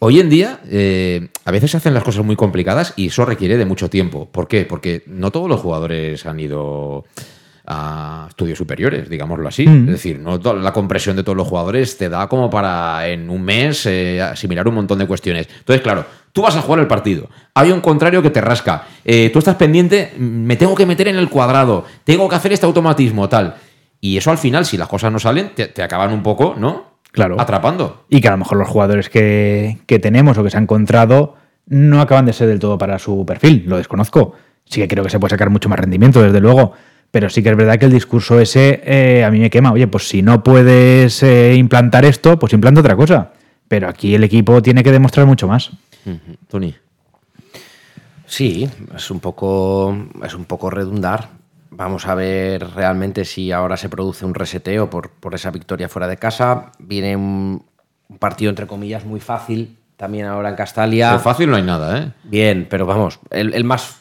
Hoy 0.00 0.20
en 0.20 0.28
día, 0.28 0.60
a 1.44 1.50
veces 1.50 1.70
se 1.70 1.76
hacen 1.76 1.94
las 1.94 2.02
cosas 2.02 2.24
muy 2.24 2.34
complicadas 2.34 2.92
y 2.96 3.06
eso 3.06 3.24
requiere 3.24 3.56
de 3.56 3.64
mucho 3.66 3.88
tiempo. 3.88 4.28
¿Por 4.30 4.48
qué? 4.48 4.64
Porque 4.64 5.04
no 5.06 5.30
todos 5.30 5.48
los 5.48 5.60
jugadores 5.60 6.26
han 6.26 6.40
ido 6.40 7.04
a 7.66 8.26
estudios 8.28 8.58
superiores, 8.58 9.08
digámoslo 9.08 9.48
así. 9.48 9.66
Mm. 9.66 9.84
Es 9.84 9.92
decir, 9.92 10.18
no 10.18 10.38
la 10.38 10.72
compresión 10.72 11.16
de 11.16 11.22
todos 11.22 11.36
los 11.36 11.48
jugadores 11.48 11.96
te 11.96 12.08
da 12.08 12.26
como 12.28 12.50
para 12.50 13.08
en 13.08 13.30
un 13.30 13.42
mes 13.42 13.86
eh, 13.86 14.20
asimilar 14.20 14.68
un 14.68 14.74
montón 14.74 14.98
de 14.98 15.06
cuestiones. 15.06 15.48
Entonces, 15.58 15.82
claro, 15.82 16.04
tú 16.32 16.42
vas 16.42 16.56
a 16.56 16.62
jugar 16.62 16.80
el 16.80 16.86
partido. 16.86 17.28
Hay 17.54 17.70
un 17.70 17.80
contrario 17.80 18.22
que 18.22 18.30
te 18.30 18.40
rasca. 18.40 18.86
Eh, 19.04 19.30
tú 19.32 19.38
estás 19.38 19.56
pendiente, 19.56 20.12
mm, 20.16 20.22
me 20.22 20.56
tengo 20.56 20.74
que 20.74 20.86
meter 20.86 21.08
en 21.08 21.16
el 21.16 21.28
cuadrado, 21.28 21.84
tengo 22.04 22.28
que 22.28 22.36
hacer 22.36 22.52
este 22.52 22.66
automatismo, 22.66 23.28
tal. 23.28 23.56
Y 24.00 24.18
eso 24.18 24.30
al 24.30 24.38
final, 24.38 24.66
si 24.66 24.76
las 24.76 24.88
cosas 24.88 25.10
no 25.10 25.18
salen, 25.18 25.52
te, 25.54 25.68
te 25.68 25.82
acaban 25.82 26.12
un 26.12 26.22
poco, 26.22 26.54
¿no? 26.58 26.94
Claro. 27.12 27.40
Atrapando. 27.40 28.04
Y 28.10 28.20
que 28.20 28.28
a 28.28 28.32
lo 28.32 28.38
mejor 28.38 28.58
los 28.58 28.68
jugadores 28.68 29.08
que, 29.08 29.78
que 29.86 30.00
tenemos 30.00 30.36
o 30.36 30.42
que 30.42 30.50
se 30.50 30.56
han 30.56 30.64
encontrado 30.64 31.36
no 31.66 32.00
acaban 32.00 32.26
de 32.26 32.32
ser 32.32 32.48
del 32.48 32.58
todo 32.58 32.76
para 32.76 32.98
su 32.98 33.24
perfil. 33.24 33.64
Lo 33.66 33.76
desconozco. 33.76 34.34
Sí 34.66 34.80
que 34.80 34.88
creo 34.88 35.04
que 35.04 35.10
se 35.10 35.18
puede 35.18 35.30
sacar 35.30 35.50
mucho 35.50 35.68
más 35.68 35.78
rendimiento, 35.78 36.22
desde 36.22 36.40
luego. 36.40 36.72
Pero 37.14 37.30
sí 37.30 37.44
que 37.44 37.50
es 37.50 37.56
verdad 37.56 37.78
que 37.78 37.84
el 37.84 37.92
discurso 37.92 38.40
ese 38.40 38.82
eh, 38.84 39.22
a 39.22 39.30
mí 39.30 39.38
me 39.38 39.48
quema. 39.48 39.70
Oye, 39.70 39.86
pues 39.86 40.08
si 40.08 40.20
no 40.20 40.42
puedes 40.42 41.22
eh, 41.22 41.54
implantar 41.54 42.04
esto, 42.04 42.40
pues 42.40 42.52
implanta 42.52 42.80
otra 42.80 42.96
cosa. 42.96 43.30
Pero 43.68 43.88
aquí 43.88 44.16
el 44.16 44.24
equipo 44.24 44.60
tiene 44.60 44.82
que 44.82 44.90
demostrar 44.90 45.24
mucho 45.24 45.46
más. 45.46 45.70
Tony. 46.48 46.74
Sí, 48.26 48.68
es 48.96 49.12
un 49.12 49.20
poco, 49.20 49.96
es 50.24 50.34
un 50.34 50.44
poco 50.44 50.70
redundar. 50.70 51.28
Vamos 51.70 52.08
a 52.08 52.16
ver 52.16 52.66
realmente 52.74 53.24
si 53.24 53.52
ahora 53.52 53.76
se 53.76 53.88
produce 53.88 54.26
un 54.26 54.34
reseteo 54.34 54.90
por, 54.90 55.10
por 55.10 55.36
esa 55.36 55.52
victoria 55.52 55.88
fuera 55.88 56.08
de 56.08 56.16
casa. 56.16 56.72
Viene 56.80 57.14
un, 57.14 57.64
un 58.08 58.18
partido, 58.18 58.50
entre 58.50 58.66
comillas, 58.66 59.04
muy 59.04 59.20
fácil 59.20 59.78
también 59.96 60.26
ahora 60.26 60.48
en 60.48 60.56
Castalia. 60.56 61.10
Pero 61.10 61.20
fácil 61.20 61.48
no 61.48 61.54
hay 61.54 61.62
nada, 61.62 61.96
¿eh? 61.96 62.12
Bien, 62.24 62.66
pero 62.68 62.86
vamos, 62.86 63.20
el, 63.30 63.54
el 63.54 63.62
más 63.62 64.00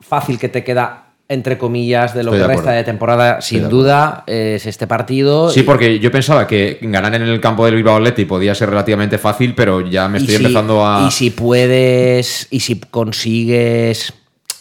fácil 0.00 0.38
que 0.38 0.48
te 0.48 0.64
queda, 0.64 1.03
entre 1.28 1.56
comillas, 1.56 2.12
de 2.14 2.22
lo 2.22 2.30
Estoy 2.34 2.38
que 2.46 2.48
de 2.48 2.54
resta 2.56 2.72
de 2.72 2.84
temporada, 2.84 3.38
Estoy 3.38 3.58
sin 3.58 3.62
de 3.64 3.68
duda, 3.70 4.24
es 4.26 4.66
este 4.66 4.86
partido. 4.86 5.50
Sí, 5.50 5.60
Y- 5.60 5.62
porque 5.62 5.98
yo 5.98 6.10
pensaba 6.10 6.46
que 6.46 6.78
ganar 6.82 7.14
en 7.14 7.22
el 7.22 7.40
campo 7.40 7.64
del 7.64 7.76
Bilbao 7.76 7.96
Athletic 7.96 8.28
podía 8.28 8.54
ser 8.54 8.68
relativamente 8.70 9.16
fácil, 9.18 9.54
pero 9.54 9.80
ya 9.80 10.06
me 10.08 10.18
estoy 10.18 10.36
si- 10.36 10.42
empezando 10.44 10.86
a. 10.86 11.06
Y 11.06 11.10
si 11.10 11.30
puedes, 11.30 12.46
y 12.50 12.60
si 12.60 12.78
consigues 12.78 14.12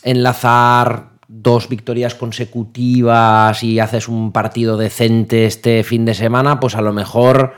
enlazar 0.03 1.09
dos 1.27 1.67
victorias 1.67 2.15
consecutivas 2.15 3.63
y 3.63 3.79
haces 3.79 4.07
un 4.07 4.31
partido 4.31 4.77
decente 4.77 5.45
este 5.45 5.83
fin 5.83 6.05
de 6.05 6.13
semana, 6.13 6.59
pues 6.59 6.75
a 6.75 6.81
lo 6.81 6.93
mejor 6.93 7.53
eh, 7.53 7.57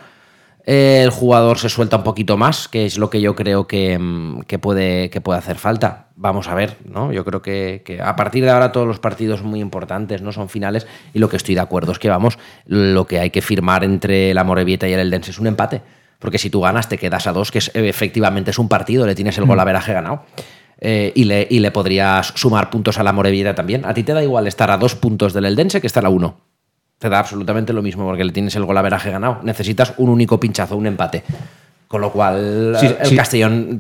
el 0.66 1.12
jugador 1.12 1.60
se 1.60 1.70
suelta 1.70 1.98
un 1.98 2.04
poquito 2.04 2.38
más, 2.38 2.68
que 2.68 2.86
es 2.86 2.98
lo 2.98 3.12
que 3.12 3.22
yo 3.22 3.36
creo 3.36 3.68
que, 3.68 4.00
mm, 4.00 4.42
que 4.42 4.58
puede, 4.58 5.12
que 5.12 5.22
puede 5.22 5.38
hacer 5.38 5.58
falta. 5.58 6.08
Vamos 6.16 6.48
a 6.48 6.56
ver, 6.56 6.78
¿no? 6.86 7.14
Yo 7.14 7.24
creo 7.24 7.42
que, 7.42 7.84
que 7.86 8.02
a 8.02 8.16
partir 8.16 8.44
de 8.44 8.50
ahora 8.50 8.72
todos 8.72 8.88
los 8.88 9.00
partidos 9.00 9.42
son 9.42 9.50
muy 9.50 9.60
importantes, 9.60 10.24
¿no? 10.24 10.32
Son 10.32 10.50
finales 10.50 10.88
y 11.14 11.20
lo 11.20 11.30
que 11.30 11.38
estoy 11.38 11.54
de 11.54 11.62
acuerdo 11.62 11.92
es 11.92 12.00
que, 12.00 12.10
vamos, 12.10 12.40
lo 12.66 13.06
que 13.06 13.20
hay 13.20 13.30
que 13.30 13.44
firmar 13.44 13.84
entre 13.84 14.34
la 14.34 14.44
Morevieta 14.44 14.88
y 14.88 14.94
el 14.94 15.00
Eldense 15.02 15.32
es 15.32 15.40
un 15.40 15.48
empate. 15.48 15.84
Porque 16.18 16.40
si 16.40 16.50
tú 16.50 16.62
ganas, 16.62 16.90
te 16.90 16.98
quedas 16.98 17.28
a 17.28 17.34
dos, 17.34 17.52
que 17.52 17.60
es, 17.60 17.68
eh, 17.76 17.88
efectivamente 17.88 18.50
es 18.50 18.58
un 18.58 18.68
partido, 18.68 19.06
le 19.06 19.14
tienes 19.14 19.38
el 19.38 19.46
gol 19.46 19.60
a 19.60 19.66
veraje 19.66 19.94
ganado. 19.94 20.24
Eh, 20.80 21.12
y, 21.16 21.26
le, 21.26 21.48
y 21.50 21.60
le 21.60 21.72
podrías 21.72 22.34
sumar 22.36 22.70
puntos 22.70 22.98
a 22.98 23.04
la 23.04 23.14
Morevieta 23.14 23.54
también. 23.54 23.86
A 23.86 23.94
ti 23.94 24.02
te 24.04 24.14
da 24.14 24.24
igual 24.24 24.48
estar 24.48 24.72
a 24.72 24.78
dos 24.78 24.96
puntos 24.96 25.34
del 25.34 25.46
Eldense 25.46 25.80
que 25.80 25.88
estar 25.88 26.06
a 26.06 26.10
uno. 26.10 26.55
Te 27.00 27.10
da 27.10 27.20
absolutamente 27.20 27.74
lo 27.74 27.82
mismo 27.82 28.06
porque 28.06 28.24
le 28.24 28.32
tienes 28.32 28.56
el 28.56 28.66
gol 28.66 28.78
a 28.78 28.82
veraje 28.82 29.12
ganado. 29.12 29.40
Necesitas 29.44 29.94
un 29.98 30.10
único 30.10 30.40
pinchazo, 30.40 30.78
un 30.78 30.88
empate. 30.88 31.24
Con 31.88 32.02
lo 32.02 32.12
cual, 32.12 32.76
Sí, 32.80 32.88
el 32.88 33.06
sí. 33.06 33.16
Castellón, 33.16 33.80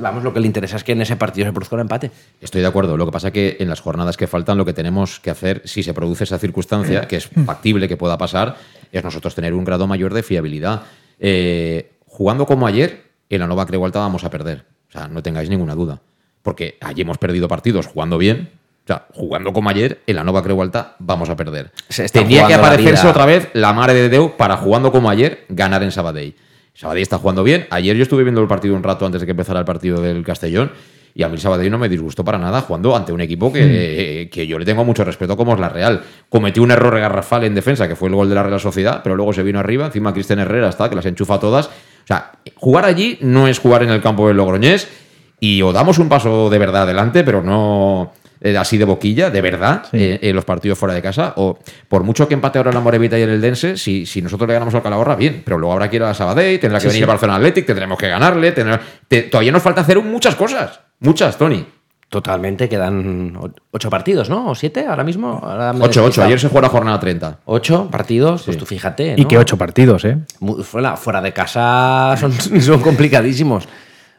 vamos, 0.00 0.22
lo 0.22 0.32
que 0.32 0.40
le 0.40 0.46
interesa 0.46 0.76
es 0.76 0.84
que 0.84 0.92
en 0.92 1.00
ese 1.00 1.16
partido 1.16 1.46
se 1.46 1.52
produzca 1.52 1.74
un 1.76 1.80
empate. 1.80 2.10
Estoy 2.40 2.60
de 2.60 2.66
acuerdo. 2.66 2.96
Lo 2.96 3.06
que 3.06 3.12
pasa 3.12 3.28
es 3.28 3.32
que 3.32 3.56
en 3.60 3.68
las 3.68 3.80
jornadas 3.80 4.16
que 4.16 4.26
faltan, 4.26 4.58
lo 4.58 4.64
que 4.64 4.74
tenemos 4.74 5.20
que 5.20 5.30
hacer, 5.30 5.62
si 5.64 5.82
se 5.82 5.94
produce 5.94 6.24
esa 6.24 6.38
circunstancia, 6.38 7.08
que 7.08 7.16
es 7.16 7.28
factible 7.46 7.88
que 7.88 7.96
pueda 7.96 8.18
pasar, 8.18 8.56
es 8.92 9.02
nosotros 9.02 9.34
tener 9.34 9.54
un 9.54 9.64
grado 9.64 9.86
mayor 9.86 10.12
de 10.12 10.22
fiabilidad. 10.22 10.82
Eh, 11.18 11.92
jugando 12.06 12.46
como 12.46 12.66
ayer, 12.66 13.04
en 13.30 13.40
la 13.40 13.46
Nova 13.46 13.64
Creualta 13.66 14.00
vamos 14.00 14.24
a 14.24 14.30
perder. 14.30 14.64
O 14.88 14.92
sea, 14.92 15.08
no 15.08 15.22
tengáis 15.22 15.48
ninguna 15.48 15.74
duda. 15.74 16.00
Porque 16.42 16.76
allí 16.80 17.02
hemos 17.02 17.18
perdido 17.18 17.48
partidos 17.48 17.86
jugando 17.86 18.18
bien. 18.18 18.50
O 18.86 18.88
sea, 18.88 19.06
jugando 19.14 19.52
como 19.52 19.68
ayer, 19.68 20.00
en 20.06 20.14
la 20.14 20.22
Nova 20.22 20.44
Creualta 20.44 20.94
vamos 21.00 21.28
a 21.28 21.34
perder. 21.34 21.72
Se 21.88 22.08
Tendría 22.08 22.46
que 22.46 22.54
aparecerse 22.54 23.08
otra 23.08 23.26
vez 23.26 23.50
la 23.52 23.72
mare 23.72 23.94
de 23.94 24.08
Deu 24.08 24.36
para 24.36 24.56
jugando 24.58 24.92
como 24.92 25.10
ayer, 25.10 25.44
ganar 25.48 25.82
en 25.82 25.90
Sabadell. 25.90 26.36
Sabadell 26.72 27.02
está 27.02 27.18
jugando 27.18 27.42
bien. 27.42 27.66
Ayer 27.70 27.96
yo 27.96 28.04
estuve 28.04 28.22
viendo 28.22 28.40
el 28.40 28.46
partido 28.46 28.76
un 28.76 28.84
rato 28.84 29.04
antes 29.04 29.20
de 29.20 29.26
que 29.26 29.32
empezara 29.32 29.58
el 29.58 29.64
partido 29.64 30.00
del 30.00 30.22
Castellón. 30.22 30.70
Y 31.16 31.24
a 31.24 31.28
mí 31.28 31.34
el 31.34 31.40
Sabadell 31.40 31.68
no 31.68 31.78
me 31.78 31.88
disgustó 31.88 32.22
para 32.24 32.38
nada 32.38 32.60
jugando 32.60 32.94
ante 32.94 33.12
un 33.12 33.20
equipo 33.20 33.52
que, 33.52 34.28
que 34.30 34.46
yo 34.46 34.56
le 34.56 34.64
tengo 34.64 34.84
mucho 34.84 35.02
respeto 35.02 35.36
como 35.36 35.54
es 35.54 35.58
la 35.58 35.68
Real. 35.68 36.02
Cometió 36.28 36.62
un 36.62 36.70
error 36.70 36.96
garrafal 37.00 37.42
en 37.42 37.56
defensa, 37.56 37.88
que 37.88 37.96
fue 37.96 38.08
el 38.08 38.14
gol 38.14 38.28
de 38.28 38.36
la 38.36 38.44
Real 38.44 38.60
Sociedad, 38.60 39.00
pero 39.02 39.16
luego 39.16 39.32
se 39.32 39.42
vino 39.42 39.58
arriba. 39.58 39.86
Encima 39.86 40.12
Cristian 40.12 40.38
Herrera 40.38 40.68
está, 40.68 40.88
que 40.88 40.94
las 40.94 41.06
enchufa 41.06 41.40
todas. 41.40 41.66
O 41.66 42.06
sea, 42.06 42.34
jugar 42.54 42.84
allí 42.84 43.18
no 43.20 43.48
es 43.48 43.58
jugar 43.58 43.82
en 43.82 43.88
el 43.88 44.00
campo 44.00 44.28
del 44.28 44.36
Logroñés. 44.36 44.86
Y 45.40 45.60
o 45.62 45.72
damos 45.72 45.98
un 45.98 46.08
paso 46.08 46.50
de 46.50 46.58
verdad 46.58 46.82
adelante, 46.82 47.24
pero 47.24 47.42
no 47.42 48.12
eh, 48.40 48.56
así 48.56 48.78
de 48.78 48.84
boquilla, 48.84 49.30
de 49.30 49.40
verdad, 49.40 49.84
eh, 49.92 50.18
en 50.22 50.36
los 50.36 50.44
partidos 50.44 50.78
fuera 50.78 50.94
de 50.94 51.02
casa. 51.02 51.34
O 51.36 51.58
por 51.88 52.02
mucho 52.04 52.26
que 52.28 52.34
empate 52.34 52.58
ahora 52.58 52.72
la 52.72 52.80
Morevita 52.80 53.18
y 53.18 53.22
el 53.22 53.30
Eldense, 53.30 53.76
si, 53.76 54.06
si 54.06 54.22
nosotros 54.22 54.46
le 54.48 54.54
ganamos 54.54 54.74
al 54.74 54.82
Calahorra, 54.82 55.16
bien. 55.16 55.42
Pero 55.44 55.58
luego 55.58 55.72
habrá 55.72 55.88
que 55.90 55.96
ir 55.96 56.02
a 56.02 56.14
Sabadell, 56.14 56.58
tendrá 56.60 56.78
que 56.78 56.82
Sí, 56.82 56.88
venir 56.88 56.98
sí. 56.98 57.02
el 57.02 57.08
Barcelona 57.08 57.36
Athletic, 57.38 57.66
tendremos 57.66 57.98
que 57.98 58.08
ganarle. 58.08 58.52
tendrá- 58.52 58.80
te- 59.08 59.22
todavía 59.22 59.52
nos 59.52 59.62
falta 59.62 59.80
hacer 59.80 60.00
muchas 60.02 60.34
cosas. 60.34 60.80
Muchas, 61.00 61.36
Tony. 61.36 61.66
Totalmente, 62.08 62.68
quedan 62.68 63.36
ocho 63.72 63.90
partidos, 63.90 64.30
¿no? 64.30 64.50
¿O 64.50 64.54
siete 64.54 64.86
ahora 64.86 65.02
mismo? 65.02 65.40
Ahora 65.42 65.72
8-8. 65.72 65.80
despistado. 66.02 66.26
Ayer 66.28 66.38
se 66.38 66.48
jugó 66.48 66.60
la 66.60 66.68
jornada 66.68 67.00
30. 67.00 67.40
Ocho 67.46 67.88
partidos, 67.90 68.44
pues 68.44 68.56
tú 68.56 68.64
fíjate. 68.64 69.14
Y 69.18 69.24
que 69.24 69.36
ocho 69.36 69.58
partidos, 69.58 70.04
¿eh? 70.04 70.18
Fuera, 70.62 70.96
fuera 70.96 71.20
de 71.20 71.32
casa 71.32 72.14
son, 72.16 72.32
son 72.62 72.80
complicadísimos. 72.80 73.66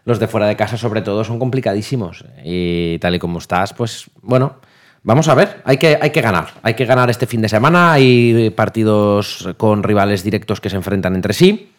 Los 0.08 0.20
de 0.20 0.30
fuera 0.30 0.48
de 0.48 0.56
casa, 0.56 0.78
sobre 0.78 1.02
todo, 1.02 1.26
son 1.26 1.38
complicadísimos. 1.38 2.24
Y 2.42 2.98
tal 3.00 3.16
y 3.16 3.20
como 3.20 3.40
estás, 3.40 3.74
pues 3.74 4.10
bueno, 4.22 4.56
vamos 5.04 5.28
a 5.28 5.36
ver. 5.36 5.62
Hay 5.66 5.76
que, 5.76 6.00
hay 6.02 6.12
que 6.12 6.22
ganar. 6.22 6.48
Hay 6.64 6.76
que 6.76 6.86
ganar 6.86 7.10
este 7.10 7.26
fin 7.26 7.42
de 7.42 7.50
semana. 7.50 7.92
Hay 7.92 8.50
partidos 8.52 9.50
con 9.58 9.84
rivales 9.84 10.24
directos 10.24 10.62
que 10.62 10.70
se 10.70 10.78
enfrentan 10.78 11.14
entre 11.14 11.34
sí. 11.34 11.74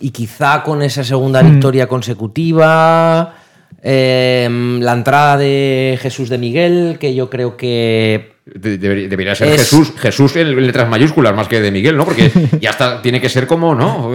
Y 0.00 0.10
quizá 0.10 0.64
con 0.64 0.82
esa 0.82 1.04
segunda 1.04 1.40
victoria 1.40 1.86
consecutiva. 1.86 3.36
eh, 3.80 4.78
la 4.80 4.92
entrada 4.92 5.36
de 5.36 5.96
Jesús 6.02 6.28
de 6.28 6.38
Miguel, 6.38 6.96
que 6.98 7.14
yo 7.14 7.30
creo 7.30 7.56
que 7.56 8.31
debería, 8.44 9.08
debería 9.08 9.34
ser 9.34 9.48
Es- 9.48 9.60
Jesús, 9.62 9.92
Jesús 9.98 10.34
en 10.36 10.66
letras 10.66 10.88
mayúsculas 10.88 11.34
más 11.34 11.46
que 11.48 11.60
de 11.60 11.70
Miguel, 11.70 11.96
¿no? 11.96 12.04
Porque 12.04 12.30
ya 12.60 12.70
está, 12.70 13.00
tiene 13.00 13.20
que 13.20 13.28
ser 13.28 13.46
como, 13.46 13.74
¿no? 13.74 14.10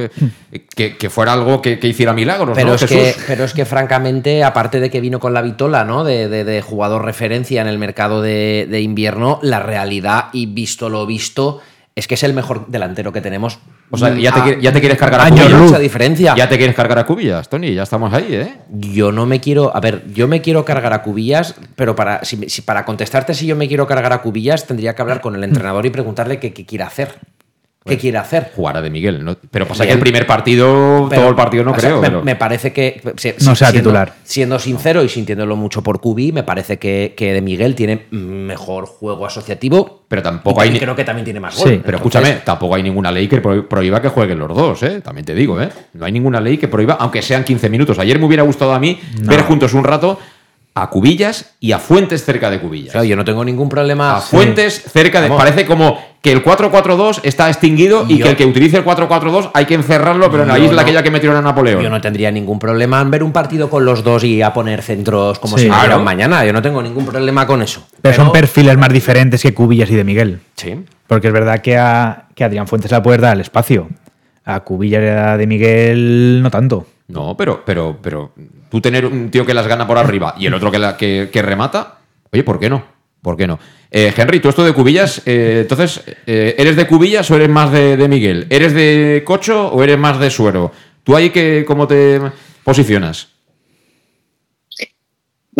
Que, 0.76 0.98
que 0.98 1.10
fuera 1.10 1.34
algo 1.34 1.62
que, 1.62 1.80
que 1.80 1.88
hiciera 1.88 2.14
milagros, 2.14 2.56
Pero, 2.56 2.70
¿no? 2.70 2.76
es 2.76 2.82
Jesús. 2.82 2.98
que, 2.98 3.16
pero 3.28 3.44
es 3.46 3.54
que, 3.54 3.66
francamente, 3.66 4.44
aparte 4.44 4.80
de 4.80 4.90
que 4.90 5.00
vino 5.02 5.20
con 5.20 5.34
la 5.34 5.42
vitola, 5.42 5.86
¿no? 5.86 6.04
De, 6.04 6.28
de- 6.30 6.44
de 6.44 6.62
jugador 6.62 7.06
referencia 7.06 7.62
en 7.62 7.68
el 7.68 7.78
mercado 7.78 8.22
de, 8.22 8.68
de 8.70 8.82
invierno, 8.82 9.40
la 9.42 9.60
realidad, 9.60 10.26
y 10.34 10.46
visto 10.48 10.90
lo 10.90 11.06
visto, 11.06 11.62
es 11.98 12.08
que 12.08 12.14
es 12.16 12.24
el 12.24 12.34
mejor 12.34 12.68
delantero 12.68 13.12
que 13.12 13.22
tenemos. 13.22 13.60
O 13.90 13.98
sea, 13.98 14.14
ya 14.16 14.32
te, 14.34 14.40
qui- 14.40 14.60
ya 14.62 14.72
te 14.72 14.80
quieres 14.80 14.98
cargar 14.98 15.22
a 15.22 15.30
Cubillas. 15.30 15.62
Mucha 15.62 15.80
diferencia. 15.80 16.34
Ya 16.36 16.48
te 16.50 16.58
quieres 16.58 16.76
cargar 16.76 17.00
a 17.00 17.06
Cubillas, 17.06 17.50
Tony, 17.50 17.74
ya 17.74 17.84
estamos 17.84 18.14
ahí, 18.14 18.36
¿eh? 18.36 18.56
Yo 18.70 19.12
no 19.12 19.26
me 19.26 19.40
quiero. 19.40 19.76
A 19.76 19.80
ver, 19.80 20.04
yo 20.14 20.28
me 20.28 20.42
quiero 20.42 20.64
cargar 20.66 20.94
a 20.94 21.02
Cubillas, 21.02 21.56
pero 21.76 21.96
para, 21.96 22.24
si, 22.26 22.50
si- 22.50 22.62
para 22.62 22.86
contestarte 22.86 23.34
si 23.34 23.46
yo 23.48 23.56
me 23.56 23.68
quiero 23.68 23.88
cargar 23.88 24.14
a 24.14 24.22
Cubillas, 24.22 24.66
tendría 24.68 24.94
que 24.96 25.02
hablar 25.02 25.22
con 25.22 25.36
el 25.36 25.44
entrenador 25.44 25.86
y 25.86 25.90
preguntarle 25.90 26.40
qué, 26.40 26.54
qué 26.54 26.66
quiere 26.66 26.84
hacer. 26.84 27.16
¿Qué 27.88 27.98
quiere 27.98 28.18
hacer? 28.18 28.52
Jugar 28.56 28.78
a 28.78 28.82
de 28.82 28.90
Miguel, 28.90 29.24
¿no? 29.24 29.36
Pero 29.52 29.68
pasa 29.68 29.86
que 29.86 29.92
el 29.94 30.00
primer 30.00 30.26
partido, 30.28 31.08
Pero, 31.10 31.22
todo 31.22 31.30
el 31.32 31.36
partido 31.36 31.64
no 31.64 31.72
sea, 31.72 31.80
creo. 31.90 32.02
me, 32.02 32.08
pero- 32.08 32.24
me 32.24 32.36
parece 32.36 32.72
que. 32.74 33.02
si- 33.18 33.34
No 33.46 33.56
sea 33.56 33.70
siendo- 33.70 33.90
titular. 33.90 34.14
Siendo 34.24 34.60
sincero 34.60 35.04
y 35.04 35.10
sintiéndolo 35.10 35.56
mucho 35.56 35.82
por 35.84 36.00
Cubi, 36.02 36.32
me 36.32 36.44
parece 36.44 36.78
que, 36.78 37.14
que 37.18 37.34
de 37.34 37.42
Miguel 37.42 37.76
tiene 37.76 38.06
mejor 38.12 38.86
juego 38.86 39.26
asociativo. 39.26 40.04
Pero 40.08 40.22
tampoco 40.22 40.62
hay 40.62 40.78
creo 40.78 40.96
que 40.96 41.04
también 41.04 41.26
tiene 41.26 41.40
más 41.40 41.56
gol. 41.58 41.66
Pero 41.84 41.98
Entonces, 41.98 42.22
escúchame, 42.22 42.42
tampoco 42.46 42.76
hay 42.76 42.84
ninguna 42.84 43.12
ley 43.12 43.28
que 43.28 43.42
pro- 43.42 43.68
prohíba 43.68 44.02
que 44.02 44.08
jueguen 44.10 44.40
los 44.40 44.56
dos, 44.56 44.82
¿eh? 44.84 45.02
También 45.02 45.26
te 45.26 45.34
digo, 45.36 45.62
¿eh? 45.62 45.70
No 45.94 46.06
hay 46.06 46.12
ninguna 46.12 46.40
ley 46.40 46.58
que 46.58 46.68
prohíba, 46.68 46.94
aunque 47.00 47.22
sean 47.22 47.44
15 47.44 47.70
minutos. 47.70 48.00
Ayer 48.00 48.18
me 48.20 48.26
hubiera 48.26 48.44
gustado 48.44 48.74
a 48.74 48.80
mí 48.80 49.00
ver 49.24 49.42
juntos 49.42 49.74
un 49.74 49.84
rato 49.84 50.18
a 50.84 50.90
Cubillas 50.90 51.56
y 51.60 51.72
a 51.72 51.80
Fuentes 51.80 52.24
cerca 52.26 52.50
de 52.50 52.60
Cubillas. 52.60 52.92
Claro, 52.92 53.06
yo 53.06 53.16
no 53.16 53.26
tengo 53.26 53.44
ningún 53.46 53.70
problema. 53.70 54.18
a 54.18 54.22
Fuentes 54.22 54.84
cerca 54.92 55.22
de. 55.22 55.30
Vamos. 55.30 55.44
Parece 55.44 55.66
como 55.66 55.98
que 56.22 56.32
el 56.32 56.44
4-4-2 56.44 57.22
está 57.24 57.48
extinguido 57.48 58.06
y 58.08 58.18
Yo- 58.18 58.24
que 58.26 58.32
el 58.32 58.36
que 58.38 58.46
utilice 58.46 58.78
el 58.78 58.84
4-4-2 58.84 59.52
hay 59.54 59.66
que 59.66 59.76
encerrarlo, 59.76 60.30
pero 60.30 60.44
en 60.44 60.50
la 60.50 60.60
isla 60.60 60.74
no- 60.76 60.82
aquella 60.82 61.04
que 61.04 61.12
metieron 61.12 61.38
a 61.38 61.42
Napoleón. 61.42 61.82
Yo 61.82 61.90
no 61.90 62.02
tendría 62.02 62.32
ningún 62.32 62.60
problema 62.60 63.02
en 63.02 63.12
ver 63.12 63.24
un 63.24 63.32
partido 63.32 63.70
con 63.70 63.86
los 63.86 64.04
dos 64.04 64.24
y 64.24 64.42
a 64.42 64.54
poner 64.54 64.82
centros 64.82 65.40
como 65.40 65.58
Sí. 65.58 65.64
si 65.64 65.70
fueran 65.70 65.86
Claro. 65.88 66.04
mañana. 66.04 66.46
Yo 66.46 66.54
no 66.54 66.62
tengo 66.62 66.82
ningún 66.82 67.06
problema 67.06 67.46
con 67.48 67.62
eso. 67.62 67.86
Pero, 68.02 68.16
son 68.16 68.32
perfiles 68.32 68.78
más 68.78 68.90
diferentes 68.90 69.42
que 69.42 69.54
Cubillas 69.54 69.90
y 69.92 69.96
de 69.96 70.04
Miguel. 70.04 70.40
Sí. 70.56 70.76
Porque 71.08 71.28
es 71.28 71.34
verdad 71.34 71.60
que 71.62 71.78
a, 71.78 72.26
que 72.36 72.44
Adrián 72.44 72.68
Fuentes 72.68 72.92
le 72.92 73.00
puedes 73.02 73.22
dar 73.22 73.36
el 73.36 73.42
espacio. 73.42 73.88
A 74.44 74.62
Cubillas 74.62 75.04
y 75.04 75.08
a 75.08 75.38
de 75.38 75.48
Miguel 75.48 76.42
no 76.42 76.50
tanto. 76.52 76.88
No, 77.08 77.38
pero, 77.38 77.64
pero, 77.66 77.98
pero 78.02 78.34
tú 78.70 78.82
tener 78.82 79.06
un 79.06 79.32
tío 79.32 79.46
que 79.46 79.54
las 79.54 79.68
gana 79.68 79.88
por 79.88 79.98
arriba 79.98 80.36
y 80.38 80.46
el 80.46 80.54
otro 80.54 80.72
que, 80.72 80.80
la, 80.80 80.98
que, 80.98 81.30
que 81.32 81.42
remata, 81.42 82.00
oye, 82.32 82.44
¿por 82.44 82.60
qué 82.60 82.70
no? 82.70 82.84
¿Por 83.22 83.38
qué 83.38 83.48
no? 83.48 83.60
Eh, 83.90 84.14
Henry, 84.16 84.42
tú 84.42 84.50
esto 84.50 84.66
de 84.66 84.74
cubillas, 84.74 85.22
eh, 85.26 85.60
entonces, 85.62 86.02
eh, 86.26 86.56
¿eres 86.58 86.76
de 86.76 86.86
cubillas 86.88 87.32
o 87.32 87.36
eres 87.36 87.50
más 87.50 87.72
de, 87.72 87.96
de 87.96 88.08
Miguel? 88.08 88.48
¿Eres 88.50 88.74
de 88.74 89.24
cocho 89.26 89.68
o 89.68 89.82
eres 89.84 89.98
más 89.98 90.20
de 90.20 90.30
suero? 90.30 90.72
¿Tú 91.04 91.16
ahí 91.16 91.30
que, 91.30 91.64
cómo 91.66 91.88
te 91.88 92.20
posicionas? 92.64 93.30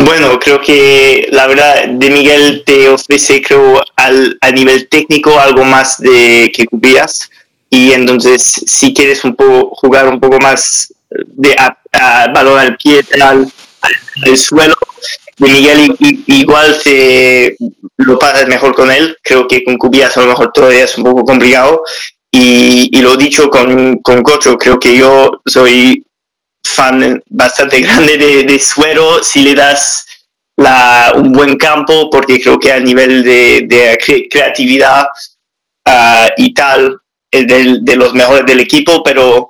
Bueno, 0.00 0.38
creo 0.38 0.60
que 0.60 1.26
la 1.32 1.48
verdad 1.48 1.88
de 1.88 2.10
Miguel 2.10 2.62
te 2.64 2.88
ofrece, 2.88 3.42
creo, 3.42 3.82
al, 3.96 4.38
a 4.40 4.50
nivel 4.52 4.86
técnico 4.88 5.40
algo 5.40 5.64
más 5.64 5.98
de 5.98 6.52
que 6.54 6.66
Cubillas. 6.66 7.28
Y 7.68 7.90
entonces, 7.92 8.42
si 8.42 8.94
quieres 8.94 9.24
un 9.24 9.34
poco 9.34 9.74
jugar 9.74 10.08
un 10.08 10.20
poco 10.20 10.38
más 10.38 10.94
de 11.10 11.56
a, 11.58 11.76
a 11.92 12.28
balón 12.32 12.58
al 12.58 12.76
pie, 12.76 13.04
al, 13.20 13.50
al 14.26 14.38
suelo, 14.38 14.74
de 15.38 15.48
Miguel 15.48 15.94
i- 16.00 16.06
i- 16.08 16.24
igual 16.40 16.76
te 16.82 17.56
lo 17.98 18.18
pasas 18.18 18.46
mejor 18.48 18.74
con 18.74 18.90
él. 18.90 19.16
Creo 19.22 19.46
que 19.46 19.64
con 19.64 19.76
Cubillas 19.78 20.16
a 20.16 20.20
lo 20.22 20.28
mejor 20.28 20.50
todavía 20.52 20.84
es 20.84 20.96
un 20.98 21.04
poco 21.04 21.24
complicado. 21.24 21.82
Y, 22.30 22.90
y 22.92 23.00
lo 23.00 23.16
dicho 23.16 23.48
con, 23.48 23.98
con 24.02 24.22
Cocho, 24.22 24.56
creo 24.58 24.78
que 24.78 24.96
yo 24.96 25.40
soy 25.46 26.04
fan 26.64 27.22
bastante 27.30 27.80
grande 27.82 28.18
de, 28.18 28.44
de 28.44 28.58
Suero 28.60 29.22
si 29.22 29.40
le 29.42 29.54
das 29.54 30.04
la, 30.56 31.12
un 31.14 31.32
buen 31.32 31.56
campo, 31.56 32.10
porque 32.10 32.40
creo 32.40 32.58
que 32.58 32.72
a 32.72 32.80
nivel 32.80 33.22
de, 33.22 33.64
de 33.66 33.96
cre- 33.98 34.26
creatividad 34.30 35.06
ah, 35.86 36.28
y 36.36 36.52
tal, 36.52 36.98
es 37.30 37.46
del- 37.46 37.84
de 37.84 37.96
los 37.96 38.12
mejores 38.12 38.44
del 38.46 38.60
equipo, 38.60 39.02
pero 39.02 39.47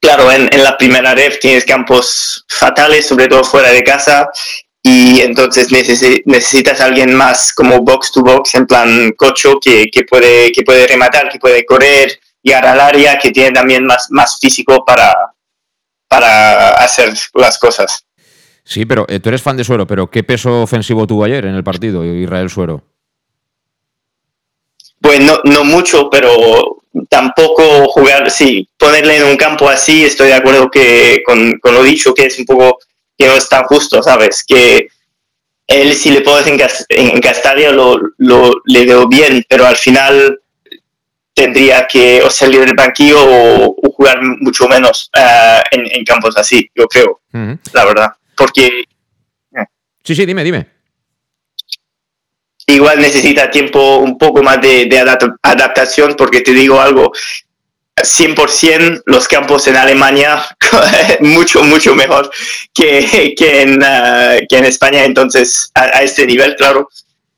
claro, 0.00 0.32
en, 0.32 0.48
en 0.52 0.64
la 0.64 0.76
primera 0.76 1.14
ref 1.14 1.38
tienes 1.38 1.64
campos 1.64 2.44
fatales, 2.48 3.06
sobre 3.06 3.28
todo 3.28 3.44
fuera 3.44 3.70
de 3.70 3.82
casa, 3.84 4.30
y 4.82 5.20
entonces 5.20 5.70
necesi- 5.70 6.22
necesitas 6.24 6.80
a 6.80 6.86
alguien 6.86 7.14
más 7.14 7.52
como 7.52 7.80
box 7.80 8.12
to 8.12 8.22
box, 8.22 8.54
en 8.54 8.66
plan 8.66 9.12
cocho, 9.12 9.60
que, 9.60 9.86
que, 9.92 10.04
puede, 10.04 10.50
que 10.52 10.62
puede 10.62 10.86
rematar, 10.86 11.28
que 11.28 11.38
puede 11.38 11.64
correr, 11.66 12.18
llegar 12.42 12.66
al 12.66 12.80
área, 12.80 13.18
que 13.18 13.30
tiene 13.30 13.52
también 13.52 13.84
más, 13.84 14.06
más 14.10 14.38
físico 14.40 14.84
para, 14.84 15.14
para 16.08 16.70
hacer 16.76 17.12
las 17.34 17.58
cosas. 17.58 18.06
Sí, 18.64 18.86
pero 18.86 19.04
eh, 19.08 19.20
tú 19.20 19.28
eres 19.28 19.42
fan 19.42 19.56
de 19.56 19.64
Suero, 19.64 19.86
pero 19.86 20.10
¿qué 20.10 20.22
peso 20.22 20.62
ofensivo 20.62 21.06
tuvo 21.06 21.24
ayer 21.24 21.44
en 21.44 21.54
el 21.54 21.64
partido, 21.64 22.04
Israel 22.04 22.48
Suero? 22.48 22.84
Pues 25.00 25.20
no, 25.20 25.40
no 25.44 25.64
mucho, 25.64 26.08
pero 26.08 26.79
tampoco 27.20 27.88
jugar, 27.88 28.30
sí, 28.30 28.66
ponerle 28.78 29.18
en 29.18 29.24
un 29.24 29.36
campo 29.36 29.68
así, 29.68 30.04
estoy 30.04 30.28
de 30.28 30.34
acuerdo 30.34 30.70
que 30.70 31.22
con, 31.24 31.58
con 31.60 31.74
lo 31.74 31.82
dicho, 31.82 32.14
que 32.14 32.26
es 32.26 32.38
un 32.38 32.46
poco, 32.46 32.78
que 33.16 33.26
no 33.26 33.34
es 33.34 33.48
tan 33.48 33.64
justo, 33.64 34.02
¿sabes? 34.02 34.42
Que 34.46 34.88
él 35.66 35.94
si 35.94 36.10
le 36.10 36.22
puedes 36.22 36.46
en, 36.46 37.20
Castalia 37.20 37.72
lo, 37.72 38.00
lo, 38.18 38.62
le 38.64 38.86
veo 38.86 39.06
bien, 39.06 39.44
pero 39.48 39.66
al 39.66 39.76
final 39.76 40.40
tendría 41.34 41.86
que 41.86 42.22
o 42.22 42.30
salir 42.30 42.60
del 42.64 42.74
banquillo 42.74 43.22
o, 43.22 43.76
o 43.82 43.92
jugar 43.92 44.20
mucho 44.22 44.66
menos 44.66 45.10
ah, 45.14 45.62
en, 45.70 45.86
en 45.92 46.04
campos 46.04 46.36
así, 46.36 46.68
yo 46.74 46.86
creo, 46.86 47.20
Ujú. 47.32 47.58
la 47.72 47.84
verdad. 47.84 48.08
Porque 48.34 48.84
Sí, 50.02 50.14
sí, 50.14 50.24
dime, 50.24 50.42
dime. 50.42 50.66
Igual 52.70 53.00
necesita 53.00 53.50
tiempo 53.50 53.98
un 53.98 54.16
poco 54.18 54.42
más 54.42 54.60
de, 54.60 54.86
de 54.86 54.98
adap- 55.02 55.36
adaptación, 55.42 56.14
porque 56.16 56.40
te 56.40 56.52
digo 56.52 56.80
algo, 56.80 57.12
100% 57.96 59.02
los 59.06 59.28
campos 59.28 59.66
en 59.66 59.76
Alemania 59.76 60.42
mucho, 61.20 61.62
mucho 61.64 61.94
mejor 61.94 62.30
que, 62.72 63.34
que, 63.36 63.62
en, 63.62 63.82
ah, 63.84 64.36
que 64.48 64.56
en 64.58 64.64
España, 64.64 65.04
entonces 65.04 65.70
a, 65.74 65.82
a 65.82 66.02
este 66.02 66.26
nivel, 66.26 66.56
claro. 66.56 66.88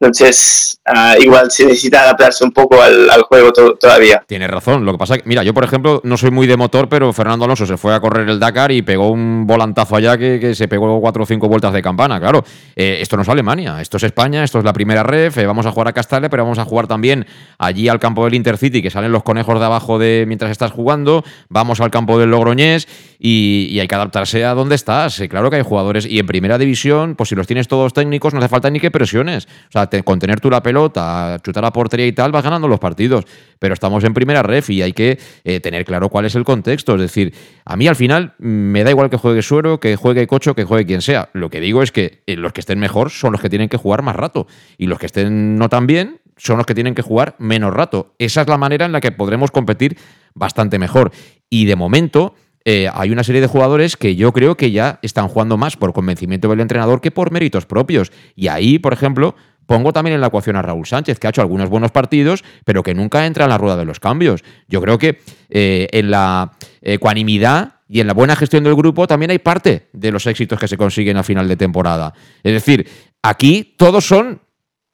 Entonces, 0.07 0.81
ah, 0.85 1.15
igual 1.21 1.49
se 1.53 1.65
necesita 1.65 2.03
adaptarse 2.03 2.43
un 2.43 2.51
poco 2.51 2.83
al, 2.83 3.09
juego 3.23 3.53
to- 3.53 3.75
todavía. 3.77 4.21
Tienes 4.27 4.51
razón. 4.51 4.85
Lo 4.85 4.91
que 4.91 4.99
pasa 4.99 5.17
que, 5.17 5.23
mira, 5.27 5.45
yo 5.45 5.55
por 5.55 5.63
ejemplo 5.63 6.01
no 6.03 6.17
soy 6.17 6.33
muy 6.33 6.49
de 6.49 6.57
motor, 6.57 6.89
pero 6.89 7.13
Fernando 7.13 7.45
Alonso 7.45 7.67
se 7.67 7.77
fue 7.77 7.95
a 7.95 8.01
correr 8.01 8.29
el 8.29 8.41
Dakar 8.41 8.73
y 8.73 8.83
pegó 8.83 9.11
un 9.13 9.47
volantazo 9.47 9.95
allá 9.95 10.19
que, 10.19 10.41
que 10.41 10.57
se 10.57 10.67
pegó 10.67 11.01
cuatro 11.01 11.23
o 11.23 11.27
cinco 11.27 11.47
vueltas 11.49 11.73
de 11.73 11.83
campana. 11.83 12.19
Claro, 12.19 12.43
Eh, 12.75 12.99
esto 13.01 13.15
no 13.17 13.23
es 13.23 13.29
Alemania, 13.29 13.81
esto 13.81 13.97
es 13.97 14.03
España, 14.03 14.43
esto 14.43 14.59
es 14.59 14.65
la 14.65 14.73
primera 14.73 15.05
ref. 15.05 15.39
eh, 15.39 15.47
vamos 15.47 15.67
a 15.67 15.71
jugar 15.71 15.87
a 15.89 15.93
Castale, 15.93 16.29
pero 16.29 16.43
vamos 16.43 16.59
a 16.59 16.65
jugar 16.65 16.89
también 16.89 17.25
allí 17.59 17.89
al 17.89 18.01
campo 18.01 18.25
del 18.25 18.35
Intercity, 18.35 18.83
que 18.83 18.91
salen 18.91 19.13
los 19.13 19.23
conejos 19.23 19.59
de 19.61 19.65
abajo 19.65 20.01
de 20.01 20.25
mientras 20.27 20.51
estás 20.51 20.73
jugando. 20.73 21.23
Vamos 21.49 21.81
al 21.81 21.93
campo 21.93 22.19
del 22.19 22.31
Logroñés 22.31 22.89
y, 23.21 23.69
y 23.71 23.79
hay 23.79 23.87
que 23.87 23.95
adaptarse 23.95 24.45
a 24.45 24.55
dónde 24.55 24.75
estás. 24.75 25.21
Eh, 25.21 25.29
claro 25.29 25.49
que 25.49 25.57
hay 25.57 25.63
jugadores 25.63 26.07
y 26.07 26.19
en 26.19 26.27
primera 26.27 26.59
división, 26.59 27.15
pues 27.15 27.29
si 27.29 27.37
los 27.37 27.47
tienes 27.47 27.69
todos 27.69 27.93
técnicos, 27.93 28.33
no 28.35 28.41
hace 28.41 28.49
falta 28.49 28.69
ni 28.69 28.81
que 28.81 28.91
presiones. 28.91 29.47
O 29.69 29.73
sea, 29.73 29.87
te- 29.93 30.03
con 30.03 30.19
tener 30.19 30.41
tú 30.41 30.49
la 30.49 30.63
pelota, 30.63 31.39
chutar 31.45 31.65
a 31.67 31.71
portería 31.71 32.07
y 32.07 32.13
tal, 32.13 32.33
vas 32.33 32.43
ganando 32.43 32.67
los 32.67 32.81
partidos. 32.81 33.27
Pero 33.59 33.75
estamos 33.75 34.03
en 34.05 34.15
primera 34.15 34.43
ref 34.43 34.71
y 34.71 34.81
hay 34.81 34.93
que 34.95 35.19
eh, 35.45 35.61
tener 35.61 35.85
claro 35.85 36.09
cuál 36.09 36.25
es 36.25 36.35
el 36.35 36.45
contexto. 36.45 36.95
Es 36.95 37.01
decir, 37.03 37.35
a 37.67 37.77
mí 37.77 37.87
al 37.87 37.95
final 37.97 38.35
mm, 38.39 38.47
me 38.47 38.85
da 38.85 38.91
igual 38.91 39.11
que 39.11 39.19
juegue 39.19 39.43
Suero, 39.43 39.79
que 39.81 39.97
juegue 39.97 40.27
Cocho, 40.27 40.55
que 40.55 40.65
juegue 40.65 40.87
quien 40.87 41.03
sea. 41.03 41.29
Lo 41.35 41.51
que 41.51 41.61
digo 41.61 41.83
es 41.83 41.93
que 41.93 42.23
eh, 42.27 42.37
los 42.37 42.53
que 42.55 42.61
estén 42.61 42.79
mejor 42.79 43.11
son 43.11 43.33
los 43.33 43.41
que 43.43 43.51
tienen 43.51 43.69
que 43.69 43.77
jugar 43.77 44.03
más 44.03 44.17
rato. 44.17 44.47
Y 44.79 44.87
los 44.87 44.99
que 44.99 45.07
estén 45.07 45.57
no 45.59 45.69
tan 45.69 45.87
bien 45.87 46.21
son 46.39 46.57
los 46.57 46.65
que 46.67 46.75
tienen 46.75 46.95
que 46.95 47.03
jugar 47.03 47.37
menos 47.39 47.75
rato. 47.75 48.15
Esa 48.19 48.41
es 48.41 48.49
la 48.49 48.57
manera 48.57 48.87
en 48.87 48.93
la 48.93 49.01
que 49.03 49.13
podremos 49.13 49.51
competir 49.51 49.99
bastante 50.35 50.79
mejor. 50.79 51.13
Y 51.51 51.67
de 51.67 51.77
momento, 51.77 52.35
eh, 52.65 52.89
hay 52.93 53.11
una 53.11 53.25
serie 53.25 53.41
de 53.41 53.47
jugadores 53.47 53.97
que 53.97 54.17
yo 54.17 54.33
creo 54.33 54.57
que 54.57 54.71
ya 54.71 54.99
están 55.03 55.29
jugando 55.29 55.57
más 55.57 55.77
por 55.77 55.93
convencimiento 55.93 56.49
del 56.49 56.61
entrenador 56.61 57.01
que 57.01 57.11
por 57.11 57.31
méritos 57.31 57.67
propios. 57.67 58.13
Y 58.35 58.49
ahí, 58.49 58.79
por 58.79 58.93
ejemplo, 58.93 59.35
pongo 59.67 59.93
también 59.93 60.15
en 60.15 60.21
la 60.21 60.29
ecuación 60.29 60.57
a 60.57 60.63
Raúl 60.63 60.87
Sánchez, 60.87 61.19
que 61.19 61.27
ha 61.27 61.31
hecho 61.31 61.41
algunos 61.41 61.69
buenos 61.69 61.91
partidos, 61.91 62.45
pero 62.65 62.83
que 62.83 62.95
nunca 62.95 63.27
entra 63.27 63.45
en 63.45 63.51
la 63.51 63.59
rueda 63.59 63.77
de 63.77 63.85
los 63.85 64.01
cambios. 64.01 64.43
Yo 64.69 64.81
creo 64.81 64.99
que 64.99 65.21
eh, 65.51 65.89
en 65.93 66.11
la 66.11 66.53
ecuanimidad 66.81 67.77
y 67.89 68.01
en 68.01 68.07
la 68.07 68.15
buena 68.15 68.37
gestión 68.37 68.65
del 68.65 68.75
grupo 68.75 69.07
también 69.07 69.31
hay 69.31 69.39
parte 69.39 69.89
de 69.93 70.11
los 70.11 70.27
éxitos 70.27 70.59
que 70.59 70.69
se 70.69 70.79
consiguen 70.79 71.17
a 71.17 71.23
final 71.23 71.47
de 71.49 71.57
temporada. 71.57 72.15
Es 72.43 72.53
decir, 72.53 72.89
aquí 73.23 73.75
todos 73.77 74.07
son 74.07 74.41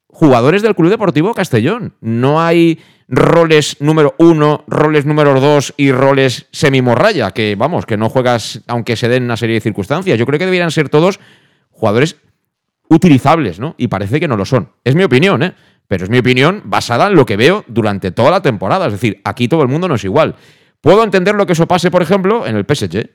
jugadores 0.08 0.62
del 0.62 0.74
Club 0.74 0.90
Deportivo 0.90 1.32
Castellón. 1.34 1.94
No 2.00 2.40
hay 2.40 2.80
roles 3.08 3.76
número 3.80 4.14
uno, 4.18 4.64
roles 4.66 5.06
número 5.06 5.40
dos 5.40 5.72
y 5.76 5.92
roles 5.92 6.46
semimorraya, 6.50 7.30
que 7.30 7.54
vamos, 7.56 7.86
que 7.86 7.96
no 7.96 8.08
juegas 8.08 8.62
aunque 8.66 8.96
se 8.96 9.08
den 9.08 9.22
una 9.22 9.36
serie 9.36 9.54
de 9.54 9.60
circunstancias. 9.60 10.18
Yo 10.18 10.26
creo 10.26 10.38
que 10.38 10.46
deberían 10.46 10.70
ser 10.70 10.88
todos 10.88 11.20
jugadores 11.70 12.16
utilizables, 12.88 13.60
¿no? 13.60 13.74
Y 13.78 13.88
parece 13.88 14.20
que 14.20 14.28
no 14.28 14.36
lo 14.36 14.44
son. 14.44 14.72
Es 14.84 14.94
mi 14.94 15.04
opinión, 15.04 15.42
¿eh? 15.42 15.54
Pero 15.86 16.04
es 16.04 16.10
mi 16.10 16.18
opinión 16.18 16.62
basada 16.64 17.06
en 17.06 17.14
lo 17.14 17.24
que 17.24 17.36
veo 17.36 17.64
durante 17.66 18.10
toda 18.10 18.30
la 18.30 18.42
temporada. 18.42 18.86
Es 18.86 18.92
decir, 18.92 19.20
aquí 19.24 19.48
todo 19.48 19.62
el 19.62 19.68
mundo 19.68 19.88
no 19.88 19.94
es 19.94 20.04
igual. 20.04 20.36
Puedo 20.80 21.02
entender 21.02 21.34
lo 21.34 21.46
que 21.46 21.54
eso 21.54 21.66
pase, 21.66 21.90
por 21.90 22.02
ejemplo, 22.02 22.46
en 22.46 22.56
el 22.56 22.64
PSG. 22.64 23.10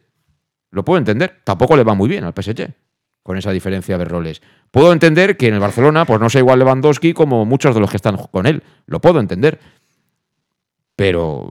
Lo 0.72 0.84
puedo 0.84 0.98
entender. 0.98 1.42
Tampoco 1.44 1.76
le 1.76 1.84
va 1.84 1.94
muy 1.94 2.10
bien 2.10 2.24
al 2.24 2.34
PSG 2.34 2.74
con 3.22 3.38
esa 3.38 3.52
diferencia 3.52 3.98
de 3.98 4.06
roles. 4.06 4.42
Puedo 4.70 4.92
entender 4.92 5.38
que 5.38 5.48
en 5.48 5.54
el 5.54 5.60
Barcelona 5.60 6.06
pues 6.06 6.20
no 6.20 6.30
sea 6.30 6.40
igual 6.40 6.60
Lewandowski 6.60 7.14
como 7.14 7.46
muchos 7.46 7.74
de 7.74 7.80
los 7.80 7.90
que 7.90 7.98
están 7.98 8.18
con 8.18 8.46
él. 8.46 8.64
Lo 8.86 9.00
puedo 9.00 9.20
entender. 9.20 9.60
Pero 10.96 11.50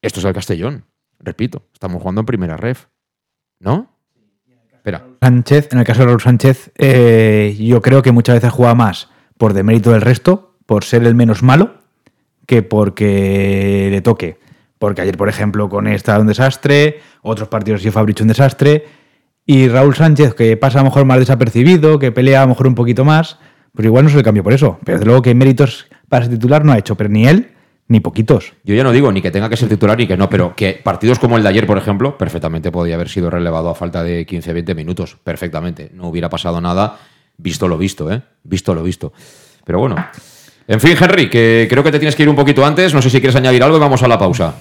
esto 0.00 0.20
es 0.20 0.24
el 0.24 0.32
Castellón. 0.32 0.84
Repito, 1.18 1.64
estamos 1.72 2.00
jugando 2.00 2.20
en 2.20 2.26
primera 2.26 2.56
ref. 2.56 2.86
¿No? 3.58 3.90
Sánchez, 5.22 5.68
en 5.70 5.78
el 5.78 5.84
caso 5.84 6.00
de 6.00 6.06
Raúl 6.06 6.20
Sánchez, 6.20 6.72
eh, 6.78 7.56
yo 7.56 7.80
creo 7.80 8.02
que 8.02 8.10
muchas 8.10 8.34
veces 8.34 8.50
juega 8.50 8.74
más 8.74 9.08
por 9.38 9.52
demérito 9.52 9.92
del 9.92 10.00
resto, 10.00 10.56
por 10.66 10.82
ser 10.82 11.04
el 11.04 11.14
menos 11.14 11.44
malo, 11.44 11.74
que 12.44 12.62
porque 12.62 13.86
le 13.92 14.00
toque. 14.00 14.40
Porque 14.80 15.02
ayer, 15.02 15.16
por 15.16 15.28
ejemplo, 15.28 15.68
con 15.68 15.86
esta 15.86 16.18
un 16.18 16.26
desastre, 16.26 17.02
otros 17.22 17.46
partidos 17.46 17.82
sí 17.82 17.92
Fabricio 17.92 18.24
un 18.24 18.28
desastre, 18.30 18.84
y 19.46 19.68
Raúl 19.68 19.94
Sánchez, 19.94 20.34
que 20.34 20.56
pasa 20.56 20.80
a 20.80 20.82
lo 20.82 20.88
mejor 20.88 21.04
más 21.04 21.20
desapercibido, 21.20 22.00
que 22.00 22.10
pelea 22.10 22.40
a 22.40 22.42
lo 22.42 22.48
mejor 22.48 22.66
un 22.66 22.74
poquito 22.74 23.04
más, 23.04 23.38
pues 23.76 23.86
igual 23.86 24.02
no 24.02 24.10
se 24.10 24.16
le 24.16 24.24
cambió 24.24 24.42
por 24.42 24.54
eso. 24.54 24.80
Pero 24.84 24.98
desde 24.98 25.06
luego 25.06 25.22
que 25.22 25.36
méritos 25.36 25.86
para 26.08 26.24
ser 26.24 26.34
titular 26.34 26.64
no 26.64 26.72
ha 26.72 26.78
hecho, 26.78 26.96
pero 26.96 27.08
ni 27.08 27.28
él 27.28 27.52
ni 27.92 28.00
poquitos. 28.00 28.54
Yo 28.64 28.74
ya 28.74 28.82
no 28.82 28.90
digo 28.90 29.12
ni 29.12 29.22
que 29.22 29.30
tenga 29.30 29.48
que 29.48 29.56
ser 29.56 29.68
titular 29.68 29.96
ni 29.96 30.06
que 30.06 30.16
no, 30.16 30.28
pero 30.28 30.56
que 30.56 30.80
partidos 30.82 31.18
como 31.18 31.36
el 31.36 31.42
de 31.42 31.50
ayer, 31.50 31.66
por 31.66 31.78
ejemplo, 31.78 32.18
perfectamente 32.18 32.72
podía 32.72 32.96
haber 32.96 33.08
sido 33.08 33.30
relevado 33.30 33.68
a 33.68 33.74
falta 33.74 34.02
de 34.02 34.26
15-20 34.26 34.74
minutos. 34.74 35.16
Perfectamente. 35.22 35.90
No 35.92 36.08
hubiera 36.08 36.28
pasado 36.28 36.60
nada, 36.60 36.98
visto 37.36 37.68
lo 37.68 37.78
visto, 37.78 38.10
¿eh? 38.10 38.22
Visto 38.42 38.74
lo 38.74 38.82
visto. 38.82 39.12
Pero 39.64 39.78
bueno. 39.78 40.04
En 40.66 40.80
fin, 40.80 40.96
Henry, 40.98 41.28
que 41.28 41.66
creo 41.68 41.84
que 41.84 41.92
te 41.92 41.98
tienes 41.98 42.16
que 42.16 42.22
ir 42.22 42.28
un 42.28 42.36
poquito 42.36 42.64
antes. 42.64 42.94
No 42.94 43.02
sé 43.02 43.10
si 43.10 43.20
quieres 43.20 43.36
añadir 43.36 43.62
algo 43.62 43.76
y 43.76 43.80
vamos 43.80 44.02
a 44.02 44.08
la 44.08 44.18
pausa. 44.18 44.54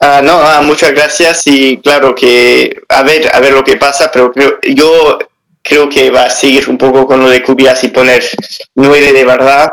Ah, 0.00 0.20
no, 0.22 0.40
ah, 0.40 0.62
muchas 0.62 0.92
gracias 0.92 1.46
y 1.46 1.78
claro 1.78 2.14
que 2.14 2.82
a 2.88 3.02
ver, 3.02 3.28
a 3.34 3.40
ver 3.40 3.52
lo 3.52 3.64
que 3.64 3.76
pasa, 3.76 4.10
pero 4.12 4.32
creo, 4.32 4.58
yo 4.62 5.18
creo 5.60 5.88
que 5.88 6.10
va 6.10 6.24
a 6.24 6.30
seguir 6.30 6.70
un 6.70 6.78
poco 6.78 7.04
con 7.04 7.20
lo 7.20 7.28
de 7.28 7.42
Cubias 7.42 7.82
y 7.82 7.88
poner 7.88 8.22
nueve 8.76 9.12
de 9.12 9.24
verdad. 9.24 9.68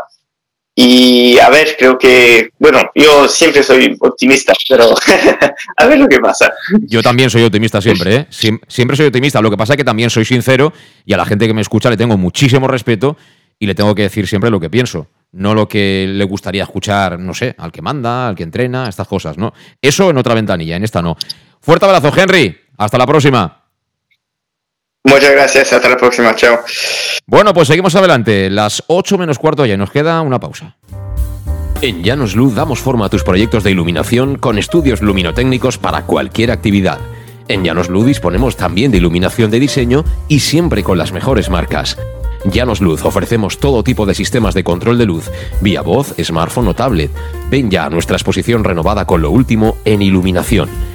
Y 0.78 1.40
a 1.40 1.50
ver, 1.50 1.76
creo 1.80 1.98
que, 1.98 2.50
bueno, 2.60 2.80
yo 2.96 3.30
siempre 3.30 3.64
soy 3.64 3.96
optimista, 4.00 4.52
pero 4.68 4.94
a 5.78 5.86
ver 5.86 5.98
lo 6.00 6.08
que 6.08 6.20
pasa. 6.20 6.52
Yo 6.82 7.02
también 7.02 7.30
soy 7.30 7.44
optimista 7.44 7.82
siempre, 7.82 8.16
¿eh? 8.16 8.28
Siem- 8.30 8.60
Siempre 8.68 8.98
soy 8.98 9.06
optimista. 9.08 9.42
Lo 9.42 9.50
que 9.50 9.56
pasa 9.56 9.74
es 9.74 9.78
que 9.78 9.86
también 9.86 10.10
soy 10.10 10.26
sincero 10.26 10.74
y 11.06 11.14
a 11.14 11.18
la 11.18 11.26
gente 11.26 11.48
que 11.48 11.54
me 11.54 11.62
escucha 11.62 11.90
le 11.90 11.96
tengo 11.96 12.18
muchísimo 12.18 12.68
respeto 12.68 13.16
y 13.58 13.68
le 13.68 13.74
tengo 13.76 13.96
que 13.96 14.02
decir 14.02 14.28
siempre 14.28 14.50
lo 14.52 14.60
que 14.60 14.70
pienso. 14.70 15.08
No 15.32 15.54
lo 15.54 15.68
que 15.68 16.08
le 16.10 16.24
gustaría 16.26 16.64
escuchar, 16.64 17.20
no 17.20 17.34
sé, 17.34 17.56
al 17.58 17.72
que 17.72 17.82
manda, 17.82 18.28
al 18.28 18.36
que 18.36 18.44
entrena, 18.44 18.90
estas 18.90 19.08
cosas, 19.08 19.38
¿no? 19.38 19.54
Eso 19.82 20.10
en 20.10 20.18
otra 20.18 20.34
ventanilla, 20.34 20.76
en 20.76 20.84
esta 20.84 21.02
no. 21.02 21.16
Fuerte 21.62 21.86
abrazo, 21.86 22.12
Henry. 22.16 22.58
Hasta 22.78 22.98
la 22.98 23.08
próxima. 23.08 23.65
Muchas 25.06 25.32
gracias, 25.32 25.72
hasta 25.72 25.88
la 25.88 25.98
próxima, 25.98 26.36
chao. 26.36 26.60
Bueno, 27.28 27.54
pues 27.54 27.68
seguimos 27.68 27.96
adelante. 27.96 28.50
Las 28.50 28.84
8 28.88 29.20
menos 29.20 29.38
cuarto 29.38 29.64
ya 29.66 29.78
nos 29.78 29.92
queda 29.92 30.20
una 30.22 30.40
pausa. 30.40 30.76
En 31.82 32.04
Llanos 32.04 32.36
Luz 32.36 32.56
damos 32.56 32.80
forma 32.80 33.06
a 33.06 33.10
tus 33.10 33.24
proyectos 33.24 33.64
de 33.64 33.70
iluminación 33.70 34.38
con 34.40 34.58
estudios 34.58 35.02
luminotécnicos 35.02 35.78
para 35.78 36.08
cualquier 36.08 36.50
actividad. 36.50 36.98
En 37.48 37.64
Llanos 37.64 37.90
Luz 37.90 38.08
disponemos 38.08 38.58
también 38.58 38.92
de 38.92 38.98
iluminación 38.98 39.52
de 39.52 39.60
diseño 39.60 40.04
y 40.28 40.40
siempre 40.40 40.84
con 40.84 40.98
las 40.98 41.12
mejores 41.12 41.52
marcas. 41.52 42.00
Llanos 42.46 42.82
Luz 42.82 43.06
ofrecemos 43.06 43.60
todo 43.60 43.84
tipo 43.84 44.08
de 44.08 44.16
sistemas 44.16 44.56
de 44.56 44.64
control 44.64 44.98
de 44.98 45.06
luz, 45.06 45.30
vía 45.62 45.82
voz, 45.82 46.16
smartphone 46.20 46.70
o 46.70 46.74
tablet. 46.74 47.12
Ven 47.52 47.70
ya 47.70 47.86
a 47.86 47.90
nuestra 47.92 48.16
exposición 48.16 48.64
renovada 48.64 49.06
con 49.06 49.22
lo 49.22 49.30
último 49.30 49.78
en 49.86 50.02
iluminación. 50.02 50.95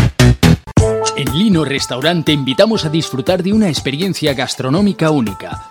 En 1.21 1.37
Lino 1.37 1.63
Restaurant 1.63 2.25
te 2.25 2.31
invitamos 2.31 2.83
a 2.83 2.89
disfrutar 2.89 3.43
de 3.43 3.53
una 3.53 3.69
experiencia 3.69 4.33
gastronómica 4.33 5.11
única. 5.11 5.70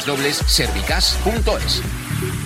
www.servicas.es. 0.00 2.45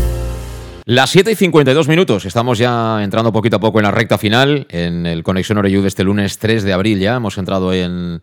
Las 0.91 1.11
7 1.11 1.31
y 1.31 1.35
52 1.35 1.87
minutos. 1.87 2.25
Estamos 2.25 2.57
ya 2.57 3.01
entrando 3.01 3.31
poquito 3.31 3.55
a 3.55 3.59
poco 3.61 3.79
en 3.79 3.83
la 3.83 3.91
recta 3.91 4.17
final, 4.17 4.67
en 4.67 5.05
el 5.05 5.23
Conexión 5.23 5.57
Oreyud 5.57 5.85
este 5.85 6.03
lunes 6.03 6.37
3 6.37 6.63
de 6.63 6.73
abril 6.73 6.99
ya. 6.99 7.15
Hemos 7.15 7.37
entrado 7.37 7.71
en, 7.71 8.21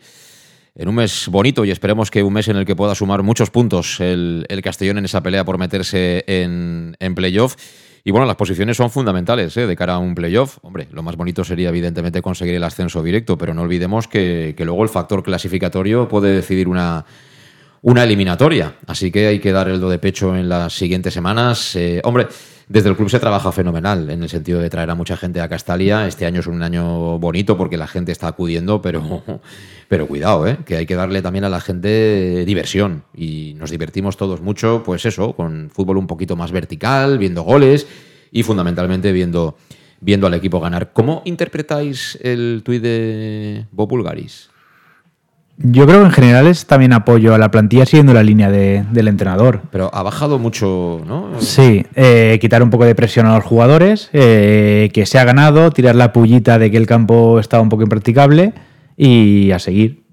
en 0.74 0.88
un 0.88 0.94
mes 0.94 1.28
bonito 1.28 1.64
y 1.64 1.70
esperemos 1.70 2.10
que 2.10 2.22
un 2.22 2.34
mes 2.34 2.46
en 2.48 2.58
el 2.58 2.66
que 2.66 2.76
pueda 2.76 2.94
sumar 2.94 3.22
muchos 3.22 3.48
puntos 3.48 4.00
el, 4.00 4.44
el 4.50 4.60
Castellón 4.60 4.98
en 4.98 5.06
esa 5.06 5.22
pelea 5.22 5.46
por 5.46 5.56
meterse 5.56 6.24
en, 6.26 6.94
en 7.00 7.14
playoff. 7.14 7.56
Y 8.04 8.10
bueno, 8.10 8.26
las 8.26 8.36
posiciones 8.36 8.76
son 8.76 8.90
fundamentales 8.90 9.56
¿eh? 9.56 9.66
de 9.66 9.74
cara 9.74 9.94
a 9.94 9.98
un 9.98 10.14
playoff. 10.14 10.58
Hombre, 10.60 10.88
lo 10.92 11.02
más 11.02 11.16
bonito 11.16 11.44
sería 11.44 11.70
evidentemente 11.70 12.20
conseguir 12.20 12.54
el 12.54 12.64
ascenso 12.64 13.02
directo, 13.02 13.38
pero 13.38 13.54
no 13.54 13.62
olvidemos 13.62 14.08
que, 14.08 14.52
que 14.54 14.66
luego 14.66 14.82
el 14.82 14.90
factor 14.90 15.22
clasificatorio 15.22 16.06
puede 16.06 16.34
decidir 16.34 16.68
una, 16.68 17.06
una 17.80 18.04
eliminatoria. 18.04 18.76
Así 18.86 19.10
que 19.10 19.26
hay 19.26 19.38
que 19.38 19.52
dar 19.52 19.70
el 19.70 19.80
do 19.80 19.88
de 19.88 19.98
pecho 19.98 20.36
en 20.36 20.50
las 20.50 20.74
siguientes 20.74 21.14
semanas. 21.14 21.74
Eh, 21.76 22.02
hombre, 22.04 22.28
desde 22.68 22.90
el 22.90 22.96
club 22.96 23.08
se 23.08 23.18
trabaja 23.18 23.50
fenomenal 23.50 24.10
en 24.10 24.22
el 24.22 24.28
sentido 24.28 24.60
de 24.60 24.68
traer 24.68 24.90
a 24.90 24.94
mucha 24.94 25.16
gente 25.16 25.40
a 25.40 25.48
Castalia. 25.48 26.06
Este 26.06 26.26
año 26.26 26.40
es 26.40 26.46
un 26.46 26.62
año 26.62 27.18
bonito 27.18 27.56
porque 27.56 27.78
la 27.78 27.86
gente 27.86 28.12
está 28.12 28.28
acudiendo, 28.28 28.82
pero, 28.82 29.22
pero 29.88 30.06
cuidado, 30.06 30.46
¿eh? 30.46 30.58
que 30.66 30.76
hay 30.76 30.84
que 30.84 30.94
darle 30.94 31.22
también 31.22 31.44
a 31.44 31.48
la 31.48 31.62
gente 31.62 32.44
diversión. 32.44 33.04
Y 33.14 33.54
nos 33.56 33.70
divertimos 33.70 34.18
todos 34.18 34.42
mucho, 34.42 34.82
pues 34.84 35.06
eso, 35.06 35.34
con 35.34 35.70
fútbol 35.70 35.96
un 35.96 36.06
poquito 36.06 36.36
más 36.36 36.52
vertical, 36.52 37.18
viendo 37.18 37.42
goles 37.42 37.86
y 38.30 38.42
fundamentalmente 38.42 39.12
viendo, 39.12 39.56
viendo 40.00 40.26
al 40.26 40.34
equipo 40.34 40.60
ganar. 40.60 40.92
¿Cómo 40.92 41.22
interpretáis 41.24 42.18
el 42.22 42.60
tuit 42.64 42.82
de 42.82 43.64
Bob 43.72 43.88
Bulgaris? 43.88 44.50
Yo 45.60 45.86
creo 45.86 45.98
que 46.00 46.06
en 46.06 46.12
general 46.12 46.46
es 46.46 46.66
también 46.66 46.92
apoyo 46.92 47.34
a 47.34 47.38
la 47.38 47.50
plantilla 47.50 47.84
siguiendo 47.84 48.14
la 48.14 48.22
línea 48.22 48.48
de- 48.48 48.84
del 48.92 49.08
entrenador. 49.08 49.62
Pero 49.72 49.90
ha 49.92 50.04
bajado 50.04 50.38
mucho, 50.38 51.00
¿no? 51.04 51.30
Sí, 51.40 51.84
eh, 51.96 52.38
quitar 52.40 52.62
un 52.62 52.70
poco 52.70 52.84
de 52.84 52.94
presión 52.94 53.26
a 53.26 53.34
los 53.34 53.44
jugadores, 53.44 54.08
eh, 54.12 54.88
que 54.94 55.04
se 55.04 55.18
ha 55.18 55.24
ganado, 55.24 55.72
tirar 55.72 55.96
la 55.96 56.12
pullita 56.12 56.60
de 56.60 56.70
que 56.70 56.76
el 56.76 56.86
campo 56.86 57.40
estaba 57.40 57.60
un 57.60 57.68
poco 57.70 57.82
impracticable 57.82 58.52
y 58.96 59.50
a 59.50 59.58
seguir. 59.58 60.04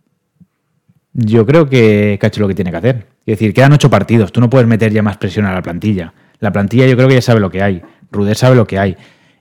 Yo 1.13 1.45
creo 1.45 1.69
que, 1.69 2.19
hecho 2.19 2.41
lo 2.41 2.47
que 2.47 2.55
tiene 2.55 2.71
que 2.71 2.77
hacer. 2.77 3.07
Es 3.27 3.37
decir, 3.39 3.53
quedan 3.53 3.71
ocho 3.73 3.89
partidos, 3.89 4.31
tú 4.31 4.41
no 4.41 4.49
puedes 4.49 4.67
meter 4.67 4.91
ya 4.91 5.03
más 5.03 5.17
presión 5.17 5.45
a 5.45 5.53
la 5.53 5.61
plantilla. 5.61 6.13
La 6.39 6.51
plantilla 6.51 6.87
yo 6.87 6.95
creo 6.95 7.07
que 7.07 7.15
ya 7.15 7.21
sabe 7.21 7.39
lo 7.39 7.51
que 7.51 7.61
hay, 7.61 7.83
Ruder 8.11 8.35
sabe 8.35 8.55
lo 8.55 8.65
que 8.65 8.79
hay. 8.79 8.97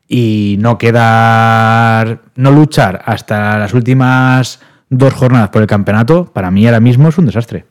Y 0.07 0.57
no 0.61 0.77
quedar, 0.77 2.21
no 2.37 2.51
luchar 2.51 3.03
hasta 3.07 3.59
las 3.59 3.73
últimas 3.73 4.61
dos 4.91 5.13
jornadas 5.13 5.51
por 5.51 5.63
el 5.63 5.69
campeonato, 5.69 6.27
para 6.27 6.51
mí 6.51 6.67
ahora 6.67 6.81
mismo 6.81 7.09
es 7.09 7.19
un 7.19 7.27
desastre. 7.27 7.65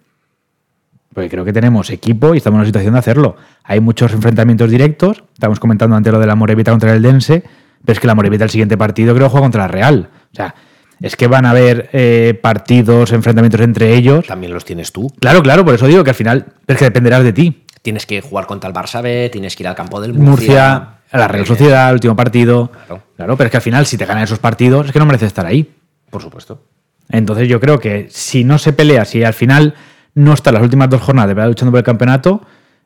Porque 1.13 1.29
creo 1.29 1.45
que 1.45 1.53
tenemos 1.53 1.89
equipo 1.89 2.33
y 2.33 2.37
estamos 2.37 2.57
en 2.57 2.59
una 2.61 2.65
situación 2.65 2.93
de 2.93 2.99
hacerlo. 2.99 3.35
Hay 3.63 3.79
muchos 3.79 4.13
enfrentamientos 4.13 4.69
directos. 4.69 5.23
Estamos 5.33 5.59
comentando 5.59 5.95
antes 5.95 6.11
lo 6.11 6.19
de 6.19 6.25
la 6.25 6.35
Morevita 6.35 6.71
contra 6.71 6.93
el 6.93 7.01
Dense. 7.01 7.43
Pero 7.85 7.93
es 7.93 7.99
que 7.99 8.07
la 8.07 8.15
Morevita 8.15 8.45
el 8.45 8.49
siguiente 8.49 8.77
partido 8.77 9.13
creo 9.13 9.27
que 9.27 9.31
juega 9.31 9.45
contra 9.45 9.61
la 9.63 9.67
Real. 9.67 10.09
O 10.31 10.35
sea, 10.35 10.55
es 11.01 11.15
que 11.15 11.27
van 11.27 11.45
a 11.45 11.51
haber 11.51 11.89
eh, 11.93 12.39
partidos, 12.41 13.11
enfrentamientos 13.11 13.61
entre 13.61 13.95
ellos. 13.95 14.25
También 14.25 14.53
los 14.53 14.65
tienes 14.65 14.91
tú. 14.91 15.13
Claro, 15.19 15.43
claro, 15.43 15.63
por 15.63 15.75
eso 15.75 15.85
digo 15.85 16.03
que 16.03 16.11
al 16.11 16.15
final 16.15 16.45
es 16.65 16.77
que 16.77 16.85
dependerás 16.85 17.23
de 17.23 17.33
ti. 17.33 17.63
Tienes 17.81 18.05
que 18.05 18.21
jugar 18.21 18.47
contra 18.47 18.69
el 18.69 18.75
Barça 18.75 19.01
B, 19.03 19.29
tienes 19.31 19.55
que 19.55 19.63
ir 19.63 19.67
al 19.67 19.75
campo 19.75 19.99
del 20.01 20.13
Murcia, 20.13 20.29
Murcia. 20.29 20.93
a 21.11 21.17
la 21.17 21.27
Real 21.27 21.45
Sociedad, 21.45 21.89
el 21.89 21.95
último 21.95 22.15
partido. 22.15 22.71
Claro. 22.71 23.03
Claro, 23.17 23.37
pero 23.37 23.47
es 23.47 23.51
que 23.51 23.57
al 23.57 23.63
final 23.63 23.85
si 23.85 23.97
te 23.97 24.05
ganan 24.05 24.23
esos 24.23 24.39
partidos 24.39 24.87
es 24.87 24.91
que 24.93 24.99
no 24.99 25.05
mereces 25.05 25.27
estar 25.27 25.45
ahí. 25.45 25.69
Por 26.09 26.21
supuesto. 26.21 26.61
Entonces 27.09 27.47
yo 27.47 27.59
creo 27.59 27.79
que 27.79 28.07
si 28.09 28.43
no 28.43 28.57
se 28.57 28.73
pelea, 28.73 29.05
si 29.05 29.23
al 29.23 29.33
final 29.33 29.75
no 30.15 30.33
está 30.33 30.51
las 30.51 30.61
últimas 30.61 30.89
dos 30.89 31.01
jornadas 31.01 31.29
de 31.29 31.33
verdad 31.33 31.49
luchando 31.49 31.71
por 31.71 31.79
el 31.79 31.83
campeonato, 31.83 32.41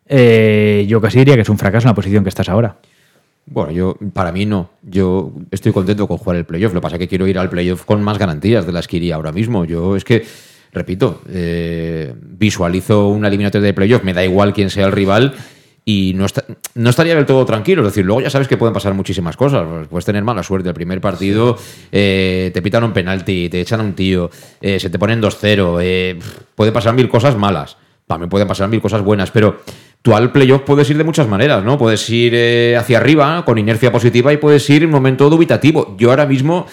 eh, 0.06 0.86
yo 0.88 1.02
casi 1.02 1.20
diría 1.20 1.36
que 1.36 1.42
es 1.42 1.50
un 1.50 1.58
fracaso 1.58 1.88
en 1.88 1.92
la 1.92 1.96
posición 1.96 2.24
que 2.24 2.30
estás 2.30 2.50
ahora. 2.50 2.78
Bueno, 3.46 3.72
yo 3.72 3.98
para 4.14 4.32
mí 4.32 4.46
no. 4.46 4.72
Yo 4.84 5.32
estoy 5.52 5.72
contento 5.72 6.08
con 6.08 6.18
jugar 6.18 6.38
el 6.38 6.46
playoff. 6.46 6.74
Lo 6.74 6.82
que 6.82 6.84
pasa 6.84 6.96
es 6.98 7.00
que 7.00 7.08
quiero 7.08 7.28
ir 7.28 7.40
al 7.40 7.50
playoff 7.50 7.86
con 7.86 8.04
más 8.04 8.18
garantías 8.18 8.66
de 8.66 8.74
las 8.74 8.88
que 8.88 8.98
iría 8.98 9.16
ahora 9.16 9.32
mismo. 9.32 9.64
Yo 9.64 9.96
es 9.96 10.04
que, 10.04 10.26
repito, 10.74 11.22
eh, 11.30 12.14
visualizo 12.22 13.08
una 13.08 13.30
eliminatoria 13.30 13.66
de 13.66 13.74
playoff. 13.74 14.04
Me 14.04 14.14
da 14.14 14.24
igual 14.24 14.54
quién 14.54 14.70
sea 14.70 14.86
el 14.86 14.92
rival 14.92 15.34
y 15.90 16.12
no, 16.16 16.26
está- 16.26 16.44
no 16.76 16.90
estaría 16.90 17.16
del 17.16 17.26
todo 17.26 17.46
tranquilo. 17.46 17.82
Es 17.82 17.94
decir, 17.94 18.04
luego 18.06 18.20
ya 18.20 18.30
sabes 18.30 18.50
que 18.50 18.58
pueden 18.58 18.74
pasar 18.74 18.94
muchísimas 18.94 19.38
cosas. 19.38 19.66
Pues 19.66 19.88
Puedes 19.88 20.04
tener 20.06 20.22
mala 20.22 20.44
suerte. 20.44 20.68
El 20.68 20.76
primer 20.76 21.00
partido 21.00 21.58
eh, 21.94 22.52
te 22.54 22.62
pitan 22.62 22.84
un 22.84 22.92
penalti, 22.92 23.48
te 23.48 23.62
echan 23.62 23.80
a 23.80 23.84
un 23.84 23.94
tío, 23.94 24.30
eh, 24.60 24.82
se 24.82 24.90
te 24.90 25.00
ponen 25.00 25.22
2-0. 25.22 25.80
eh, 25.82 26.20
puede 26.56 26.74
pasar 26.74 26.94
mil 26.94 27.08
cosas 27.08 27.38
malas. 27.38 27.78
También 28.06 28.30
pueden 28.30 28.50
pasar 28.50 28.68
mil 28.68 28.82
cosas 28.82 29.02
buenas, 29.02 29.32
pero 29.32 29.62
tú 30.02 30.14
al 30.14 30.34
playoff 30.34 30.64
puedes 30.66 30.90
ir 30.90 30.98
de 30.98 31.06
muchas 31.06 31.26
maneras, 31.30 31.64
¿no? 31.64 31.78
Puedes 31.78 32.10
ir 32.10 32.34
eh, 32.36 32.76
hacia 32.78 32.98
arriba 32.98 33.46
con 33.46 33.58
inercia 33.58 33.90
positiva 33.90 34.34
y 34.34 34.38
puedes 34.38 34.70
ir 34.70 34.82
en 34.84 34.90
un 34.90 34.96
momento 34.96 35.30
dubitativo. 35.30 35.96
Yo 35.98 36.10
ahora 36.10 36.26
mismo 36.26 36.66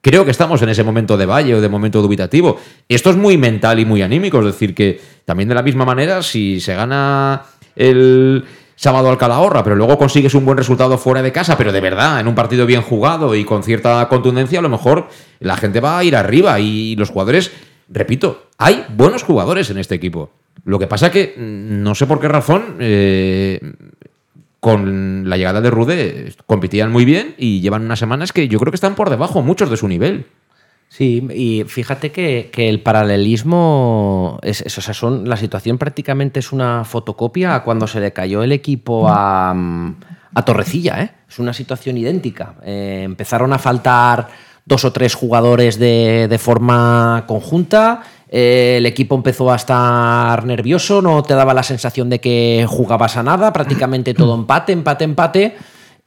creo 0.00 0.24
que 0.24 0.30
estamos 0.30 0.62
en 0.62 0.70
ese 0.70 0.84
momento 0.84 1.18
de 1.18 1.26
valle 1.26 1.54
o 1.54 1.60
de 1.60 1.68
momento 1.68 2.00
dubitativo. 2.00 2.58
Esto 2.88 3.10
es 3.10 3.16
muy 3.16 3.36
mental 3.36 3.78
y 3.78 3.84
muy 3.84 4.00
anímico, 4.00 4.38
es 4.40 4.46
decir, 4.46 4.74
que 4.74 4.98
también 5.26 5.50
de 5.50 5.54
la 5.54 5.62
misma 5.62 5.84
manera, 5.84 6.22
si 6.22 6.60
se 6.60 6.74
gana 6.74 7.42
el 7.78 8.44
sábado 8.76 9.10
al 9.10 9.18
Calahorra, 9.18 9.64
pero 9.64 9.74
luego 9.74 9.98
consigues 9.98 10.34
un 10.34 10.44
buen 10.44 10.56
resultado 10.56 10.98
fuera 10.98 11.22
de 11.22 11.32
casa, 11.32 11.56
pero 11.56 11.72
de 11.72 11.80
verdad, 11.80 12.20
en 12.20 12.28
un 12.28 12.34
partido 12.34 12.64
bien 12.64 12.82
jugado 12.82 13.34
y 13.34 13.44
con 13.44 13.62
cierta 13.62 14.06
contundencia, 14.08 14.60
a 14.60 14.62
lo 14.62 14.68
mejor 14.68 15.08
la 15.40 15.56
gente 15.56 15.80
va 15.80 15.98
a 15.98 16.04
ir 16.04 16.14
arriba 16.14 16.60
y 16.60 16.94
los 16.94 17.10
jugadores, 17.10 17.50
repito, 17.88 18.48
hay 18.56 18.84
buenos 18.94 19.24
jugadores 19.24 19.70
en 19.70 19.78
este 19.78 19.96
equipo. 19.96 20.30
Lo 20.64 20.78
que 20.78 20.86
pasa 20.86 21.10
que 21.10 21.34
mm, 21.36 21.82
no 21.82 21.94
sé 21.94 22.06
por 22.06 22.20
qué 22.20 22.28
razón 22.28 22.76
eh, 22.78 23.60
con 24.60 25.28
la 25.28 25.36
llegada 25.36 25.60
de 25.60 25.70
Rude 25.70 26.32
competían 26.46 26.92
muy 26.92 27.04
bien 27.04 27.34
y 27.38 27.60
llevan 27.60 27.84
unas 27.84 27.98
semanas 27.98 28.32
que 28.32 28.48
yo 28.48 28.58
creo 28.58 28.70
que 28.70 28.76
están 28.76 28.94
por 28.94 29.10
debajo 29.10 29.42
muchos 29.42 29.70
de 29.70 29.76
su 29.76 29.88
nivel. 29.88 30.26
Sí, 30.88 31.26
y 31.34 31.64
fíjate 31.68 32.10
que, 32.10 32.48
que 32.52 32.68
el 32.68 32.80
paralelismo 32.82 34.38
es, 34.42 34.62
es- 34.62 34.72
son, 34.72 35.28
la 35.28 35.36
situación 35.36 35.78
prácticamente 35.78 36.40
es 36.40 36.52
una 36.52 36.84
fotocopia 36.84 37.54
a 37.54 37.62
cuando 37.62 37.86
se 37.86 38.00
le 38.00 38.12
cayó 38.12 38.42
el 38.42 38.52
equipo 38.52 39.06
a, 39.08 39.54
a 40.34 40.44
Torrecilla, 40.44 41.02
¿eh? 41.02 41.10
Es 41.28 41.38
una 41.38 41.52
situación 41.52 41.98
idéntica. 41.98 42.54
Eh, 42.64 43.02
empezaron 43.04 43.52
a 43.52 43.58
faltar 43.58 44.28
dos 44.64 44.84
o 44.84 44.92
tres 44.92 45.14
jugadores 45.14 45.78
de, 45.78 46.26
de 46.28 46.38
forma 46.38 47.24
conjunta. 47.26 48.02
eh, 48.30 48.76
el 48.78 48.86
equipo 48.86 49.14
empezó 49.14 49.50
a 49.52 49.56
estar 49.56 50.44
nervioso, 50.44 51.00
no 51.02 51.22
te 51.22 51.34
daba 51.34 51.54
la 51.54 51.62
sensación 51.62 52.08
de 52.10 52.20
que 52.20 52.66
jugabas 52.68 53.16
a 53.16 53.22
nada, 53.22 53.52
prácticamente 53.52 54.14
todo 54.14 54.34
empate, 54.34 54.72
empate, 54.72 55.04
empate. 55.04 55.56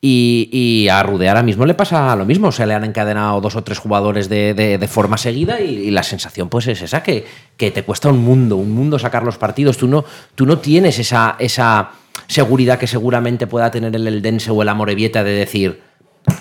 Y, 0.03 0.87
a 0.91 1.03
Rude 1.03 1.29
ahora 1.29 1.43
mismo 1.43 1.63
le 1.65 1.75
pasa 1.75 2.15
lo 2.15 2.25
mismo. 2.25 2.51
Se 2.51 2.65
le 2.65 2.73
han 2.73 2.83
encadenado 2.83 3.39
dos 3.39 3.55
o 3.55 3.63
tres 3.63 3.77
jugadores 3.77 4.29
de, 4.29 4.55
de- 4.55 4.87
forma 4.87 5.15
seguida 5.17 5.61
y, 5.61 5.75
y 5.75 5.91
la 5.91 6.01
sensación 6.01 6.49
pues 6.49 6.65
es 6.67 6.81
esa, 6.81 7.03
que, 7.03 7.23
que 7.55 7.69
te 7.69 7.83
cuesta 7.83 8.09
un 8.09 8.17
mundo, 8.17 8.55
un 8.57 8.71
mundo 8.71 8.97
sacar 8.97 9.23
los 9.23 9.37
partidos. 9.37 9.77
Tú 9.77 9.87
no, 9.87 10.03
tú 10.33 10.47
no 10.47 10.57
tienes 10.57 10.97
esa, 10.97 11.35
esa 11.37 11.91
seguridad 12.25 12.79
que 12.79 12.87
seguramente 12.87 13.45
pueda 13.45 13.69
tener 13.69 13.95
el 13.95 14.07
Eldense 14.07 14.49
o 14.49 14.61
el 14.63 14.69
Amorebieta 14.69 15.23
de 15.23 15.31
decir, 15.33 15.81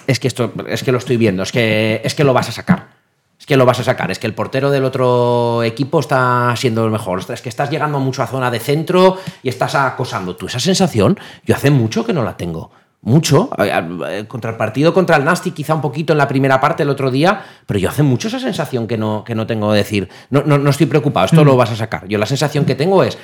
es 0.06 0.18
que, 0.18 0.28
esto, 0.28 0.52
es 0.66 0.82
que 0.82 0.92
lo 0.92 0.98
estoy 0.98 1.18
viendo, 1.18 1.42
es 1.42 1.52
que, 1.52 2.00
es 2.02 2.14
que 2.14 2.24
lo 2.24 2.32
vas 2.32 2.48
a 2.48 2.52
sacar. 2.52 2.98
Es 3.38 3.46
que 3.46 3.56
lo 3.56 3.64
vas 3.66 3.80
a 3.80 3.84
sacar, 3.84 4.10
es 4.10 4.18
que 4.18 4.26
el 4.26 4.34
portero 4.34 4.70
del 4.70 4.84
otro 4.84 5.62
equipo 5.62 6.00
está 6.00 6.54
siendo 6.56 6.84
el 6.84 6.90
mejor, 6.90 7.24
es 7.26 7.40
que 7.40 7.48
estás 7.48 7.70
llegando 7.70 7.98
mucho 7.98 8.22
a 8.22 8.26
zona 8.26 8.50
de 8.50 8.58
centro 8.58 9.16
y 9.42 9.48
estás 9.48 9.74
acosando. 9.74 10.36
Tú 10.36 10.46
esa 10.46 10.60
sensación, 10.60 11.18
yo 11.46 11.54
hace 11.54 11.70
mucho 11.70 12.04
que 12.04 12.12
no 12.12 12.22
la 12.22 12.36
tengo. 12.36 12.70
Mucho. 13.02 13.48
Eh, 13.58 13.72
eh, 14.08 14.24
Contra 14.28 14.50
el 14.50 14.56
partido, 14.56 14.92
contra 14.92 15.16
el 15.16 15.24
Nasty, 15.24 15.52
quizá 15.52 15.74
un 15.74 15.80
poquito 15.80 16.12
en 16.12 16.18
la 16.18 16.28
primera 16.28 16.60
parte 16.60 16.82
el 16.82 16.90
otro 16.90 17.10
día, 17.10 17.42
pero 17.66 17.78
yo 17.78 17.88
hace 17.88 18.02
mucho 18.02 18.28
esa 18.28 18.38
sensación 18.38 18.86
que 18.86 18.98
no, 18.98 19.24
que 19.24 19.34
no 19.34 19.46
tengo 19.46 19.72
de 19.72 19.78
decir, 19.78 20.08
no, 20.28 20.42
no, 20.44 20.58
no 20.58 20.70
estoy 20.70 20.86
preocupado, 20.86 21.26
esto 21.26 21.42
lo 21.44 21.56
vas 21.56 21.70
a 21.70 21.76
sacar. 21.76 22.06
Yo 22.08 22.18
la 22.18 22.26
sensación 22.26 22.64
que 22.66 22.74
tengo 22.74 23.02
es, 23.02 23.16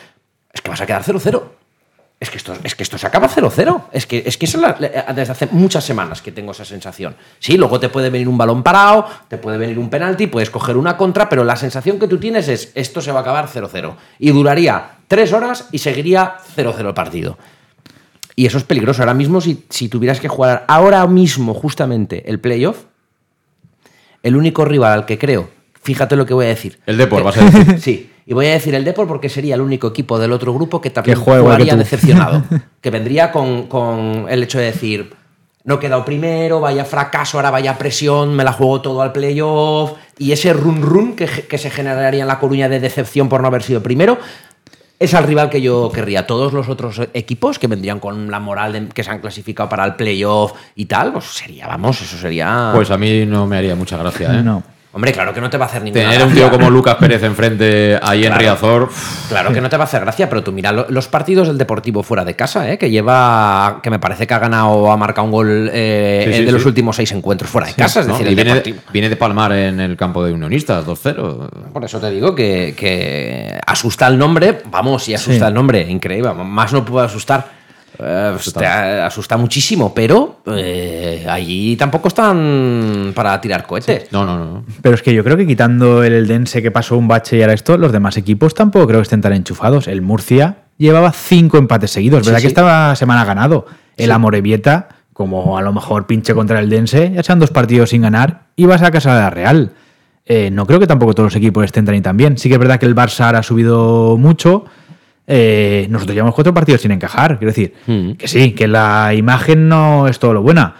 es 0.52 0.60
que 0.62 0.70
vas 0.70 0.80
a 0.80 0.86
quedar 0.86 1.02
0-0. 1.02 1.42
Es 2.18 2.30
que 2.30 2.38
esto, 2.38 2.54
es 2.64 2.74
que 2.74 2.82
esto 2.82 2.96
se 2.96 3.06
acaba 3.06 3.28
0-0. 3.28 3.82
Es 3.92 4.06
que, 4.06 4.22
es 4.24 4.38
que 4.38 4.46
eso 4.46 4.58
la- 4.58 4.72
desde 4.72 5.32
hace 5.32 5.48
muchas 5.52 5.84
semanas 5.84 6.22
que 6.22 6.32
tengo 6.32 6.52
esa 6.52 6.64
sensación. 6.64 7.14
Sí, 7.38 7.58
luego 7.58 7.78
te 7.78 7.90
puede 7.90 8.08
venir 8.08 8.26
un 8.30 8.38
balón 8.38 8.62
parado, 8.62 9.04
te 9.28 9.36
puede 9.36 9.58
venir 9.58 9.78
un 9.78 9.90
penalti, 9.90 10.26
puedes 10.26 10.48
coger 10.48 10.78
una 10.78 10.96
contra, 10.96 11.28
pero 11.28 11.44
la 11.44 11.56
sensación 11.56 11.98
que 11.98 12.08
tú 12.08 12.16
tienes 12.16 12.48
es 12.48 12.72
esto 12.74 13.02
se 13.02 13.12
va 13.12 13.18
a 13.18 13.20
acabar 13.20 13.48
0-0. 13.48 13.94
Y 14.18 14.30
duraría 14.30 14.92
tres 15.08 15.34
horas 15.34 15.68
y 15.72 15.76
seguiría 15.78 16.36
0-0 16.56 16.88
el 16.88 16.94
partido. 16.94 17.36
Y 18.38 18.44
eso 18.46 18.58
es 18.58 18.64
peligroso. 18.64 19.02
Ahora 19.02 19.14
mismo, 19.14 19.40
si, 19.40 19.64
si 19.70 19.88
tuvieras 19.88 20.20
que 20.20 20.28
jugar 20.28 20.64
ahora 20.68 21.06
mismo 21.06 21.54
justamente 21.54 22.28
el 22.30 22.38
playoff, 22.38 22.84
el 24.22 24.36
único 24.36 24.64
rival 24.64 24.92
al 24.92 25.06
que 25.06 25.18
creo, 25.18 25.48
fíjate 25.82 26.16
lo 26.16 26.26
que 26.26 26.34
voy 26.34 26.46
a 26.46 26.48
decir. 26.48 26.78
El 26.86 26.96
Depor, 26.98 27.18
Que- 27.20 27.24
vas 27.24 27.36
a 27.38 27.44
decir. 27.44 27.80
Sí, 27.80 28.10
y 28.26 28.34
voy 28.34 28.46
a 28.46 28.50
decir 28.52 28.74
el 28.74 28.84
Depor 28.84 29.06
porque 29.06 29.28
sería 29.28 29.54
el 29.54 29.60
único 29.60 29.86
equipo 29.88 30.18
del 30.18 30.32
otro 30.32 30.52
grupo 30.52 30.80
que 30.80 30.90
también 30.90 31.18
Que 31.18 31.24
que 31.24 31.38
jugaría 31.40 31.72
tú. 31.72 31.78
decepcionado. 31.78 32.42
que 32.80 32.90
vendría 32.90 33.32
con, 33.32 33.68
con 33.68 34.26
el 34.28 34.42
hecho 34.42 34.58
de 34.58 34.66
decir, 34.66 35.14
no 35.64 35.76
he 35.76 35.78
quedado 35.78 36.04
primero, 36.04 36.60
vaya 36.60 36.84
fracaso, 36.84 37.38
ahora 37.38 37.50
vaya 37.50 37.78
presión, 37.78 38.34
me 38.34 38.44
la 38.44 38.52
juego 38.52 38.80
todo 38.82 39.00
al 39.02 39.12
playoff. 39.12 39.92
Y 40.18 40.32
ese 40.32 40.52
run 40.52 40.82
run 40.82 41.14
que, 41.16 41.26
que 41.26 41.56
se 41.58 41.70
generaría 41.70 42.22
en 42.22 42.28
La 42.28 42.38
Coruña 42.38 42.68
de 42.68 42.80
decepción 42.80 43.28
por 43.28 43.40
no 43.40 43.46
haber 43.48 43.62
sido 43.62 43.82
primero, 43.82 44.18
es 44.98 45.14
al 45.14 45.24
rival 45.24 45.50
que 45.50 45.60
yo 45.60 45.90
querría. 45.92 46.26
Todos 46.26 46.52
los 46.52 46.68
otros 46.68 47.00
equipos 47.14 47.58
que 47.58 47.66
vendrían 47.66 48.00
con 48.00 48.30
la 48.30 48.40
moral 48.40 48.72
de 48.72 48.88
que 48.88 49.04
se 49.04 49.10
han 49.10 49.20
clasificado 49.20 49.68
para 49.68 49.84
el 49.84 49.94
playoff 49.94 50.52
y 50.74 50.86
tal, 50.86 51.12
pues 51.12 51.26
sería, 51.26 51.66
vamos, 51.66 52.00
eso 52.00 52.16
sería. 52.16 52.70
Pues 52.74 52.90
a 52.90 52.98
mí 52.98 53.26
no 53.26 53.46
me 53.46 53.58
haría 53.58 53.74
mucha 53.74 53.96
gracia, 53.96 54.38
¿eh? 54.38 54.42
No. 54.42 54.62
Hombre, 54.96 55.12
claro 55.12 55.34
que 55.34 55.42
no 55.42 55.50
te 55.50 55.58
va 55.58 55.66
a 55.66 55.68
hacer 55.68 55.82
ninguna 55.82 56.10
Tener 56.10 56.26
un 56.26 56.32
tío 56.32 56.50
como 56.50 56.70
Lucas 56.70 56.94
Pérez 56.94 57.22
enfrente 57.22 57.98
ahí 58.02 58.20
en 58.24 58.28
Claro. 58.28 58.40
Riazor. 58.40 58.90
Claro 59.28 59.52
que 59.52 59.60
no 59.60 59.68
te 59.68 59.76
va 59.76 59.82
a 59.82 59.86
hacer 59.86 60.00
gracia, 60.00 60.26
pero 60.30 60.42
tú 60.42 60.52
mira 60.52 60.72
lo- 60.72 60.86
los 60.88 61.06
partidos 61.06 61.48
del 61.48 61.58
Deportivo 61.58 62.02
fuera 62.02 62.24
de 62.24 62.34
casa, 62.34 62.70
¿eh? 62.72 62.78
que 62.78 62.88
lleva, 62.90 63.80
que 63.82 63.90
me 63.90 63.98
parece 63.98 64.26
que 64.26 64.32
ha 64.32 64.38
ganado 64.38 64.68
o 64.70 64.90
ha 64.90 64.96
marcado 64.96 65.26
un 65.26 65.32
gol 65.32 65.70
eh, 65.70 66.22
Sí, 66.26 66.32
sí, 66.32 66.40
de 66.40 66.46
sí. 66.46 66.50
los 66.52 66.64
últimos 66.64 66.96
seis 66.96 67.12
encuentros 67.12 67.50
fuera 67.50 67.66
de 67.66 67.74
casa. 67.74 68.00
Es 68.00 68.06
¿no? 68.06 68.14
decir, 68.14 68.26
Y 68.26 68.30
el 68.30 68.34
viene, 68.36 68.50
Deportivo. 68.54 68.78
viene 68.90 69.08
de 69.10 69.16
palmar 69.16 69.52
en 69.52 69.80
el 69.80 69.98
campo 69.98 70.24
de 70.24 70.32
Unionistas, 70.32 70.86
2-0. 70.86 71.48
Por 71.74 71.84
eso 71.84 72.00
te 72.00 72.08
digo 72.10 72.34
que, 72.34 72.74
que 72.74 73.60
asusta 73.66 74.06
el 74.06 74.16
nombre, 74.16 74.62
vamos, 74.70 75.06
y 75.10 75.14
asusta 75.14 75.48
el 75.48 75.52
nombre, 75.54 75.82
increíble, 75.82 76.32
más 76.32 76.72
no 76.72 76.86
puede 76.86 77.04
asustar. 77.04 77.55
Eh, 77.98 78.30
pues 78.32 78.52
te 78.52 78.66
asusta 78.66 79.36
muchísimo, 79.36 79.94
pero 79.94 80.40
eh, 80.46 81.26
allí 81.28 81.76
tampoco 81.76 82.08
están 82.08 83.12
para 83.14 83.40
tirar 83.40 83.66
cohetes. 83.66 84.12
No, 84.12 84.24
no, 84.24 84.38
no. 84.38 84.64
Pero 84.82 84.94
es 84.94 85.02
que 85.02 85.14
yo 85.14 85.22
creo 85.24 85.36
que 85.36 85.46
quitando 85.46 86.02
el 86.04 86.12
Eldense 86.12 86.62
que 86.62 86.70
pasó 86.70 86.96
un 86.96 87.08
bache 87.08 87.38
y 87.38 87.42
ahora 87.42 87.54
esto, 87.54 87.78
los 87.78 87.92
demás 87.92 88.16
equipos 88.16 88.54
tampoco 88.54 88.86
creo 88.86 89.00
que 89.00 89.04
estén 89.04 89.20
tan 89.20 89.32
enchufados. 89.32 89.88
El 89.88 90.02
Murcia 90.02 90.56
llevaba 90.78 91.12
cinco 91.12 91.58
empates 91.58 91.90
seguidos, 91.90 92.24
¿verdad? 92.24 92.38
sí. 92.38 92.42
Que 92.44 92.48
esta 92.48 92.94
semana 92.96 93.22
ha 93.22 93.24
ganado. 93.24 93.66
El 93.96 94.06
Sí. 94.06 94.10
Amorebieta, 94.12 94.88
como 95.12 95.56
a 95.56 95.62
lo 95.62 95.72
mejor 95.72 96.06
pinche 96.06 96.34
contra 96.34 96.60
el 96.60 96.68
Dense, 96.68 97.12
ya 97.14 97.22
sean 97.22 97.38
dos 97.38 97.50
partidos 97.50 97.90
sin 97.90 98.02
ganar 98.02 98.42
y 98.56 98.66
vas 98.66 98.82
a 98.82 98.90
casa 98.90 99.14
de 99.14 99.20
la 99.20 99.30
Real. 99.30 99.72
Eh, 100.26 100.50
no 100.50 100.66
creo 100.66 100.80
que 100.80 100.86
tampoco 100.88 101.14
todos 101.14 101.28
los 101.32 101.36
equipos 101.36 101.64
estén 101.64 101.84
tan 101.86 101.94
y 101.94 102.00
tan 102.02 102.16
bien. 102.16 102.36
Sí 102.36 102.48
que 102.48 102.56
es 102.56 102.58
verdad 102.58 102.78
que 102.80 102.86
el 102.86 102.94
Barça 102.96 103.24
ahora 103.26 103.38
ha 103.38 103.42
subido 103.42 104.16
mucho. 104.18 104.64
Eh, 105.26 105.86
nosotros 105.90 106.14
llevamos 106.14 106.34
cuatro 106.34 106.54
partidos 106.54 106.80
sin 106.82 106.92
encajar. 106.92 107.38
Quiero 107.38 107.50
decir, 107.52 107.74
Mm. 107.86 108.12
que 108.12 108.28
sí, 108.28 108.52
que 108.52 108.68
la 108.68 109.12
imagen 109.14 109.68
no 109.68 110.06
es 110.08 110.18
todo 110.18 110.32
lo 110.32 110.42
buena. 110.42 110.74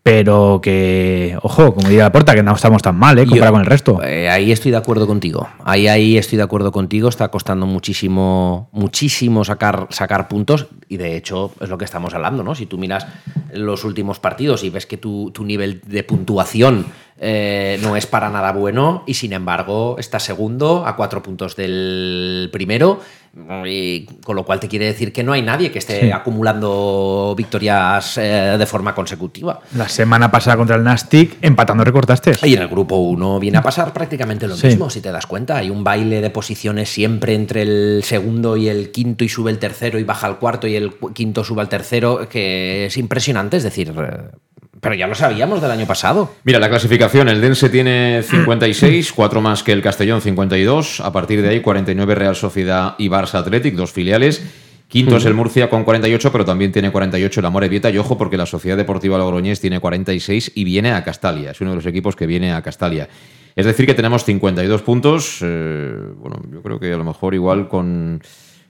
Pero 0.00 0.60
que, 0.62 1.36
ojo, 1.42 1.74
como 1.74 1.86
diría 1.86 2.04
la 2.04 2.12
porta, 2.12 2.34
que 2.34 2.42
no 2.42 2.54
estamos 2.54 2.80
tan 2.80 2.96
mal, 2.96 3.18
¿eh? 3.18 3.26
Comparado 3.26 3.52
con 3.52 3.60
el 3.60 3.66
resto. 3.66 4.02
Eh, 4.02 4.30
ahí 4.30 4.52
estoy 4.52 4.70
de 4.70 4.78
acuerdo 4.78 5.06
contigo. 5.06 5.46
Ahí, 5.64 5.86
ahí 5.86 6.16
estoy 6.16 6.38
de 6.38 6.44
acuerdo 6.44 6.72
contigo. 6.72 7.10
Está 7.10 7.28
costando 7.28 7.66
muchísimo, 7.66 8.70
muchísimo 8.72 9.44
sacar, 9.44 9.86
sacar 9.90 10.28
puntos. 10.28 10.68
Y 10.88 10.96
de 10.96 11.14
hecho, 11.16 11.52
es 11.60 11.68
lo 11.68 11.76
que 11.76 11.84
estamos 11.84 12.14
hablando, 12.14 12.42
¿no? 12.42 12.54
Si 12.54 12.64
tú 12.64 12.78
miras 12.78 13.06
los 13.52 13.84
últimos 13.84 14.18
partidos 14.18 14.64
y 14.64 14.70
ves 14.70 14.86
que 14.86 14.96
tu, 14.96 15.30
tu 15.32 15.44
nivel 15.44 15.82
de 15.86 16.02
puntuación 16.04 16.86
eh, 17.20 17.78
no 17.82 17.94
es 17.96 18.06
para 18.06 18.30
nada 18.30 18.52
bueno, 18.52 19.02
y 19.06 19.14
sin 19.14 19.34
embargo, 19.34 19.96
está 19.98 20.20
segundo 20.20 20.86
a 20.86 20.96
cuatro 20.96 21.22
puntos 21.22 21.54
del 21.56 22.48
primero. 22.50 23.00
Y 23.66 24.06
con 24.24 24.36
lo 24.36 24.44
cual 24.44 24.60
te 24.60 24.68
quiere 24.68 24.86
decir 24.86 25.12
que 25.12 25.22
no 25.22 25.32
hay 25.32 25.42
nadie 25.42 25.70
que 25.70 25.78
esté 25.78 26.00
Sí. 26.00 26.10
acumulando 26.10 27.34
victorias 27.36 28.18
eh, 28.18 28.56
de 28.58 28.66
forma 28.66 28.94
consecutiva. 28.94 29.60
La 29.76 29.88
semana 29.88 30.30
pasada 30.30 30.56
contra 30.56 30.76
el 30.76 30.82
Nastic, 30.84 31.36
empatando 31.42 31.84
recortaste. 31.84 32.32
Y 32.44 32.54
en 32.54 32.62
el 32.62 32.68
grupo 32.68 32.96
1 32.96 33.38
viene 33.40 33.58
a 33.58 33.62
pasar 33.62 33.92
prácticamente 33.92 34.46
lo 34.46 34.56
Sí. 34.56 34.66
mismo, 34.68 34.90
si 34.90 35.00
te 35.00 35.10
das 35.12 35.26
cuenta. 35.26 35.56
Hay 35.56 35.70
un 35.70 35.84
baile 35.84 36.20
de 36.20 36.30
posiciones 36.30 36.88
siempre 36.88 37.34
entre 37.34 37.62
el 37.62 38.00
segundo 38.04 38.56
y 38.56 38.68
el 38.68 38.90
quinto 38.90 39.24
y 39.24 39.28
sube 39.28 39.50
el 39.50 39.58
tercero 39.58 39.98
y 39.98 40.04
baja 40.04 40.26
al 40.26 40.38
cuarto 40.38 40.66
y 40.66 40.76
el 40.76 40.94
quinto 41.14 41.44
sube 41.44 41.60
al 41.60 41.68
tercero, 41.68 42.28
que 42.28 42.86
es 42.86 42.96
impresionante. 42.96 43.56
Es 43.58 43.62
decir, 43.62 43.92
eh, 43.96 44.30
Pero 44.80 44.94
ya 44.94 45.06
lo 45.06 45.14
sabíamos 45.14 45.60
del 45.60 45.70
año 45.70 45.86
pasado. 45.86 46.34
Mira, 46.44 46.58
la 46.58 46.68
clasificación, 46.68 47.28
el 47.28 47.40
Dense 47.40 47.68
tiene 47.68 48.22
56, 48.22 49.12
4 49.12 49.40
más 49.40 49.62
que 49.62 49.72
el 49.72 49.82
Castellón, 49.82 50.20
52. 50.20 51.00
A 51.00 51.12
partir 51.12 51.42
de 51.42 51.48
ahí, 51.48 51.60
49 51.60 52.14
Real 52.14 52.36
Sociedad 52.36 52.94
y 52.98 53.08
Barça 53.08 53.34
Athletic, 53.34 53.74
dos 53.74 53.92
filiales. 53.92 54.42
Quinto 54.88 55.18
es 55.18 55.26
el 55.26 55.34
Murcia 55.34 55.68
con 55.68 55.84
48, 55.84 56.32
pero 56.32 56.46
también 56.46 56.72
tiene 56.72 56.90
48 56.90 57.40
el 57.40 57.46
Amorebieta. 57.46 57.90
Y 57.90 57.98
ojo, 57.98 58.16
porque 58.16 58.38
la 58.38 58.46
Sociedad 58.46 58.76
Deportiva 58.76 59.18
Logroñés 59.18 59.60
tiene 59.60 59.80
46 59.80 60.52
y 60.54 60.64
viene 60.64 60.92
a 60.92 61.04
Castalia. 61.04 61.50
Es 61.50 61.60
uno 61.60 61.70
de 61.70 61.76
los 61.76 61.86
equipos 61.86 62.16
que 62.16 62.26
viene 62.26 62.54
a 62.54 62.62
Castalia. 62.62 63.08
Es 63.54 63.66
decir, 63.66 63.84
que 63.84 63.94
tenemos 63.94 64.24
52 64.24 64.82
puntos. 64.82 65.40
eh, 65.42 65.94
bueno, 66.16 66.40
yo 66.50 66.62
creo 66.62 66.80
que 66.80 66.92
a 66.92 66.96
lo 66.96 67.04
mejor 67.04 67.34
igual 67.34 67.68
con, 67.68 68.22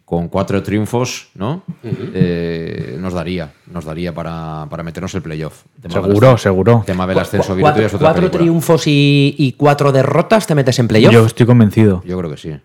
con 0.08 0.28
cuatro 0.28 0.62
triunfos, 0.62 1.28
¿no? 1.34 1.64
Eh, 1.82 2.96
nos 2.98 3.12
daría, 3.12 3.52
nos 3.66 3.84
daría 3.84 4.14
para, 4.14 4.64
para 4.70 4.82
meternos 4.82 5.14
el 5.14 5.20
playoff. 5.20 5.64
Tema 5.82 5.92
Seguro, 5.92 6.38
seguro. 6.38 6.82
Tema 6.86 7.06
del 7.06 7.18
ascenso 7.18 7.54
Cu- 7.54 7.60
cuatro 7.60 7.84
es 7.84 7.92
otra 7.92 8.06
cuatro 8.12 8.30
triunfos 8.30 8.86
y, 8.86 9.34
y 9.36 9.52
cuatro 9.52 9.92
derrotas 9.92 10.46
te 10.46 10.54
metes 10.54 10.78
en 10.78 10.88
playoff. 10.88 11.12
Yo 11.12 11.26
estoy 11.26 11.44
convencido. 11.44 12.02
Yo 12.06 12.16
creo 12.16 12.30
que 12.30 12.38
sí. 12.38 12.58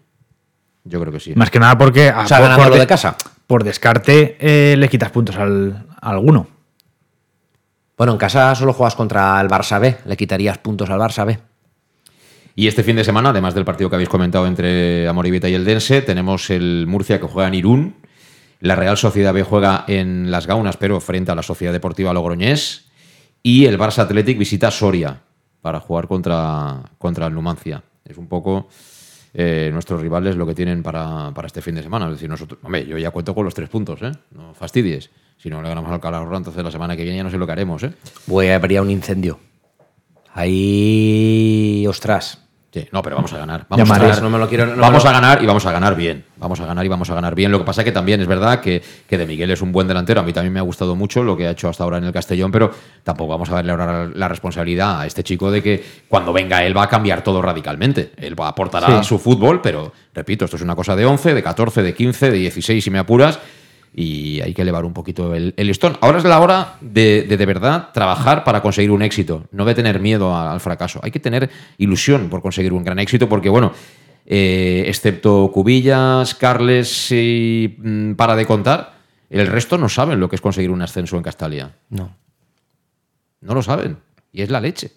Yo 0.85 1.01
creo 1.01 1.11
que 1.11 1.19
sí. 1.19 1.33
Más 1.35 1.51
que 1.51 1.59
nada 1.59 1.77
porque. 1.77 2.11
O 2.11 2.25
sea, 2.25 2.37
por- 2.37 2.43
ganando 2.45 2.63
por 2.63 2.69
lo 2.69 2.75
de- 2.75 2.79
de 2.79 2.87
casa. 2.87 3.17
Por 3.45 3.65
descarte, 3.65 4.37
eh, 4.39 4.77
le 4.77 4.87
quitas 4.87 5.11
puntos 5.11 5.35
al, 5.35 5.85
a 5.99 6.09
alguno. 6.11 6.47
Bueno, 7.97 8.13
en 8.13 8.19
casa 8.19 8.55
solo 8.55 8.71
juegas 8.71 8.95
contra 8.95 9.41
el 9.41 9.49
Barça 9.49 9.81
B. 9.81 9.97
Le 10.05 10.15
quitarías 10.15 10.59
puntos 10.59 10.89
al 10.89 10.97
Barça 10.99 11.25
B. 11.25 11.37
Y 12.55 12.67
este 12.67 12.83
fin 12.83 12.95
de 12.95 13.03
semana, 13.03 13.29
además 13.29 13.55
del 13.55 13.65
partido 13.65 13.89
que 13.89 13.95
habéis 13.95 14.09
comentado 14.09 14.45
entre 14.45 15.07
Amoribeta 15.07 15.49
y 15.49 15.55
el 15.55 15.65
Dense, 15.65 16.01
tenemos 16.01 16.49
el 16.49 16.85
Murcia 16.87 17.19
que 17.19 17.27
juega 17.27 17.47
en 17.47 17.55
Irún. 17.55 17.95
La 18.59 18.75
Real 18.75 18.95
Sociedad 18.95 19.33
B 19.33 19.43
juega 19.43 19.85
en 19.87 20.29
Las 20.29 20.45
Gaunas, 20.45 20.77
pero 20.77 21.01
frente 21.01 21.31
a 21.31 21.35
la 21.35 21.43
Sociedad 21.43 21.73
Deportiva 21.73 22.13
Logroñés. 22.13 22.85
Y 23.41 23.65
el 23.65 23.77
Barça 23.79 23.99
Athletic 23.99 24.37
visita 24.37 24.71
Soria 24.71 25.19
para 25.61 25.79
jugar 25.79 26.07
contra, 26.07 26.81
contra 26.97 27.27
el 27.27 27.33
Numancia. 27.33 27.83
Es 28.05 28.17
un 28.17 28.27
poco 28.27 28.69
eh, 29.33 29.69
nuestros 29.73 29.99
rivales 29.99 30.35
lo 30.35 30.45
que 30.45 30.53
tienen 30.53 30.83
para, 30.83 31.31
para 31.33 31.47
este 31.47 31.61
fin 31.61 31.73
de 31.73 31.81
semana. 31.81 32.05
Es 32.05 32.11
decir, 32.13 32.29
nosotros, 32.29 32.59
hombre, 32.63 32.85
yo 32.85 32.97
ya 32.97 33.09
cuento 33.09 33.33
con 33.33 33.45
los 33.45 33.53
tres 33.53 33.67
puntos, 33.67 34.01
¿eh? 34.03 34.11
No 34.31 34.53
fastidies. 34.53 35.09
Si 35.37 35.49
no 35.49 35.61
le 35.61 35.69
ganamos 35.69 35.91
al 35.91 35.99
Calahorra, 35.99 36.37
entonces 36.37 36.63
la 36.63 36.71
semana 36.71 36.95
que 36.95 37.03
viene 37.03 37.17
ya 37.17 37.23
no 37.23 37.31
sé 37.31 37.37
lo 37.37 37.45
que 37.45 37.51
haremos, 37.51 37.83
¿eh? 37.83 37.93
A 37.93 38.55
habría 38.55 38.81
un 38.81 38.91
incendio. 38.91 39.39
Ahí, 40.33 41.85
ostras. 41.87 42.42
Sí, 42.73 42.87
no, 42.91 43.03
pero 43.03 43.17
vamos 43.17 43.31
a 43.33 43.37
ganar. 43.37 43.67
Vamos, 43.69 43.87
a 43.91 43.99
ganar. 43.99 44.21
No 44.23 44.29
me 44.31 44.39
lo 44.39 44.49
quiero- 44.49 44.65
no 44.65 44.75
me 44.75 44.81
vamos 44.81 45.03
lo- 45.03 45.09
a 45.11 45.13
ganar 45.13 45.43
y 45.43 45.45
vamos 45.45 45.63
a 45.63 45.71
ganar 45.71 45.95
bien. 45.95 46.25
Vamos 46.37 46.59
a 46.59 46.65
ganar 46.65 46.83
y 46.83 46.87
vamos 46.89 47.07
a 47.07 47.13
ganar 47.13 47.35
bien. 47.35 47.51
Lo 47.51 47.59
que 47.59 47.65
pasa 47.65 47.81
es 47.81 47.85
que 47.85 47.91
también 47.91 48.19
es 48.19 48.25
verdad 48.27 48.59
que, 48.61 48.81
que 49.07 49.17
De 49.17 49.27
Miguel 49.27 49.51
es 49.51 49.61
un 49.61 49.71
buen 49.71 49.87
delantero. 49.87 50.21
A 50.21 50.23
mí 50.23 50.33
también 50.33 50.51
me 50.53 50.59
ha 50.59 50.63
gustado 50.63 50.95
mucho 50.95 51.21
lo 51.23 51.37
que 51.37 51.45
ha 51.47 51.51
hecho 51.51 51.69
hasta 51.69 51.83
ahora 51.83 51.99
en 51.99 52.05
el 52.05 52.11
Castellón, 52.11 52.51
pero 52.51 52.71
tampoco 53.03 53.29
vamos 53.29 53.47
a 53.51 53.53
darle 53.55 53.71
ahora 53.71 54.09
la 54.11 54.27
responsabilidad 54.27 55.01
a 55.01 55.05
este 55.05 55.23
chico 55.23 55.51
de 55.51 55.61
que 55.61 55.83
cuando 56.07 56.33
venga 56.33 56.63
él 56.65 56.75
va 56.75 56.83
a 56.83 56.89
cambiar 56.89 57.23
todo 57.23 57.43
radicalmente. 57.43 58.11
Él 58.17 58.39
va 58.39 58.47
a 58.47 58.49
aportar 58.49 58.83
a 58.83 59.03
Sí. 59.03 59.07
su 59.09 59.19
fútbol, 59.19 59.61
pero 59.61 59.93
repito, 60.15 60.45
esto 60.45 60.57
es 60.57 60.63
una 60.63 60.75
cosa 60.75 60.95
de 60.95 61.05
11, 61.05 61.35
de 61.35 61.43
14, 61.43 61.83
de 61.83 61.93
15, 61.93 62.31
de 62.31 62.37
16 62.39 62.83
si 62.83 62.89
me 62.89 62.97
apuras. 62.97 63.37
Y 63.95 64.41
hay 64.41 64.53
que 64.53 64.63
elevar 64.63 64.85
un 64.85 64.93
poquito 64.93 65.35
el, 65.35 65.53
el 65.55 65.67
listón. 65.67 65.97
Ahora 66.01 66.17
es 66.17 66.23
la 66.23 66.39
hora 66.39 66.77
de, 66.81 67.25
de 67.29 67.37
de 67.37 67.45
verdad 67.45 67.89
trabajar 67.93 68.43
para 68.43 68.61
conseguir 68.61 68.89
un 68.91 69.03
éxito. 69.03 69.45
No 69.51 69.65
de 69.65 69.75
tener 69.75 69.99
miedo 69.99 70.35
al 70.35 70.59
fracaso. 70.59 70.99
Hay 71.03 71.11
que 71.11 71.19
tener 71.19 71.49
ilusión 71.77 72.29
por 72.29 72.41
conseguir 72.41 72.73
un 72.73 72.83
gran 72.83 72.97
éxito, 72.97 73.29
porque 73.29 73.49
bueno, 73.49 73.71
eh, 74.25 74.85
excepto 74.87 75.51
Cubillas, 75.53 76.33
Carles 76.35 77.11
y 77.11 77.75
mm, 77.77 78.13
para 78.13 78.35
de 78.35 78.45
contar, 78.45 78.93
el 79.29 79.47
resto 79.47 79.77
no 79.77 79.89
saben 79.89 80.19
lo 80.19 80.29
que 80.29 80.35
es 80.35 80.41
conseguir 80.41 80.71
un 80.71 80.81
ascenso 80.81 81.17
en 81.17 81.23
Castalia. 81.23 81.71
No. 81.89 82.15
No 83.41 83.53
lo 83.53 83.61
saben. 83.61 83.97
Y 84.31 84.41
es 84.41 84.49
la 84.49 84.61
leche. 84.61 84.91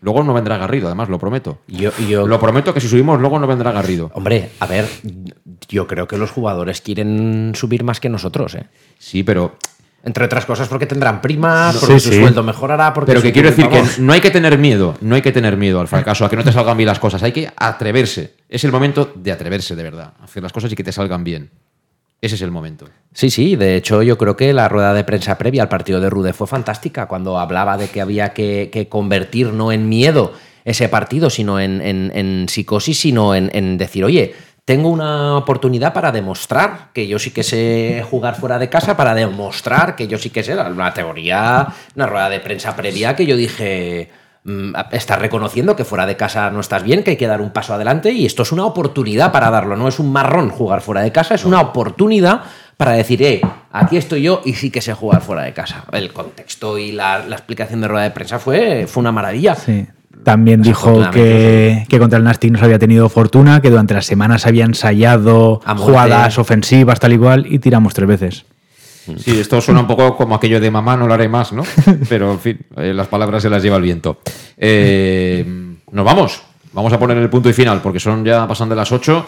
Luego 0.00 0.22
no 0.22 0.32
vendrá 0.32 0.56
Garrido, 0.58 0.86
además, 0.86 1.08
lo 1.08 1.18
prometo. 1.18 1.58
Yo, 1.66 1.90
yo, 2.08 2.26
Lo 2.26 2.38
prometo 2.38 2.72
que 2.72 2.80
si 2.80 2.88
subimos, 2.88 3.20
luego 3.20 3.38
no 3.38 3.46
vendrá 3.46 3.72
Garrido. 3.72 4.10
hombre, 4.14 4.50
a 4.60 4.66
ver, 4.66 4.86
yo 5.68 5.86
creo 5.88 6.06
que 6.06 6.16
los 6.16 6.30
jugadores 6.30 6.80
quieren 6.80 7.52
subir 7.54 7.82
más 7.82 7.98
que 7.98 8.08
nosotros, 8.08 8.54
¿eh? 8.54 8.66
Sí, 8.98 9.24
pero 9.24 9.56
Entre 10.04 10.24
otras 10.24 10.46
cosas 10.46 10.68
porque 10.68 10.86
tendrán 10.86 11.20
primas, 11.20 11.76
porque 11.76 11.98
su 11.98 12.10
sí. 12.12 12.20
sueldo 12.20 12.44
mejorará, 12.44 12.94
porque 12.94 13.10
Pero 13.10 13.20
que 13.20 13.32
quiero 13.32 13.50
decir 13.50 13.68
que 13.68 13.82
no 14.00 14.12
hay 14.12 14.20
que 14.20 14.30
tener 14.30 14.56
miedo, 14.56 14.94
no 15.00 15.16
hay 15.16 15.22
que 15.22 15.32
tener 15.32 15.56
miedo 15.56 15.80
al 15.80 15.88
fracaso, 15.88 16.24
a 16.24 16.30
que 16.30 16.36
no 16.36 16.44
te 16.44 16.52
salgan 16.52 16.76
bien 16.76 16.86
las 16.86 17.00
cosas, 17.00 17.20
hay 17.24 17.32
que 17.32 17.50
atreverse. 17.56 18.34
Es 18.48 18.62
el 18.62 18.70
momento 18.70 19.10
de 19.16 19.32
atreverse 19.32 19.74
de 19.74 19.82
verdad, 19.82 20.12
hacer 20.22 20.42
las 20.44 20.52
cosas 20.52 20.70
y 20.72 20.76
que 20.76 20.84
te 20.84 20.92
salgan 20.92 21.24
bien. 21.24 21.50
Ese 22.20 22.34
es 22.34 22.42
el 22.42 22.50
momento. 22.50 22.88
Sí, 23.12 23.30
sí, 23.30 23.56
de 23.56 23.76
hecho 23.76 24.02
yo 24.02 24.18
creo 24.18 24.36
que 24.36 24.52
la 24.52 24.68
rueda 24.68 24.92
de 24.92 25.04
prensa 25.04 25.38
previa 25.38 25.62
al 25.62 25.68
partido 25.68 26.00
de 26.00 26.10
Rude 26.10 26.32
fue 26.32 26.46
fantástica, 26.46 27.06
cuando 27.06 27.38
hablaba 27.38 27.76
de 27.76 27.88
que 27.88 28.00
había 28.00 28.32
que, 28.32 28.86
convertir 28.90 29.52
no 29.52 29.72
en 29.72 29.88
miedo 29.88 30.32
ese 30.64 30.88
partido, 30.88 31.30
sino 31.30 31.60
en, 31.60 32.46
psicosis, 32.48 33.00
sino 33.00 33.34
en, 33.34 33.50
en 33.54 33.78
decir, 33.78 34.04
oye, 34.04 34.34
tengo 34.68 34.90
una 34.90 35.38
oportunidad 35.38 35.94
para 35.94 36.12
demostrar 36.12 36.90
que 36.92 37.08
yo 37.08 37.18
sí 37.18 37.30
que 37.30 37.42
sé 37.42 38.04
jugar 38.10 38.38
fuera 38.38 38.58
de 38.58 38.68
casa, 38.68 38.98
para 38.98 39.14
demostrar 39.14 39.96
que 39.96 40.06
yo 40.08 40.18
sí 40.18 40.28
que 40.28 40.42
sé, 40.42 40.54
una 40.54 40.92
teoría, 40.92 41.68
una 41.96 42.06
rueda 42.06 42.28
de 42.28 42.40
prensa 42.40 42.76
previa 42.76 43.16
que 43.16 43.24
yo 43.24 43.34
dije, 43.34 44.10
estás 44.92 45.18
reconociendo 45.18 45.76
que 45.76 45.84
fuera 45.84 46.06
de 46.06 46.16
casa 46.16 46.50
no 46.50 46.60
estás 46.60 46.82
bien, 46.82 47.02
que 47.02 47.12
hay 47.12 47.16
que 47.16 47.26
dar 47.26 47.40
un 47.40 47.50
paso 47.50 47.74
adelante 47.74 48.12
y 48.12 48.26
esto 48.26 48.42
es 48.42 48.52
una 48.52 48.64
oportunidad 48.64 49.32
para 49.32 49.50
darlo, 49.50 49.76
no 49.76 49.88
es 49.88 49.98
un 49.98 50.12
marrón 50.12 50.50
jugar 50.50 50.80
fuera 50.80 51.02
de 51.02 51.12
casa, 51.12 51.34
es 51.34 51.44
una 51.44 51.60
oportunidad 51.60 52.42
para 52.76 52.92
decir, 52.92 53.22
eh, 53.22 53.40
aquí 53.72 53.96
estoy 53.96 54.22
yo 54.22 54.40
y 54.44 54.54
sí 54.54 54.70
que 54.70 54.80
sé 54.80 54.94
jugar 54.94 55.20
fuera 55.20 55.42
de 55.42 55.52
casa. 55.52 55.84
El 55.92 56.12
contexto 56.12 56.78
y 56.78 56.92
la, 56.92 57.26
la 57.26 57.36
explicación 57.36 57.80
de 57.80 57.88
rueda 57.88 58.04
de 58.04 58.10
prensa 58.12 58.38
fue, 58.38 58.86
fue 58.86 59.00
una 59.00 59.12
maravilla. 59.12 59.54
Sí. 59.54 59.86
También 60.24 60.62
dijo 60.62 61.10
que, 61.10 61.84
que 61.88 61.98
contra 61.98 62.18
el 62.18 62.24
Nastic 62.24 62.52
no 62.52 62.58
se 62.58 62.64
había 62.64 62.78
tenido 62.78 63.08
fortuna, 63.08 63.60
que 63.60 63.70
durante 63.70 63.94
las 63.94 64.06
semanas 64.06 64.46
había 64.46 64.64
ensayado 64.64 65.60
jugadas 65.76 66.38
ofensivas, 66.38 67.00
tal 67.00 67.12
y 67.12 67.18
cual, 67.18 67.46
y 67.48 67.58
tiramos 67.58 67.94
tres 67.94 68.08
veces. 68.08 68.44
Sí, 69.16 69.38
esto 69.38 69.60
suena 69.60 69.80
un 69.80 69.86
poco 69.86 70.16
como 70.16 70.34
aquello 70.34 70.60
de 70.60 70.70
mamá, 70.70 70.96
no 70.96 71.06
lo 71.06 71.14
haré 71.14 71.28
más, 71.28 71.52
¿no? 71.52 71.62
Pero, 72.08 72.32
en 72.32 72.40
fin, 72.40 72.58
eh, 72.76 72.92
las 72.92 73.08
palabras 73.08 73.42
se 73.42 73.50
las 73.50 73.62
lleva 73.62 73.76
el 73.76 73.82
viento. 73.82 74.20
Eh, 74.56 75.44
nos 75.90 76.04
vamos. 76.04 76.42
Vamos 76.72 76.92
a 76.92 76.98
poner 76.98 77.16
el 77.16 77.30
punto 77.30 77.48
y 77.48 77.52
final, 77.52 77.80
porque 77.80 78.00
son 78.00 78.24
ya 78.24 78.46
pasando 78.46 78.74
las 78.74 78.92
8. 78.92 79.26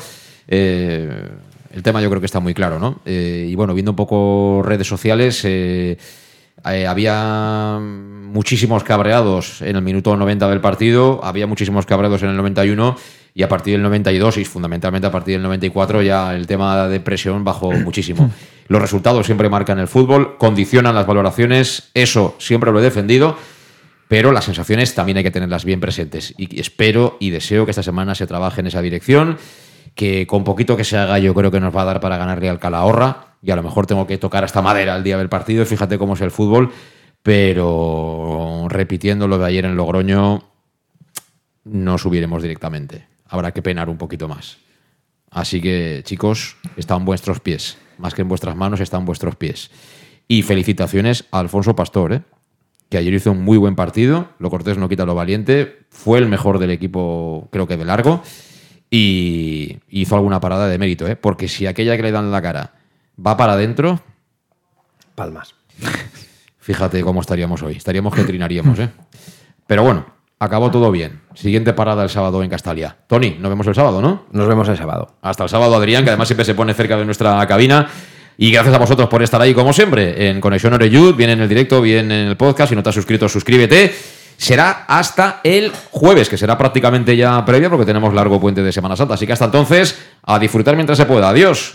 Eh, 0.49 1.29
el 1.73 1.83
tema 1.83 2.03
yo 2.03 2.09
creo 2.11 2.21
que 2.21 2.27
está 2.27 2.41
muy 2.41 2.55
claro, 2.55 2.79
¿no? 2.79 3.01
Eh, 3.05 3.47
y 3.49 3.55
bueno, 3.55 3.75
viendo 3.75 3.93
un 3.93 3.97
poco 3.97 4.63
redes 4.65 4.87
sociales, 4.87 5.43
eh, 5.45 5.97
había 6.65 7.79
muchísimos 7.81 8.83
cabreados 8.83 9.63
en 9.63 9.77
el 9.77 9.83
minuto 9.83 10.17
90 10.17 10.49
del 10.49 10.61
partido, 10.61 11.21
había 11.23 11.47
muchísimos 11.47 11.87
cabreados 11.87 12.23
en 12.23 12.31
el 12.31 12.37
91 12.37 12.97
y 13.35 13.43
a 13.45 13.49
partir 13.49 13.75
del 13.75 13.83
92 13.83 14.39
y 14.39 14.45
fundamentalmente 14.45 15.07
a 15.07 15.13
partir 15.13 15.35
del 15.35 15.43
94 15.43 16.03
ya 16.03 16.35
el 16.35 16.47
tema 16.47 16.89
de 16.89 17.01
presión 17.01 17.45
bajó 17.45 17.71
muchísimo. 17.71 18.31
Los 18.71 18.81
resultados 18.81 19.27
siempre 19.27 19.49
marcan 19.49 19.81
el 19.81 19.89
fútbol, 19.89 20.37
condicionan 20.39 20.95
las 20.95 21.05
valoraciones, 21.05 21.91
eso 21.93 22.37
siempre 22.39 22.71
lo 22.71 22.79
he 22.79 22.83
defendido, 22.83 23.37
pero 24.07 24.31
las 24.31 24.45
sensaciones 24.45 24.95
también 24.95 25.19
hay 25.19 25.25
que 25.25 25.33
tenerlas 25.33 25.65
bien 25.65 25.81
presentes 25.81 26.35
y 26.39 26.61
espero 26.61 27.17
y 27.19 27.31
deseo 27.31 27.65
que 27.65 27.73
esta 27.73 27.83
semana 27.83 28.15
se 28.15 28.29
trabaje 28.29 28.61
en 28.61 28.69
esa 28.69 28.81
dirección, 28.81 29.39
que 29.97 30.25
con 30.29 30.45
poquito 30.45 30.77
que 30.77 30.85
se 30.85 30.97
haga 30.97 31.19
yo 31.19 31.35
creo 31.35 31.51
que 31.51 31.59
nos 31.59 31.75
va 31.75 31.83
a 31.83 31.87
dar 31.87 32.01
para 32.01 32.17
ganarle 32.17 32.49
al 32.49 32.61
Calahorra 32.61 33.35
y 33.43 33.51
a 33.51 33.57
lo 33.57 33.65
mejor 33.65 33.89
tengo 33.89 34.07
que 34.07 34.19
tocar 34.19 34.45
esta 34.45 34.63
madera 34.63 34.95
el 34.95 35.03
día 35.03 35.19
del 35.19 35.29
partido, 35.29 35.67
fíjate 35.67 35.99
cómo 35.99 36.15
es 36.15 36.21
el 36.21 36.31
fútbol, 36.31 36.71
pero 37.25 38.67
repitiendo 38.69 39.27
lo 39.27 39.39
de 39.39 39.47
ayer 39.47 39.65
en 39.65 39.75
Logroño, 39.75 40.45
no 41.65 41.99
subiremos 41.99 42.41
directamente. 42.41 43.09
Habrá 43.27 43.51
que 43.51 43.63
penar 43.63 43.89
un 43.89 43.99
poquito 43.99 44.29
más. 44.29 44.59
Así 45.29 45.61
que, 45.61 46.03
chicos, 46.05 46.57
está 46.77 46.95
en 46.95 47.05
vuestros 47.05 47.41
pies. 47.41 47.77
Más 48.01 48.15
que 48.15 48.23
en 48.23 48.29
vuestras 48.29 48.57
manos, 48.57 48.81
está 48.81 48.97
en 48.97 49.05
vuestros 49.05 49.37
pies. 49.37 49.71
Y 50.27 50.43
felicitaciones 50.43 51.27
a 51.31 51.39
Alfonso 51.39 51.77
Pastor, 51.77 52.13
¿eh? 52.13 52.23
que 52.89 52.99
ayer 52.99 53.15
hizo 53.15 53.33
un 53.33 53.45
muy 53.45 53.59
buen 53.59 53.77
partido. 53.77 54.31
Lo 54.39 54.51
cortés 54.51 54.79
no 54.79 54.89
quita 54.89 55.05
lo 55.07 55.15
valiente. 55.15 55.87
Fue 55.91 56.19
el 56.19 56.27
mejor 56.27 56.59
del 56.59 56.71
equipo, 56.71 57.49
creo 57.53 57.67
que 57.67 57.77
de 57.77 57.85
largo. 57.85 58.23
Y 58.91 59.79
hizo 59.89 60.17
alguna 60.17 60.41
parada 60.41 60.67
de 60.69 60.79
mérito, 60.79 61.07
¿eh? 61.07 61.15
porque 61.15 61.47
si 61.47 61.67
aquella 61.67 61.97
que 61.97 62.03
le 62.03 62.11
dan 62.11 62.33
la 62.33 62.43
cara 62.43 62.75
va 63.25 63.37
para 63.37 63.53
adentro, 63.53 64.01
Palmas. 65.15 65.55
Fíjate 66.59 67.03
cómo 67.03 67.21
estaríamos 67.21 67.63
hoy. 67.63 67.77
Estaríamos 67.77 68.15
que 68.15 68.25
trinaríamos, 68.25 68.79
¿eh? 68.79 68.89
Pero 69.67 69.83
bueno, 69.83 70.07
acabó 70.41 70.71
todo 70.71 70.91
bien. 70.91 71.21
Siguiente 71.35 71.75
parada 71.75 72.03
el 72.03 72.09
sábado 72.09 72.43
en 72.43 72.51
Castalia. 72.51 72.97
Tony, 73.07 73.37
nos 73.39 73.51
vemos 73.51 73.67
el 73.67 73.75
sábado, 73.75 74.01
¿no? 74.01 74.25
Nos 74.33 74.49
vemos 74.49 74.69
el 74.69 74.77
sábado. 74.77 75.15
Hasta 75.21 75.45
el 75.45 75.51
sábado, 75.51 75.77
Adrián, 75.77 76.03
que 76.03 76.11
además 76.11 76.27
siempre 76.27 76.47
se 76.47 76.55
pone 76.55 76.75
cerca 76.75 76.97
de 76.97 77.05
nuestra 77.05 77.47
cabina. 77.47 77.87
Y 78.39 78.51
gracias 78.51 78.75
a 78.75 78.79
vosotros 78.79 79.09
por 79.09 79.23
estar 79.23 79.41
ahí, 79.41 79.53
como 79.53 79.75
siempre, 79.75 80.31
en 80.31 80.41
Conexión 80.41 80.73
Oreyud, 80.73 81.15
bien 81.15 81.29
en 81.29 81.43
el 81.43 81.49
directo, 81.49 81.83
bien 81.83 82.11
en 82.11 82.29
el 82.29 82.37
podcast. 82.39 82.71
Si 82.71 82.75
no 82.75 82.83
te 82.83 82.89
has 82.89 82.95
suscrito, 82.95 83.29
suscríbete. 83.29 83.95
Será 84.39 84.87
hasta 84.89 85.41
el 85.45 85.71
jueves, 85.91 86.31
que 86.31 86.39
será 86.39 86.57
prácticamente 86.57 87.15
ya 87.15 87.45
previa, 87.45 87.69
porque 87.69 87.85
tenemos 87.85 88.15
largo 88.15 88.41
puente 88.41 88.63
de 88.63 88.73
Semana 88.73 88.97
Santa. 88.97 89.15
Así 89.15 89.27
que 89.27 89.35
hasta 89.35 89.45
entonces, 89.45 90.01
a 90.23 90.39
disfrutar 90.39 90.75
mientras 90.75 90.97
se 90.97 91.05
pueda. 91.05 91.29
Adiós. 91.29 91.75